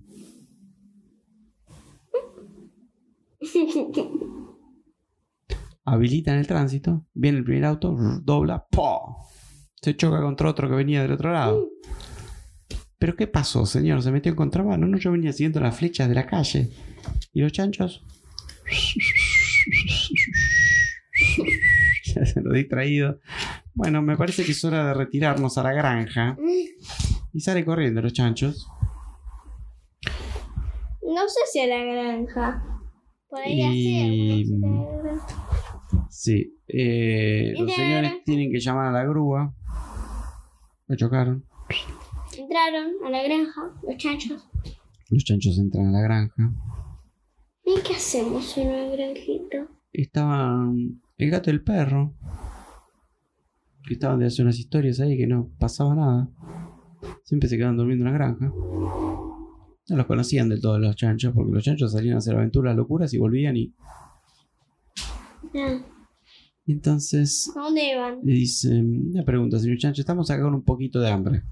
Habilitan 5.85 6.39
el 6.39 6.47
tránsito, 6.47 7.07
viene 7.15 7.39
el 7.39 7.45
primer 7.45 7.65
auto, 7.65 7.97
dobla, 8.23 8.67
¡po! 8.71 9.17
Se 9.81 9.97
choca 9.97 10.21
contra 10.21 10.51
otro 10.51 10.69
que 10.69 10.75
venía 10.75 11.01
del 11.01 11.13
otro 11.13 11.33
lado. 11.33 11.71
¿Pero 12.99 13.17
qué 13.17 13.29
pasó, 13.29 13.65
señor? 13.65 14.03
Se 14.03 14.11
metió 14.11 14.31
en 14.31 14.37
contramano. 14.37 14.87
No, 14.87 14.99
yo 14.99 15.13
venía 15.13 15.33
siguiendo 15.33 15.61
las 15.61 15.77
flechas 15.77 16.09
de 16.09 16.17
la 16.17 16.27
calle. 16.27 16.69
¿Y 17.33 17.41
los 17.41 17.53
chanchos? 17.53 18.05
ya 22.05 22.27
se 22.27 22.43
lo 22.43 22.53
distraído. 22.53 23.21
Bueno, 23.73 24.03
me 24.03 24.17
parece 24.17 24.45
que 24.45 24.51
es 24.51 24.65
hora 24.65 24.89
de 24.89 24.95
retirarnos 24.95 25.57
a 25.59 25.63
la 25.63 25.73
granja. 25.73 26.37
Y 27.39 27.41
sale 27.41 27.65
corriendo 27.65 28.03
los 28.03 28.13
chanchos. 28.13 28.67
No 31.03 31.29
sé 31.29 31.39
si 31.53 31.61
a 31.61 31.69
la 31.69 31.85
granja. 31.85 32.65
Podría 33.29 33.71
Y- 33.73 34.45
ser. 34.45 34.57
bueno, 34.59 34.89
si 34.89 34.91
a 34.91 34.97
la 34.97 35.03
granja. 35.03 36.09
Sí. 36.11 36.59
eh, 36.67 37.55
los 37.57 37.73
señores 37.73 38.25
tienen 38.25 38.51
que 38.51 38.59
llamar 38.59 38.87
a 38.87 38.91
la 38.91 39.05
grúa. 39.05 39.55
Lo 40.89 40.97
chocaron. 40.97 41.45
Entraron 42.37 42.91
a 43.07 43.11
la 43.11 43.23
granja, 43.23 43.73
los 43.87 43.97
chanchos. 43.99 44.49
Los 45.09 45.23
chanchos 45.23 45.57
entran 45.61 45.87
a 45.87 45.93
la 45.93 46.01
granja. 46.01 46.51
¿Y 47.65 47.81
qué 47.83 47.95
hacemos 47.95 48.59
en 48.59 48.67
una 48.69 48.89
granjita? 48.97 49.69
Estaban 49.93 51.01
el 51.19 51.31
gato 51.31 51.51
y 51.51 51.53
el 51.55 51.63
perro. 51.63 52.15
Que 53.87 53.95
estaban 53.95 54.19
de 54.19 54.27
hacer 54.27 54.45
unas 54.45 54.59
historias 54.59 54.99
ahí 54.99 55.17
que 55.17 55.29
no 55.29 55.51
pasaba 55.61 55.95
nada. 55.95 56.29
Siempre 57.25 57.49
se 57.49 57.57
quedaban 57.57 57.77
durmiendo 57.77 58.07
en 58.07 58.13
la 58.13 58.19
granja. 58.19 58.47
No 58.47 59.97
los 59.97 60.07
conocían 60.07 60.49
del 60.49 60.61
todo 60.61 60.79
los 60.79 60.97
chanchos, 60.97 61.33
porque 61.35 61.53
los 61.53 61.65
chanchos 61.65 61.93
salían 61.93 62.17
a 62.17 62.19
hacer 62.19 62.35
aventuras, 62.35 62.77
locuras 62.77 63.13
y 63.15 63.19
volvían 63.19 63.57
y. 63.57 63.75
Ah, 65.55 65.81
y 66.67 66.73
entonces 66.73 67.51
¿A 67.57 67.61
dónde 67.61 67.93
iban? 67.93 68.19
le 68.23 68.33
dicen, 68.35 69.13
una 69.15 69.25
pregunta, 69.25 69.59
señor 69.59 69.79
chancho, 69.79 70.03
estamos 70.03 70.31
acá 70.31 70.43
con 70.43 70.55
un 70.55 70.63
poquito 70.63 71.01
de 71.01 71.11
hambre. 71.11 71.43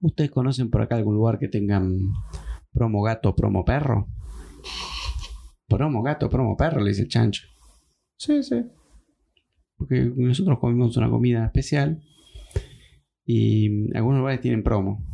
¿Ustedes 0.00 0.30
conocen 0.30 0.70
por 0.70 0.80
acá 0.80 0.96
algún 0.96 1.14
lugar 1.14 1.38
que 1.38 1.48
tengan 1.48 1.98
promo 2.72 3.02
gato, 3.02 3.34
promo 3.34 3.64
perro? 3.64 4.08
Promo 5.66 6.02
gato, 6.02 6.30
promo 6.30 6.56
perro, 6.56 6.80
le 6.80 6.90
dice 6.90 7.02
el 7.02 7.08
chancho. 7.08 7.42
Sí, 8.16 8.42
sí. 8.42 8.64
Porque 9.76 10.10
nosotros 10.16 10.58
comimos 10.58 10.96
una 10.96 11.10
comida 11.10 11.44
especial 11.44 12.02
y 13.30 13.94
algunos 13.94 14.20
lugares 14.20 14.40
tienen 14.40 14.62
promo. 14.62 15.04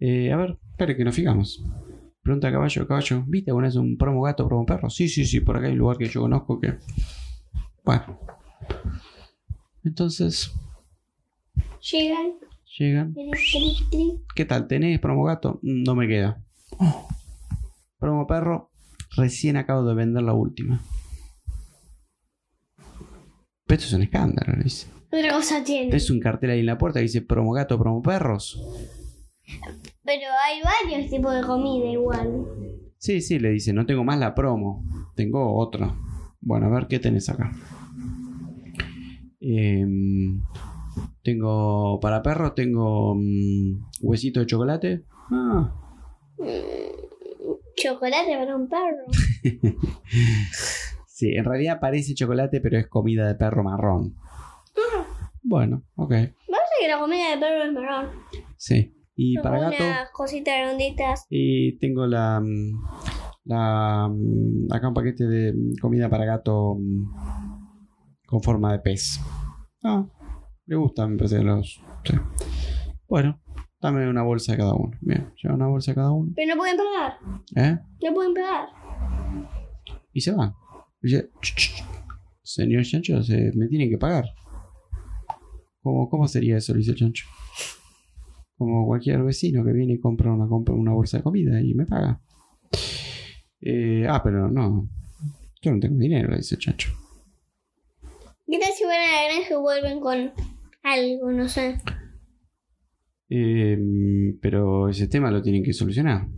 Eh, 0.00 0.32
a 0.32 0.36
ver, 0.36 0.58
espere 0.70 0.96
que 0.96 1.04
nos 1.04 1.14
fijamos. 1.14 1.64
Pregunta 2.20 2.48
a 2.48 2.52
caballo, 2.52 2.86
caballo, 2.88 3.22
¿viste 3.28 3.52
alguna 3.52 3.68
vez 3.68 3.76
un 3.76 3.96
promo 3.96 4.22
gato, 4.22 4.46
promo 4.48 4.66
perro? 4.66 4.90
Sí, 4.90 5.08
sí, 5.08 5.24
sí, 5.24 5.38
por 5.40 5.56
acá 5.56 5.66
hay 5.68 5.74
un 5.74 5.78
lugar 5.78 5.96
que 5.98 6.08
yo 6.08 6.20
conozco 6.20 6.58
que... 6.60 6.74
Bueno. 7.84 8.18
Entonces, 9.84 10.52
Llegan. 11.80 12.32
llegan. 12.76 13.14
¿Qué 14.34 14.44
tal? 14.44 14.66
¿Tenés 14.66 14.98
promo 14.98 15.22
gato? 15.22 15.60
Mm, 15.62 15.84
No 15.84 15.94
me 15.94 16.08
queda. 16.08 16.42
Oh. 16.72 17.06
Promo 18.00 18.26
perro, 18.26 18.72
recién 19.16 19.56
acabo 19.56 19.84
de 19.88 19.94
vender 19.94 20.24
la 20.24 20.32
última. 20.34 20.82
Pero 23.64 23.78
esto 23.78 23.86
es 23.86 23.92
un 23.92 24.02
escándalo, 24.02 24.60
dice. 24.62 24.88
Otra 25.10 25.32
cosa 25.32 25.64
tiene. 25.64 25.94
Es 25.96 26.10
un 26.10 26.20
cartel 26.20 26.50
ahí 26.50 26.60
en 26.60 26.66
la 26.66 26.78
puerta 26.78 26.98
que 26.98 27.04
dice 27.04 27.22
promo 27.22 27.52
gato, 27.52 27.78
promo 27.78 28.02
perros. 28.02 28.62
Pero 30.04 30.26
hay 30.44 30.60
varios 30.62 31.10
tipos 31.10 31.34
de 31.34 31.42
comida 31.42 31.86
igual. 31.90 32.46
Sí, 32.98 33.20
sí, 33.20 33.38
le 33.38 33.50
dice, 33.50 33.72
no 33.72 33.86
tengo 33.86 34.04
más 34.04 34.18
la 34.18 34.34
promo, 34.34 34.84
tengo 35.14 35.56
otra. 35.56 35.94
Bueno, 36.40 36.66
a 36.66 36.70
ver 36.70 36.86
qué 36.88 36.98
tenés 36.98 37.28
acá. 37.28 37.52
Em, 39.40 40.42
tengo 41.22 42.00
para 42.00 42.22
perros, 42.22 42.54
tengo 42.54 43.14
mm, 43.14 43.88
huesito 44.02 44.40
de 44.40 44.46
chocolate. 44.46 45.04
Ah, 45.30 45.72
Chocolate 47.76 48.36
para 48.36 48.56
un 48.56 48.68
perro. 48.68 49.06
sí, 51.06 51.30
en 51.34 51.44
realidad 51.44 51.78
parece 51.80 52.14
chocolate, 52.14 52.60
pero 52.60 52.78
es 52.78 52.88
comida 52.88 53.26
de 53.26 53.36
perro 53.36 53.62
marrón. 53.62 54.16
Bueno, 55.48 55.82
ok, 55.96 56.10
Parece 56.10 56.74
que 56.80 56.88
la 56.88 56.98
comida 56.98 57.30
de 57.30 57.38
perro 57.38 57.64
es 57.64 57.72
marrón. 57.72 58.10
sí. 58.56 58.94
Y 59.20 59.36
para 59.38 59.58
gato, 59.58 59.82
Unas 59.82 60.10
cositas 60.12 60.54
redonditas. 60.58 61.26
y 61.28 61.76
tengo 61.78 62.06
la, 62.06 62.38
mm, 62.40 62.80
la 63.46 64.08
mm, 64.08 64.72
acá 64.72 64.86
un 64.88 64.94
paquete 64.94 65.24
de 65.26 65.52
mm, 65.54 65.72
comida 65.80 66.08
para 66.08 66.24
gato 66.24 66.76
con 68.26 68.40
forma 68.42 68.70
de 68.72 68.78
pez. 68.78 69.18
Ah, 69.82 70.06
le 70.66 70.76
gustan, 70.76 71.12
me 71.12 71.16
parece 71.16 71.42
los. 71.42 71.80
sí. 72.04 72.14
Bueno, 73.08 73.40
dame 73.80 74.08
una 74.08 74.22
bolsa 74.22 74.52
de 74.52 74.58
cada 74.58 74.74
uno. 74.74 74.96
Bien, 75.00 75.32
lleva 75.42 75.54
una 75.56 75.66
bolsa 75.66 75.90
de 75.92 75.94
cada 75.96 76.12
uno. 76.12 76.32
Pero 76.36 76.54
no 76.54 76.58
pueden 76.60 76.76
pagar. 76.76 77.18
¿Eh? 77.56 77.78
No 78.04 78.14
pueden 78.14 78.34
pagar. 78.34 78.68
Y 80.12 80.20
se 80.20 80.30
van. 80.32 80.52
Dice, 81.00 81.30
"Ch, 81.40 81.54
ch, 81.56 81.56
ch, 81.56 81.84
señor 82.42 82.84
Chancho, 82.84 83.20
se, 83.22 83.50
me 83.56 83.66
tiene 83.66 83.88
que 83.88 83.98
pagar. 83.98 84.26
¿Cómo, 85.82 86.08
¿Cómo 86.08 86.28
sería 86.28 86.56
eso? 86.56 86.72
Le 86.72 86.78
dice 86.78 86.92
el 86.92 86.96
Chancho. 86.96 87.26
Como 88.56 88.86
cualquier 88.86 89.22
vecino 89.22 89.64
que 89.64 89.72
viene 89.72 89.94
y 89.94 90.00
compra 90.00 90.32
una, 90.32 90.48
compra 90.48 90.74
una 90.74 90.92
bolsa 90.92 91.18
de 91.18 91.22
comida 91.22 91.60
y 91.60 91.74
me 91.74 91.86
paga. 91.86 92.20
Eh, 93.60 94.06
ah, 94.08 94.20
pero 94.22 94.50
no. 94.50 94.88
Yo 95.62 95.72
no 95.72 95.80
tengo 95.80 95.98
dinero, 95.98 96.30
le 96.30 96.38
dice 96.38 96.56
el 96.56 96.60
Chancho. 96.60 96.90
¿Qué 98.46 98.58
tal 98.58 98.72
si 98.72 98.84
van 98.84 98.94
a 98.94 99.12
la 99.12 99.34
granja 99.34 99.54
y 99.54 99.56
vuelven 99.56 100.00
con 100.00 100.32
algo? 100.82 101.32
No 101.32 101.48
sé. 101.48 101.80
Eh, 103.30 103.78
pero 104.40 104.88
ese 104.88 105.06
tema 105.06 105.30
lo 105.30 105.42
tienen 105.42 105.62
que 105.62 105.72
solucionar. 105.72 106.28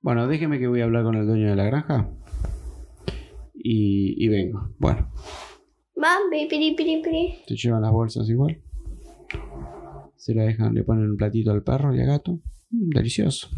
Bueno, 0.00 0.28
déjeme 0.28 0.58
que 0.58 0.68
voy 0.68 0.80
a 0.80 0.84
hablar 0.84 1.02
con 1.02 1.16
el 1.16 1.26
dueño 1.26 1.50
de 1.50 1.56
la 1.56 1.64
granja. 1.64 2.08
Y, 3.52 4.24
y 4.24 4.28
vengo. 4.28 4.70
Bueno. 4.78 5.10
Van, 6.00 6.30
pi, 6.30 6.46
piri, 6.48 6.74
piri, 6.76 7.02
piri. 7.02 7.34
Se 7.46 7.56
llevan 7.56 7.82
las 7.82 7.92
bolsas 7.92 8.28
igual. 8.28 8.60
Se 10.16 10.34
la 10.34 10.44
dejan, 10.44 10.74
le 10.74 10.84
ponen 10.84 11.10
un 11.10 11.16
platito 11.16 11.50
al 11.50 11.62
perro 11.62 11.94
y 11.94 12.00
al 12.00 12.06
gato. 12.06 12.40
Mm, 12.70 12.90
delicioso. 12.90 13.48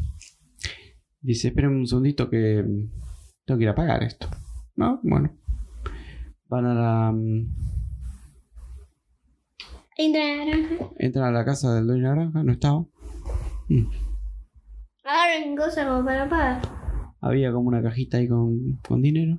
Dice, 1.21 1.49
esperen 1.49 1.71
un 1.71 1.87
segundito 1.87 2.31
que 2.31 2.63
mm, 2.63 2.91
tengo 3.45 3.59
que 3.59 3.65
ir 3.65 3.71
a 3.71 3.75
pagar 3.75 4.03
esto. 4.03 4.29
¿No? 4.77 5.01
Bueno. 5.03 5.37
Van 6.49 6.67
a 6.67 6.75
la... 6.75 7.13
mm, 7.13 7.55
Entran 9.99 10.25
a 10.25 10.37
la 10.37 10.45
granja. 10.45 10.91
Entran 10.99 11.25
a 11.27 11.31
la 11.39 11.45
casa 11.45 11.75
del 11.75 11.87
dueño 11.87 12.03
de 12.03 12.09
la 12.09 12.15
granja, 12.15 12.43
no 12.43 12.53
estaba. 12.53 12.87
Mm. 13.69 13.87
Agarran 15.05 15.57
cosas 15.57 15.87
como 15.87 16.05
para 16.05 16.29
pagar. 16.29 16.63
Había 17.21 17.53
como 17.53 17.69
una 17.69 17.83
cajita 17.83 18.17
ahí 18.17 18.29
con, 18.29 18.79
con 18.89 19.03
dinero. 19.03 19.39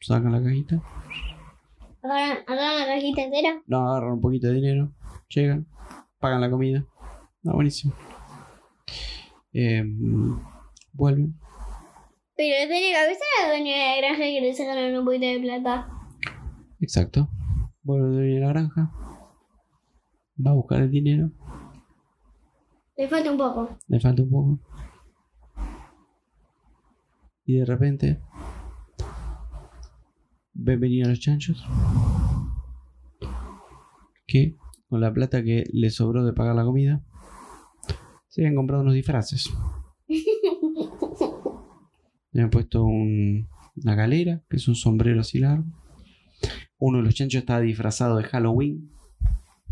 Sacan 0.00 0.32
la 0.32 0.42
cajita. 0.42 0.82
Agarran, 2.02 2.38
agarran 2.46 2.78
la 2.78 2.86
cajita 2.86 3.22
entera. 3.22 3.62
No, 3.66 3.88
agarran 3.88 4.12
un 4.12 4.20
poquito 4.20 4.48
de 4.48 4.54
dinero. 4.54 4.92
Llegan. 5.28 5.66
Pagan 6.20 6.40
la 6.40 6.50
comida. 6.50 6.84
Ah, 7.46 7.52
buenísimo. 7.52 7.94
Eh, 9.52 9.82
vuelven. 10.92 11.34
Pero 12.36 12.68
tiene 12.68 12.96
avisar 12.96 13.26
al 13.42 13.50
dueño 13.50 13.72
de 13.72 13.78
la 13.78 13.96
granja 13.96 14.22
que 14.22 14.40
le 14.40 14.54
sacaron 14.54 14.96
un 14.96 15.04
poquito 15.04 15.26
de 15.26 15.40
plata. 15.40 15.88
Exacto. 16.80 17.28
Vuelve 17.82 18.06
el 18.06 18.14
dueño 18.14 18.34
de 18.34 18.40
la 18.40 18.48
granja. 18.48 18.92
Va 20.46 20.52
a 20.52 20.54
buscar 20.54 20.82
el 20.82 20.90
dinero. 20.90 21.30
Le 22.96 23.08
falta 23.08 23.30
un 23.30 23.38
poco. 23.38 23.76
Le 23.88 24.00
falta 24.00 24.22
un 24.22 24.30
poco. 24.30 24.58
Y 27.44 27.58
de 27.58 27.64
repente 27.64 28.20
ven 30.60 30.80
venir 30.80 31.06
a 31.06 31.08
los 31.08 31.20
chanchos 31.20 31.64
que 34.26 34.56
con 34.88 35.00
la 35.00 35.12
plata 35.12 35.42
que 35.42 35.64
le 35.72 35.90
sobró 35.90 36.24
de 36.24 36.32
pagar 36.32 36.54
la 36.56 36.64
comida 36.64 37.02
se 38.28 38.42
habían 38.42 38.56
comprado 38.56 38.82
unos 38.82 38.94
disfraces. 38.94 39.50
Le 42.32 42.42
han 42.42 42.50
puesto 42.50 42.84
un- 42.84 43.48
una 43.82 43.94
galera, 43.94 44.42
que 44.50 44.56
es 44.58 44.68
un 44.68 44.74
sombrero 44.74 45.20
así 45.22 45.38
largo. 45.38 45.64
Uno 46.78 46.98
de 46.98 47.04
los 47.04 47.14
chanchos 47.14 47.40
estaba 47.40 47.60
disfrazado 47.60 48.16
de 48.16 48.24
Halloween, 48.24 48.90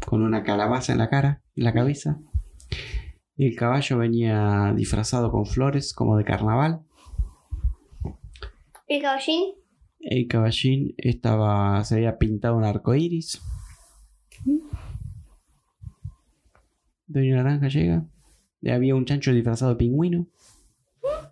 con 0.06 0.22
una 0.22 0.42
calabaza 0.42 0.92
en 0.92 0.98
la 0.98 1.10
cara, 1.10 1.42
en 1.54 1.64
la 1.64 1.74
cabeza. 1.74 2.18
El 3.36 3.54
caballo 3.54 3.98
venía 3.98 4.72
disfrazado 4.74 5.30
con 5.30 5.44
flores, 5.46 5.92
como 5.92 6.16
de 6.16 6.24
carnaval. 6.24 6.80
¿El 8.88 9.02
caballín? 9.02 9.54
El 10.08 10.28
caballín 10.28 10.94
estaba, 10.98 11.82
se 11.84 11.96
había 11.96 12.16
pintado 12.16 12.56
un 12.56 12.62
arco 12.62 12.94
iris. 12.94 13.42
Doña 17.08 17.34
Naranja 17.34 17.66
llega. 17.66 18.06
Y 18.60 18.70
había 18.70 18.94
un 18.94 19.04
chancho 19.04 19.32
disfrazado 19.32 19.72
de 19.72 19.78
pingüino. 19.78 20.28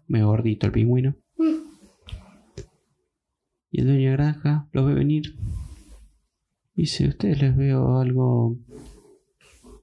Medio 0.08 0.26
gordito 0.26 0.66
el 0.66 0.72
pingüino. 0.72 1.14
Y 3.70 3.80
el 3.80 3.86
Doña 3.86 4.10
Granja 4.10 4.68
los 4.72 4.86
ve 4.86 4.94
venir. 4.94 5.36
Dice, 6.74 7.06
ustedes 7.06 7.40
les 7.40 7.56
veo 7.56 7.98
algo... 8.00 8.58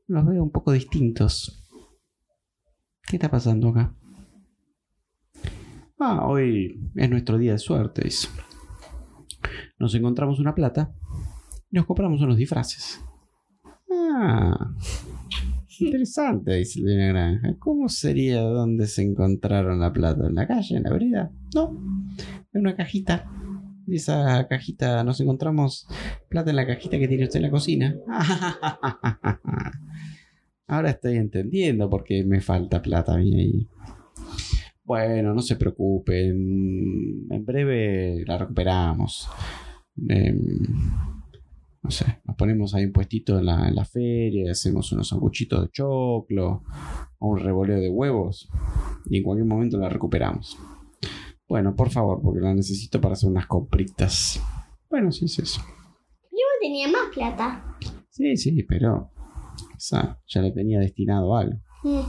Los 0.08 0.26
veo 0.26 0.44
un 0.44 0.52
poco 0.52 0.74
distintos. 0.74 1.66
¿Qué 3.08 3.16
está 3.16 3.32
pasando 3.32 3.70
acá? 3.70 3.96
Ah, 5.98 6.28
hoy 6.28 6.92
es 6.94 7.10
nuestro 7.10 7.38
día 7.38 7.54
de 7.54 7.60
suerte. 7.60 8.10
Nos 9.82 9.96
encontramos 9.96 10.40
una 10.40 10.54
plata 10.54 10.94
y 11.72 11.76
nos 11.76 11.88
compramos 11.88 12.22
unos 12.22 12.38
disfraces. 12.38 13.02
Ah, 13.92 14.76
interesante, 15.80 16.54
dice 16.54 16.82
la 16.84 17.08
granja. 17.08 17.56
¿Cómo 17.58 17.90
sería 17.90 18.42
donde 18.42 18.86
se 18.86 19.02
encontraron 19.02 19.80
la 19.80 19.92
plata? 19.92 20.28
¿En 20.28 20.36
la 20.36 20.46
calle, 20.46 20.78
en 20.78 20.84
la 20.84 20.92
vereda? 20.92 21.32
No, 21.56 21.76
en 22.54 22.62
una 22.62 22.76
cajita. 22.76 23.28
Y 23.88 23.96
esa 23.96 24.48
cajita, 24.48 25.04
nos 25.04 25.20
encontramos 25.20 25.88
plata 26.30 26.52
en 26.52 26.58
la 26.58 26.68
cajita 26.68 27.00
que 27.00 27.08
tiene 27.08 27.24
usted 27.24 27.38
en 27.38 27.44
la 27.44 27.50
cocina. 27.50 27.96
Ahora 30.68 30.92
estoy 30.92 31.18
entendiendo 31.18 31.90
por 31.90 32.04
qué 32.04 32.24
me 32.24 32.40
falta 32.40 32.84
plata 32.84 33.16
a 33.16 33.18
mí 33.18 33.34
ahí. 33.34 33.68
Bueno, 34.84 35.34
no 35.34 35.42
se 35.42 35.56
preocupen. 35.56 37.26
En 37.32 37.46
breve 37.46 38.24
la 38.28 38.38
recuperamos. 38.38 39.28
Em, 40.08 40.40
no 41.84 41.90
sé, 41.90 42.22
nos 42.26 42.36
ponemos 42.36 42.74
ahí 42.74 42.86
un 42.86 42.92
puestito 42.92 43.40
en 43.40 43.46
la, 43.46 43.68
en 43.68 43.76
la 43.76 43.86
feria 43.86 44.52
hacemos 44.52 44.92
unos 44.92 45.08
sanguchitos 45.10 45.62
de 45.62 45.70
choclo 45.72 46.64
o 47.20 47.28
un 47.28 47.40
revoleo 47.40 47.80
de 47.80 47.90
huevos 47.90 48.50
y 49.06 49.18
en 49.18 49.24
cualquier 49.24 49.48
momento 49.48 49.78
la 49.78 49.90
recuperamos. 49.90 50.58
Bueno, 51.48 51.76
por 51.76 51.90
favor, 51.90 52.22
porque 52.22 52.40
la 52.40 52.54
necesito 52.54 53.02
para 53.02 53.14
hacer 53.14 53.30
unas 53.30 53.48
compritas. 53.48 54.42
Bueno, 54.90 55.12
sí 55.12 55.26
es 55.26 55.40
eso. 55.40 55.62
Yo 56.32 56.46
tenía 56.62 56.88
más 56.88 57.10
plata. 57.14 57.78
Sí, 58.10 58.38
sí, 58.38 58.64
pero 58.64 59.12
esa 59.76 60.22
ya 60.28 60.42
la 60.42 60.54
tenía 60.54 60.80
destinado 60.80 61.36
a 61.36 61.42
algo. 61.42 61.60
Mm. 61.84 62.04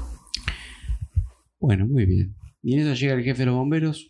Bueno, 1.58 1.86
muy 1.88 2.06
bien. 2.06 2.36
Y 2.62 2.74
en 2.74 2.80
eso 2.80 2.94
llega 2.94 3.14
el 3.14 3.24
jefe 3.24 3.40
de 3.40 3.46
los 3.46 3.56
bomberos. 3.56 4.06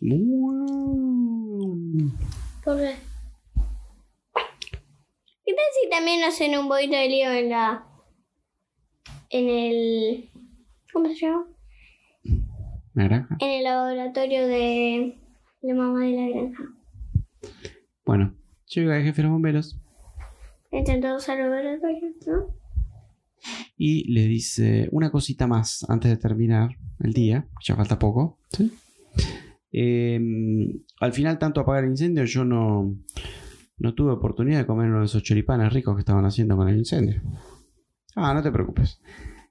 ¿Por 2.63 2.77
qué? 2.77 3.12
¿Qué 5.63 5.69
tal 5.69 5.81
si 5.81 5.89
también 5.89 6.23
hacen 6.23 6.57
un 6.57 6.67
poquito 6.67 6.95
de 6.97 7.07
lío 7.07 7.31
en 7.31 7.49
la. 7.49 7.85
en 9.29 9.49
el. 9.49 10.29
¿Cómo 10.91 11.07
se 11.07 11.15
llama? 11.15 11.45
Naranja. 12.93 13.37
En 13.39 13.49
el 13.49 13.63
laboratorio 13.63 14.45
de 14.45 15.17
la 15.61 15.73
mamá 15.73 16.01
de 16.01 16.11
la 16.11 16.27
granja. 16.27 16.63
Bueno, 18.05 18.35
llega 18.65 18.97
el 18.97 19.03
jefe 19.05 19.21
de 19.21 19.23
los 19.23 19.31
bomberos 19.31 19.79
Entran 20.69 20.99
todos 20.99 21.29
al 21.29 21.39
laboratorio, 21.39 22.11
¿no? 22.27 22.63
y 23.77 24.11
le 24.11 24.27
dice 24.27 24.89
una 24.91 25.11
cosita 25.11 25.47
más 25.47 25.85
antes 25.89 26.11
de 26.11 26.17
terminar 26.17 26.71
el 26.99 27.13
día, 27.13 27.47
ya 27.63 27.75
falta 27.75 27.99
poco. 27.99 28.37
¿sí? 28.49 28.71
Eh, 29.71 30.19
al 30.99 31.13
final, 31.13 31.39
tanto 31.39 31.61
apagar 31.61 31.85
el 31.85 31.91
incendio, 31.91 32.25
yo 32.25 32.43
no, 32.43 32.95
no 33.77 33.93
tuve 33.93 34.11
oportunidad 34.11 34.59
de 34.59 34.65
comer 34.65 34.89
uno 34.89 34.99
de 34.99 35.05
esos 35.05 35.23
choripanes 35.23 35.73
ricos 35.73 35.95
que 35.95 35.99
estaban 36.01 36.25
haciendo 36.25 36.55
con 36.55 36.69
el 36.69 36.77
incendio. 36.77 37.21
Ah, 38.15 38.33
no 38.33 38.41
te 38.43 38.51
preocupes. 38.51 39.01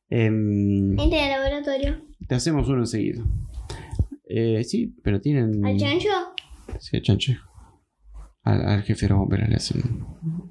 Em, 0.09 0.99
Entra 0.99 1.25
al 1.25 1.31
laboratorio. 1.31 2.03
te 2.29 2.35
hacemos 2.35 2.69
uno 2.69 2.81
enseguida. 2.81 3.23
Eh, 4.29 4.63
sí, 4.65 4.95
pero 5.03 5.21
tienen. 5.21 5.65
¿Al 5.65 5.77
chancho? 5.77 6.09
Sí, 6.79 6.97
al 6.97 7.03
chancho. 7.03 7.33
Al, 8.45 8.65
al 8.67 8.83
jefe 8.83 9.07
de 9.07 9.11
los 9.11 9.19
bomberos 9.19 9.49
le 9.49 9.57
hacen 9.57 10.07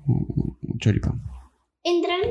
un, 0.07 0.77
choripán. 0.79 1.21
Entran. 1.83 2.21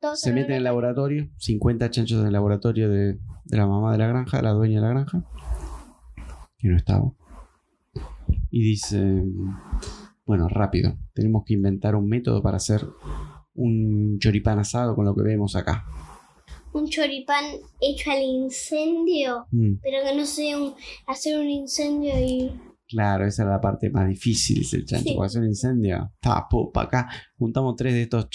Todos 0.00 0.20
Se 0.20 0.30
al 0.30 0.34
mete 0.36 0.52
en 0.52 0.58
el 0.58 0.64
laboratorio, 0.64 1.28
50 1.36 1.90
chanchos 1.90 2.20
en 2.20 2.26
el 2.26 2.32
laboratorio 2.32 2.88
de, 2.88 3.18
de 3.44 3.56
la 3.56 3.66
mamá 3.66 3.92
de 3.92 3.98
la 3.98 4.06
granja, 4.06 4.40
la 4.40 4.50
dueña 4.52 4.80
de 4.80 4.86
la 4.86 4.92
granja, 4.94 5.24
que 6.56 6.68
no 6.68 6.76
estaba. 6.76 7.12
Y 8.50 8.62
dice, 8.62 9.22
bueno, 10.30 10.46
rápido, 10.48 10.96
tenemos 11.12 11.42
que 11.44 11.54
inventar 11.54 11.96
un 11.96 12.08
método 12.08 12.40
para 12.40 12.58
hacer 12.58 12.86
un 13.52 14.16
choripán 14.20 14.60
asado 14.60 14.94
con 14.94 15.04
lo 15.04 15.12
que 15.12 15.22
vemos 15.22 15.56
acá. 15.56 15.84
Un 16.72 16.88
choripán 16.88 17.46
hecho 17.80 18.12
al 18.12 18.22
incendio. 18.22 19.48
Mm, 19.50 19.78
Pero 19.82 20.04
que 20.04 20.14
no 20.14 20.24
sea 20.24 20.56
un, 20.56 20.74
hacer 21.08 21.36
un 21.36 21.50
incendio 21.50 22.16
y. 22.16 22.52
claro, 22.90 23.24
esa 23.26 23.42
era 23.44 23.52
la 23.52 23.60
parte 23.60 23.88
más 23.90 24.08
difícil, 24.08 24.58
dice 24.58 24.76
el 24.78 24.84
chancho, 24.84 25.10
Sí. 25.10 25.14
para 25.14 25.26
hacer 25.26 25.42
un 25.42 25.48
incendio. 25.48 26.12
Tapo, 26.20 26.72
acá, 26.74 27.08
juntamos 27.38 27.76
tres 27.76 27.94
de 27.94 28.02
estos 28.02 28.28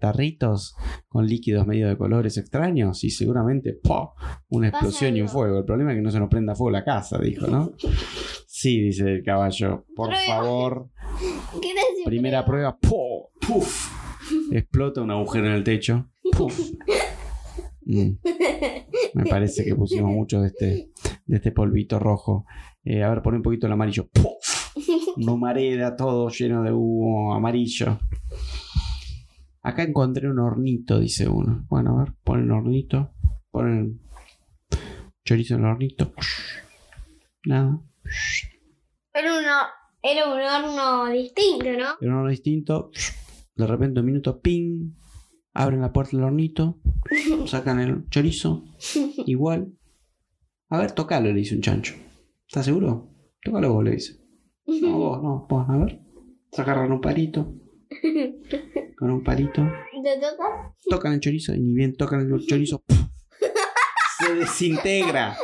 tarritos 0.00 0.74
con 1.08 1.26
líquidos 1.26 1.66
medio 1.66 1.88
de 1.88 1.96
colores 1.96 2.36
extraños 2.38 3.02
y 3.04 3.10
seguramente 3.10 3.72
¡po! 3.72 4.14
una 4.48 4.68
explosión 4.68 5.16
y 5.16 5.22
un 5.22 5.28
fuego. 5.28 5.58
El 5.58 5.64
problema 5.64 5.92
es 5.92 5.96
que 5.96 6.02
no 6.02 6.10
se 6.10 6.20
nos 6.20 6.28
prenda 6.28 6.54
fuego 6.54 6.70
la 6.70 6.84
casa, 6.84 7.18
dijo, 7.18 7.46
¿no? 7.46 7.72
Sí, 8.46 8.78
dice 8.80 9.04
el 9.14 9.22
caballo. 9.24 9.86
Por 9.96 10.08
Prueba. 10.10 10.26
favor, 10.26 10.90
¿Qué 11.62 11.72
primera 12.04 12.44
prueba. 12.44 12.76
¡Puf! 12.78 13.88
Explota 14.52 15.00
un 15.00 15.10
agujero 15.10 15.46
en 15.46 15.52
el 15.52 15.64
techo. 15.64 16.08
¡Puf! 16.36 16.58
Mm. 17.82 18.18
Me 19.14 19.24
parece 19.24 19.64
que 19.64 19.74
pusimos 19.74 20.10
mucho 20.10 20.40
de 20.40 20.48
este, 20.48 20.90
de 21.26 21.36
este 21.36 21.52
polvito 21.52 21.98
rojo. 21.98 22.46
Eh, 22.84 23.02
a 23.02 23.10
ver, 23.10 23.22
pon 23.22 23.34
un 23.34 23.42
poquito 23.42 23.66
el 23.66 23.72
amarillo. 23.72 24.08
¡Puf! 24.08 24.76
Una 25.16 25.32
humareda, 25.32 25.96
todo 25.96 26.28
lleno 26.28 26.62
de 26.62 26.72
humo 26.72 27.34
amarillo. 27.34 27.98
Acá 29.62 29.82
encontré 29.82 30.28
un 30.30 30.38
hornito, 30.38 30.98
dice 30.98 31.28
uno. 31.28 31.66
Bueno, 31.68 31.98
a 31.98 32.04
ver, 32.04 32.14
ponen 32.24 32.50
hornito. 32.50 33.12
Ponen 33.50 34.00
chorizo 35.24 35.54
en 35.56 35.60
el 35.60 35.66
hornito. 35.66 36.12
Nada. 37.44 37.80
Era, 39.12 39.38
uno, 39.38 39.56
era 40.02 40.26
un 40.26 40.40
horno 40.40 41.06
distinto, 41.12 41.64
¿no? 41.64 41.96
Era 42.00 42.12
un 42.12 42.12
horno 42.12 42.30
distinto. 42.30 42.90
De 43.54 43.66
repente, 43.66 44.00
un 44.00 44.06
minuto, 44.06 44.40
ping. 44.40 44.92
Abren 45.52 45.80
la 45.80 45.92
puerta 45.92 46.16
del 46.16 46.24
hornito. 46.24 46.80
Sacan 47.46 47.80
el 47.80 48.08
chorizo. 48.08 48.64
Igual. 49.26 49.72
A 50.68 50.78
ver, 50.78 50.92
tocalo, 50.92 51.28
le 51.28 51.40
dice 51.40 51.56
un 51.56 51.62
chancho. 51.62 51.94
¿Estás 52.46 52.66
seguro? 52.66 53.10
Tócalo 53.42 53.72
vos, 53.72 53.84
le 53.84 53.92
dice. 53.92 54.20
No, 54.66 54.98
vos, 54.98 55.22
no, 55.22 55.46
vos, 55.48 55.68
a 55.68 55.76
ver. 55.76 56.00
Se 56.52 56.62
agarran 56.62 56.92
un 56.92 57.00
palito. 57.00 57.54
Con 58.96 59.10
un 59.10 59.24
palito. 59.24 59.62
¿Te 60.02 60.16
toca? 60.16 60.74
Tocan 60.88 61.14
el 61.14 61.20
chorizo 61.20 61.54
y 61.54 61.60
ni 61.60 61.74
bien 61.74 61.96
tocan 61.96 62.20
el 62.20 62.46
chorizo. 62.46 62.82
¡puf! 62.86 62.98
Se 64.18 64.34
desintegra. 64.34 65.36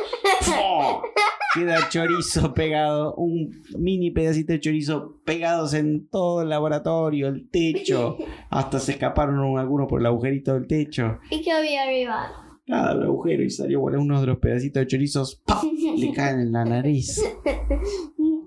¡Puf! 0.45 1.11
Queda 1.57 1.89
chorizo 1.89 2.53
pegado, 2.53 3.15
un 3.15 3.63
mini 3.79 4.11
pedacito 4.11 4.53
de 4.53 4.59
chorizo 4.59 5.19
pegados 5.25 5.73
en 5.73 6.07
todo 6.07 6.43
el 6.43 6.49
laboratorio, 6.49 7.29
el 7.29 7.49
techo. 7.49 8.15
Hasta 8.51 8.77
se 8.77 8.91
escaparon 8.91 9.57
algunos 9.57 9.87
por 9.87 9.99
el 9.99 10.05
agujerito 10.05 10.53
del 10.53 10.67
techo. 10.67 11.17
¿Y 11.31 11.41
qué 11.41 11.51
había 11.51 11.81
arriba? 11.81 12.59
Nada, 12.67 12.91
el 12.93 13.01
agujero 13.01 13.41
y 13.41 13.49
salió 13.49 13.79
bueno, 13.79 13.99
uno 13.99 14.21
de 14.21 14.27
los 14.27 14.37
pedacitos 14.37 14.81
de 14.81 14.87
chorizos. 14.87 15.41
¡paf! 15.47 15.63
Le 15.63 16.13
caen 16.15 16.41
en 16.41 16.51
la 16.51 16.63
nariz. 16.63 17.23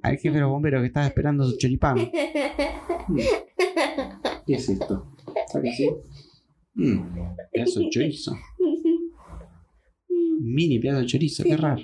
Al 0.02 0.16
jefe 0.16 0.36
de 0.36 0.42
los 0.42 0.50
bomberos 0.50 0.80
que 0.80 0.86
estaba 0.86 1.06
esperando 1.06 1.44
su 1.46 1.58
choripán. 1.58 1.96
¿Qué 4.46 4.54
es 4.54 4.68
esto? 4.68 5.16
¿Está 5.34 5.60
que 5.60 5.72
sí? 5.72 5.90
Mm, 6.74 7.00
pedazo 7.52 7.80
de 7.80 7.90
chorizo. 7.90 8.36
Mini 10.40 10.78
pedazo 10.78 11.00
de 11.00 11.06
chorizo, 11.06 11.42
qué 11.42 11.56
raro. 11.56 11.82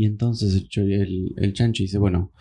Y 0.00 0.06
entonces 0.06 0.66
el, 0.78 0.92
el, 0.92 1.34
el 1.36 1.52
chancho 1.52 1.82
dice, 1.82 1.98
bueno, 1.98 2.32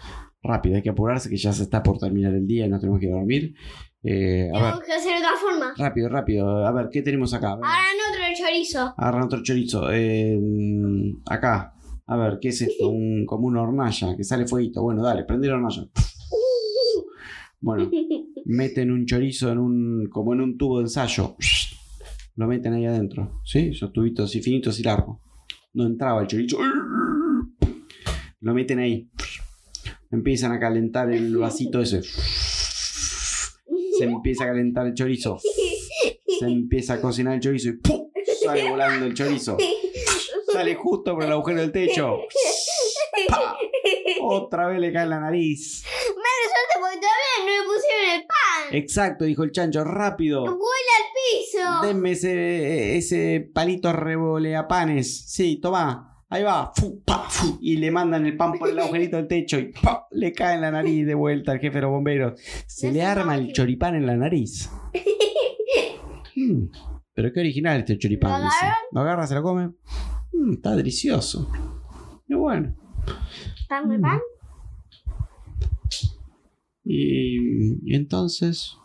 rápido, 0.42 0.78
hay 0.78 0.82
que 0.82 0.92
apurarse 0.92 1.30
que 1.30 1.36
ya 1.36 1.52
se 1.52 1.64
está 1.64 1.84
por 1.84 1.98
terminar 1.98 2.34
el 2.34 2.48
día 2.48 2.66
y 2.66 2.70
nos 2.70 2.80
tenemos 2.80 3.02
que 3.02 3.10
dormir. 3.10 3.54
Eh, 4.02 4.50
a 4.54 4.62
ver, 4.62 4.62
Tenemos 4.62 4.84
que 4.86 4.94
hacer 4.94 5.18
otra 5.18 5.32
forma. 5.42 5.74
rápido, 5.78 6.08
rápido. 6.08 6.66
A 6.66 6.72
ver, 6.72 6.88
¿qué 6.90 7.02
tenemos 7.02 7.34
acá? 7.34 7.52
A 7.52 7.56
ver. 7.58 7.66
Ahora 7.66 7.80
en 7.82 8.00
otro 8.16 8.46
chorizo. 8.46 8.94
Agarran 8.96 9.24
otro 9.24 9.44
chorizo. 9.44 9.92
Eh, 9.92 10.40
acá. 11.30 11.74
A 12.08 12.16
ver, 12.16 12.40
¿qué 12.42 12.48
es 12.48 12.62
esto? 12.62 12.88
Un, 12.88 13.26
como 13.26 13.48
una 13.48 13.62
hornalla 13.62 14.16
que 14.16 14.24
sale 14.24 14.48
fueguito. 14.48 14.82
Bueno, 14.82 15.04
dale, 15.04 15.26
prende 15.26 15.50
la 15.50 15.56
hornalla. 15.56 15.84
Bueno, 17.62 17.92
meten 18.46 18.90
un 18.90 19.06
chorizo 19.06 19.52
en 19.52 19.58
un, 19.58 20.08
como 20.10 20.34
en 20.34 20.40
un 20.40 20.58
tubo 20.58 20.78
de 20.78 20.84
ensayo. 20.86 21.36
Lo 22.38 22.48
meten 22.48 22.72
ahí 22.72 22.86
adentro. 22.86 23.42
¿Sí? 23.44 23.72
Esos 23.74 23.92
tubitos 23.92 24.30
así 24.30 24.42
finitos 24.42 24.80
y 24.80 24.84
largos. 24.84 25.18
No 25.74 25.86
entraba 25.86 26.22
el 26.22 26.28
chorizo. 26.28 26.58
Lo 28.42 28.54
meten 28.54 28.80
ahí. 28.80 29.10
Empiezan 30.12 30.52
a 30.54 30.60
calentar 30.60 31.12
el 31.12 31.36
vasito 31.38 31.82
ese. 31.82 32.02
Se 32.04 34.04
empieza 34.06 34.46
a 34.46 34.48
calentar 34.48 34.88
el 34.88 34.94
chorizo. 34.94 35.38
Se 36.40 36.46
empieza 36.46 36.94
a 36.96 37.02
cocinar 37.02 37.34
el 37.36 37.42
chorizo 37.42 37.70
y 37.70 37.74
¡pum! 37.74 38.10
sale 38.44 38.68
volando 38.70 39.06
el 39.06 39.14
chorizo. 39.14 39.58
Sale 40.52 40.74
justo 40.76 41.14
por 41.14 41.24
el 41.26 41.32
agujero 41.32 41.62
del 41.62 41.72
techo. 41.72 42.18
Otra 44.22 44.68
vez 44.68 44.80
le 44.80 44.92
cae 44.94 45.04
en 45.04 45.10
la 45.10 45.20
nariz. 45.20 45.84
Menos 46.08 46.52
suerte 46.52 46.80
porque 46.80 46.98
todavía 46.98 47.40
no 47.40 47.46
le 47.46 47.64
pusieron 47.68 48.10
el 48.20 48.26
pan. 48.28 48.76
Exacto, 48.76 49.26
dijo 49.26 49.44
el 49.44 49.52
chancho, 49.52 49.84
rápido. 49.84 50.44
Vuela 50.44 50.58
al 50.58 51.04
piso. 51.14 51.82
Denme 51.88 52.12
ese, 52.12 52.96
ese 52.98 53.50
palito 53.54 53.92
revoleapanes. 53.92 55.26
Sí, 55.30 55.60
toma. 55.62 56.24
Ahí 56.30 56.44
va. 56.44 56.72
Fu, 56.76 57.04
pa, 57.04 57.29
fu. 57.40 57.58
Y 57.62 57.78
le 57.78 57.92
mandan 57.92 58.26
el 58.26 58.36
pan 58.38 58.54
por 58.58 58.70
el 58.70 58.80
agujerito 58.80 59.18
del 59.18 59.28
techo 59.28 59.60
y 59.60 59.72
le 60.12 60.34
cae 60.34 60.56
en 60.56 60.62
la 60.62 60.72
nariz 60.72 61.06
de 61.06 61.16
vuelta 61.16 61.52
al 61.52 61.60
jefe 61.60 61.76
de 61.76 61.82
los 61.82 61.92
bomberos. 61.92 62.40
Se 62.68 62.88
No 62.88 62.94
le 62.94 63.04
arma 63.04 63.36
el 63.36 63.54
choripán 63.54 63.96
en 63.96 64.06
la 64.06 64.16
nariz. 64.16 64.70
Mm, 66.36 66.70
pero 67.14 67.34
qué 67.34 67.42
original 67.42 67.80
este 67.80 67.98
choripán. 67.98 68.32
¿Lo 68.32 68.46
dice. 68.46 68.56
agarra? 68.62 68.78
Lo 68.94 69.02
agarra, 69.02 69.28
se 69.28 69.36
lo 69.36 69.44
come. 69.44 69.74
Mm, 70.32 70.54
está 70.54 70.74
delicioso. 70.74 71.52
Y 72.30 72.34
bueno. 72.34 72.74
¿Pan 73.68 73.90
de 73.90 74.00
pan? 74.00 74.20
Y, 76.86 77.92
y 77.92 77.96
entonces. 77.96 78.78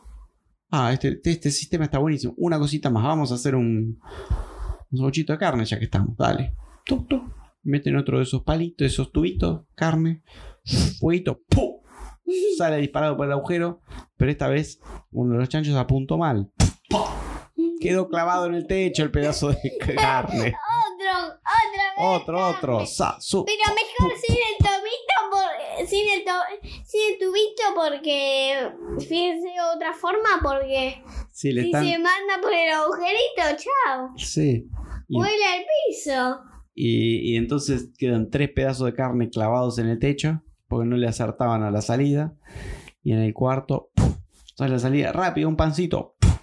Ah, 0.69 0.93
este, 0.93 1.21
este 1.23 1.53
sistema 1.53 1.85
está 1.85 1.99
buenísimo. 1.99 2.35
Una 2.37 2.59
cosita 2.59 2.91
más. 2.91 3.05
Vamos 3.05 3.31
a 3.31 3.37
hacer 3.37 3.55
un. 3.55 4.01
Un 4.91 5.11
de 5.13 5.39
carne 5.39 5.65
ya 5.65 5.79
que 5.79 5.85
estamos. 5.85 6.17
Dale. 6.17 6.55
Tuc, 6.85 7.07
tuc. 7.09 7.44
Meten 7.65 7.97
otro 7.97 8.19
de 8.19 8.25
esos 8.25 8.43
palitos, 8.43 8.87
esos 8.87 9.11
tubitos, 9.11 9.63
carne, 9.75 10.23
fueguito, 11.01 11.41
¡pum! 11.49 11.81
Sale 12.57 12.77
disparado 12.79 13.17
por 13.17 13.27
el 13.27 13.33
agujero, 13.33 13.81
pero 14.17 14.31
esta 14.31 14.49
vez 14.49 14.81
uno 15.13 15.33
de 15.35 15.39
los 15.41 15.49
chanchos 15.49 15.75
apuntó 15.77 16.17
mal. 16.19 16.51
Quedó 17.81 18.09
clavado 18.09 18.47
en 18.47 18.55
el 18.55 18.67
techo 18.67 19.03
el 19.03 19.11
pedazo 19.11 19.49
de 19.51 19.77
carne. 19.95 20.55
Otro, 20.55 21.27
otra 21.27 21.85
vez. 21.97 21.99
Otro, 21.99 22.49
otro. 22.49 22.87
Sa, 22.87 23.17
su. 23.21 23.45
Pero 23.45 23.59
mejor 23.75 24.19
sin 24.19 24.37
el 24.37 24.57
tubito, 24.59 25.15
por, 25.31 25.87
sin, 25.87 26.09
el 26.11 26.25
to- 26.25 26.69
sin 26.85 27.13
el 27.13 27.19
tubito 27.19 27.63
porque 27.75 28.71
fíjense 29.07 29.49
de 29.49 29.61
otra 29.77 29.93
forma 29.93 30.41
porque 30.43 31.03
Sí, 31.31 31.53
le 31.53 31.63
si 31.63 31.67
están. 31.69 31.85
se 31.85 31.99
manda 31.99 32.41
por 32.41 32.53
el 32.53 32.71
agujerito, 32.71 33.43
chao. 33.59 34.09
Sí. 34.17 34.67
Y, 35.09 35.17
Vuela 35.19 35.53
al 35.53 35.65
piso. 35.89 36.41
Y- 36.75 37.33
y 37.33 37.37
entonces 37.37 37.91
quedan 37.97 38.31
tres 38.31 38.51
pedazos 38.51 38.87
de 38.87 38.95
carne 38.95 39.31
clavados 39.31 39.79
en 39.79 39.87
el 39.89 39.99
techo 39.99 40.43
porque 40.69 40.89
no 40.89 40.97
le 40.97 41.07
acertaban 41.07 41.63
a 41.63 41.71
la 41.71 41.83
salida. 41.83 42.35
Y 43.03 43.13
en 43.13 43.19
el 43.21 43.33
cuarto 43.35 43.91
¡puf! 43.95 44.17
sale 44.57 44.73
la 44.73 44.79
salida 44.79 45.13
rápido, 45.13 45.49
un 45.49 45.57
pancito. 45.57 46.17
¡puf! 46.21 46.39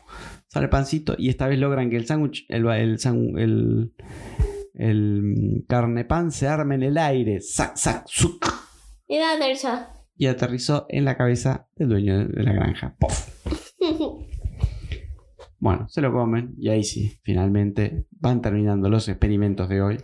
Sale 0.48 0.66
el 0.66 0.70
pancito 0.70 1.16
y 1.18 1.30
esta 1.30 1.48
vez 1.48 1.60
logran 1.60 1.90
que 1.90 1.98
el 1.98 2.06
sándwich, 2.06 2.46
el, 2.50 2.66
el, 2.68 3.00
san- 3.00 3.38
el, 3.38 3.94
el 4.76 5.22
mm, 5.24 5.66
carne 5.68 6.06
pan 6.06 6.32
se 6.32 6.48
arme 6.48 6.76
en 6.76 6.84
el 6.84 6.98
aire. 6.98 7.42
Sac, 7.42 7.76
sac, 7.78 8.06
suc. 8.08 8.46
Y 9.08 9.18
tercera. 9.40 9.94
Y 10.18 10.28
aterrizó 10.28 10.86
en 10.90 11.04
la 11.06 11.18
cabeza 11.18 11.68
del 11.76 11.90
dueño 11.90 12.28
de- 12.28 12.44
la 12.44 12.54
granja. 12.54 12.96
Bueno, 15.60 15.88
se 15.90 16.02
lo 16.02 16.12
comen 16.12 16.56
y 16.58 16.70
ahí 16.70 16.84
sí, 16.84 17.20
finalmente 17.22 18.08
van 18.20 18.42
terminando 18.42 18.90
los 18.90 19.08
experimentos 19.08 19.70
de 19.70 19.82
hoy. 19.82 19.98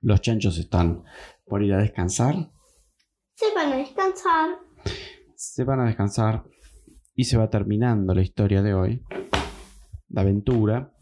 Los 0.00 0.20
chanchos 0.20 0.58
están 0.58 1.02
por 1.46 1.62
ir 1.62 1.72
a 1.74 1.78
descansar, 1.78 2.50
Se 3.34 3.46
van 3.54 3.72
a 3.72 3.76
descansar. 3.76 4.50
se 5.34 5.64
van 5.64 5.80
a 5.80 5.86
descansar 5.86 6.44
y 7.14 7.24
se 7.24 7.36
va 7.36 7.50
terminando 7.50 8.14
la 8.14 8.22
historia 8.22 8.62
de 8.62 8.74
hoy. 8.74 9.02
La 10.08 10.22
aventura. 10.22 10.92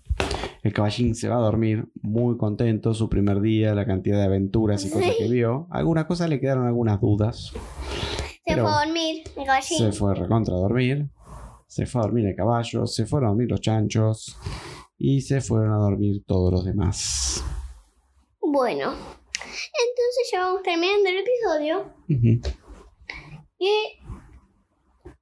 El 0.62 0.72
caballín 0.72 1.14
se 1.14 1.28
va 1.28 1.36
a 1.36 1.40
dormir 1.40 1.88
muy 2.02 2.36
contento, 2.36 2.92
su 2.92 3.08
primer 3.08 3.40
día, 3.40 3.74
la 3.74 3.86
cantidad 3.86 4.18
de 4.18 4.24
aventuras 4.24 4.84
y 4.84 4.90
cosas 4.90 5.12
que 5.16 5.28
vio. 5.28 5.68
Algunas 5.70 6.06
cosas 6.06 6.28
le 6.28 6.40
quedaron 6.40 6.66
algunas 6.66 7.00
dudas. 7.00 7.52
Se 8.44 8.54
fue 8.56 8.70
a 8.70 8.84
dormir 8.84 9.22
el 9.36 9.44
gallín. 9.44 9.78
Se 9.78 9.92
fue 9.92 10.14
recontra 10.14 10.54
a 10.54 10.58
dormir. 10.58 11.08
Se 11.68 11.86
fue 11.86 12.00
a 12.00 12.04
dormir 12.04 12.26
el 12.26 12.34
caballo. 12.34 12.86
Se 12.86 13.06
fueron 13.06 13.26
a 13.28 13.30
dormir 13.30 13.50
los 13.50 13.60
chanchos. 13.60 14.36
Y 14.98 15.20
se 15.20 15.40
fueron 15.40 15.72
a 15.72 15.76
dormir 15.76 16.24
todos 16.26 16.52
los 16.52 16.64
demás. 16.64 17.44
Bueno, 18.48 18.92
entonces 18.92 20.30
ya 20.30 20.40
vamos 20.44 20.62
terminando 20.62 21.08
el 21.08 21.18
episodio. 21.18 21.92
Que 23.58 23.98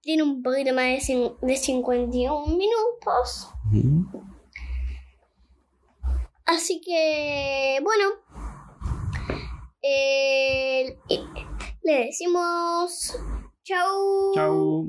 tiene 0.02 0.22
un 0.22 0.42
poquito 0.42 0.74
más 0.74 1.06
de, 1.06 1.32
de 1.40 1.56
51 1.56 2.46
minutos. 2.46 3.48
Ujú. 3.72 4.22
Así 6.44 6.82
que, 6.82 7.80
bueno, 7.82 8.04
eh, 9.80 10.98
le 11.82 12.04
decimos 12.04 13.18
chau. 13.62 14.34
Chau. 14.34 14.86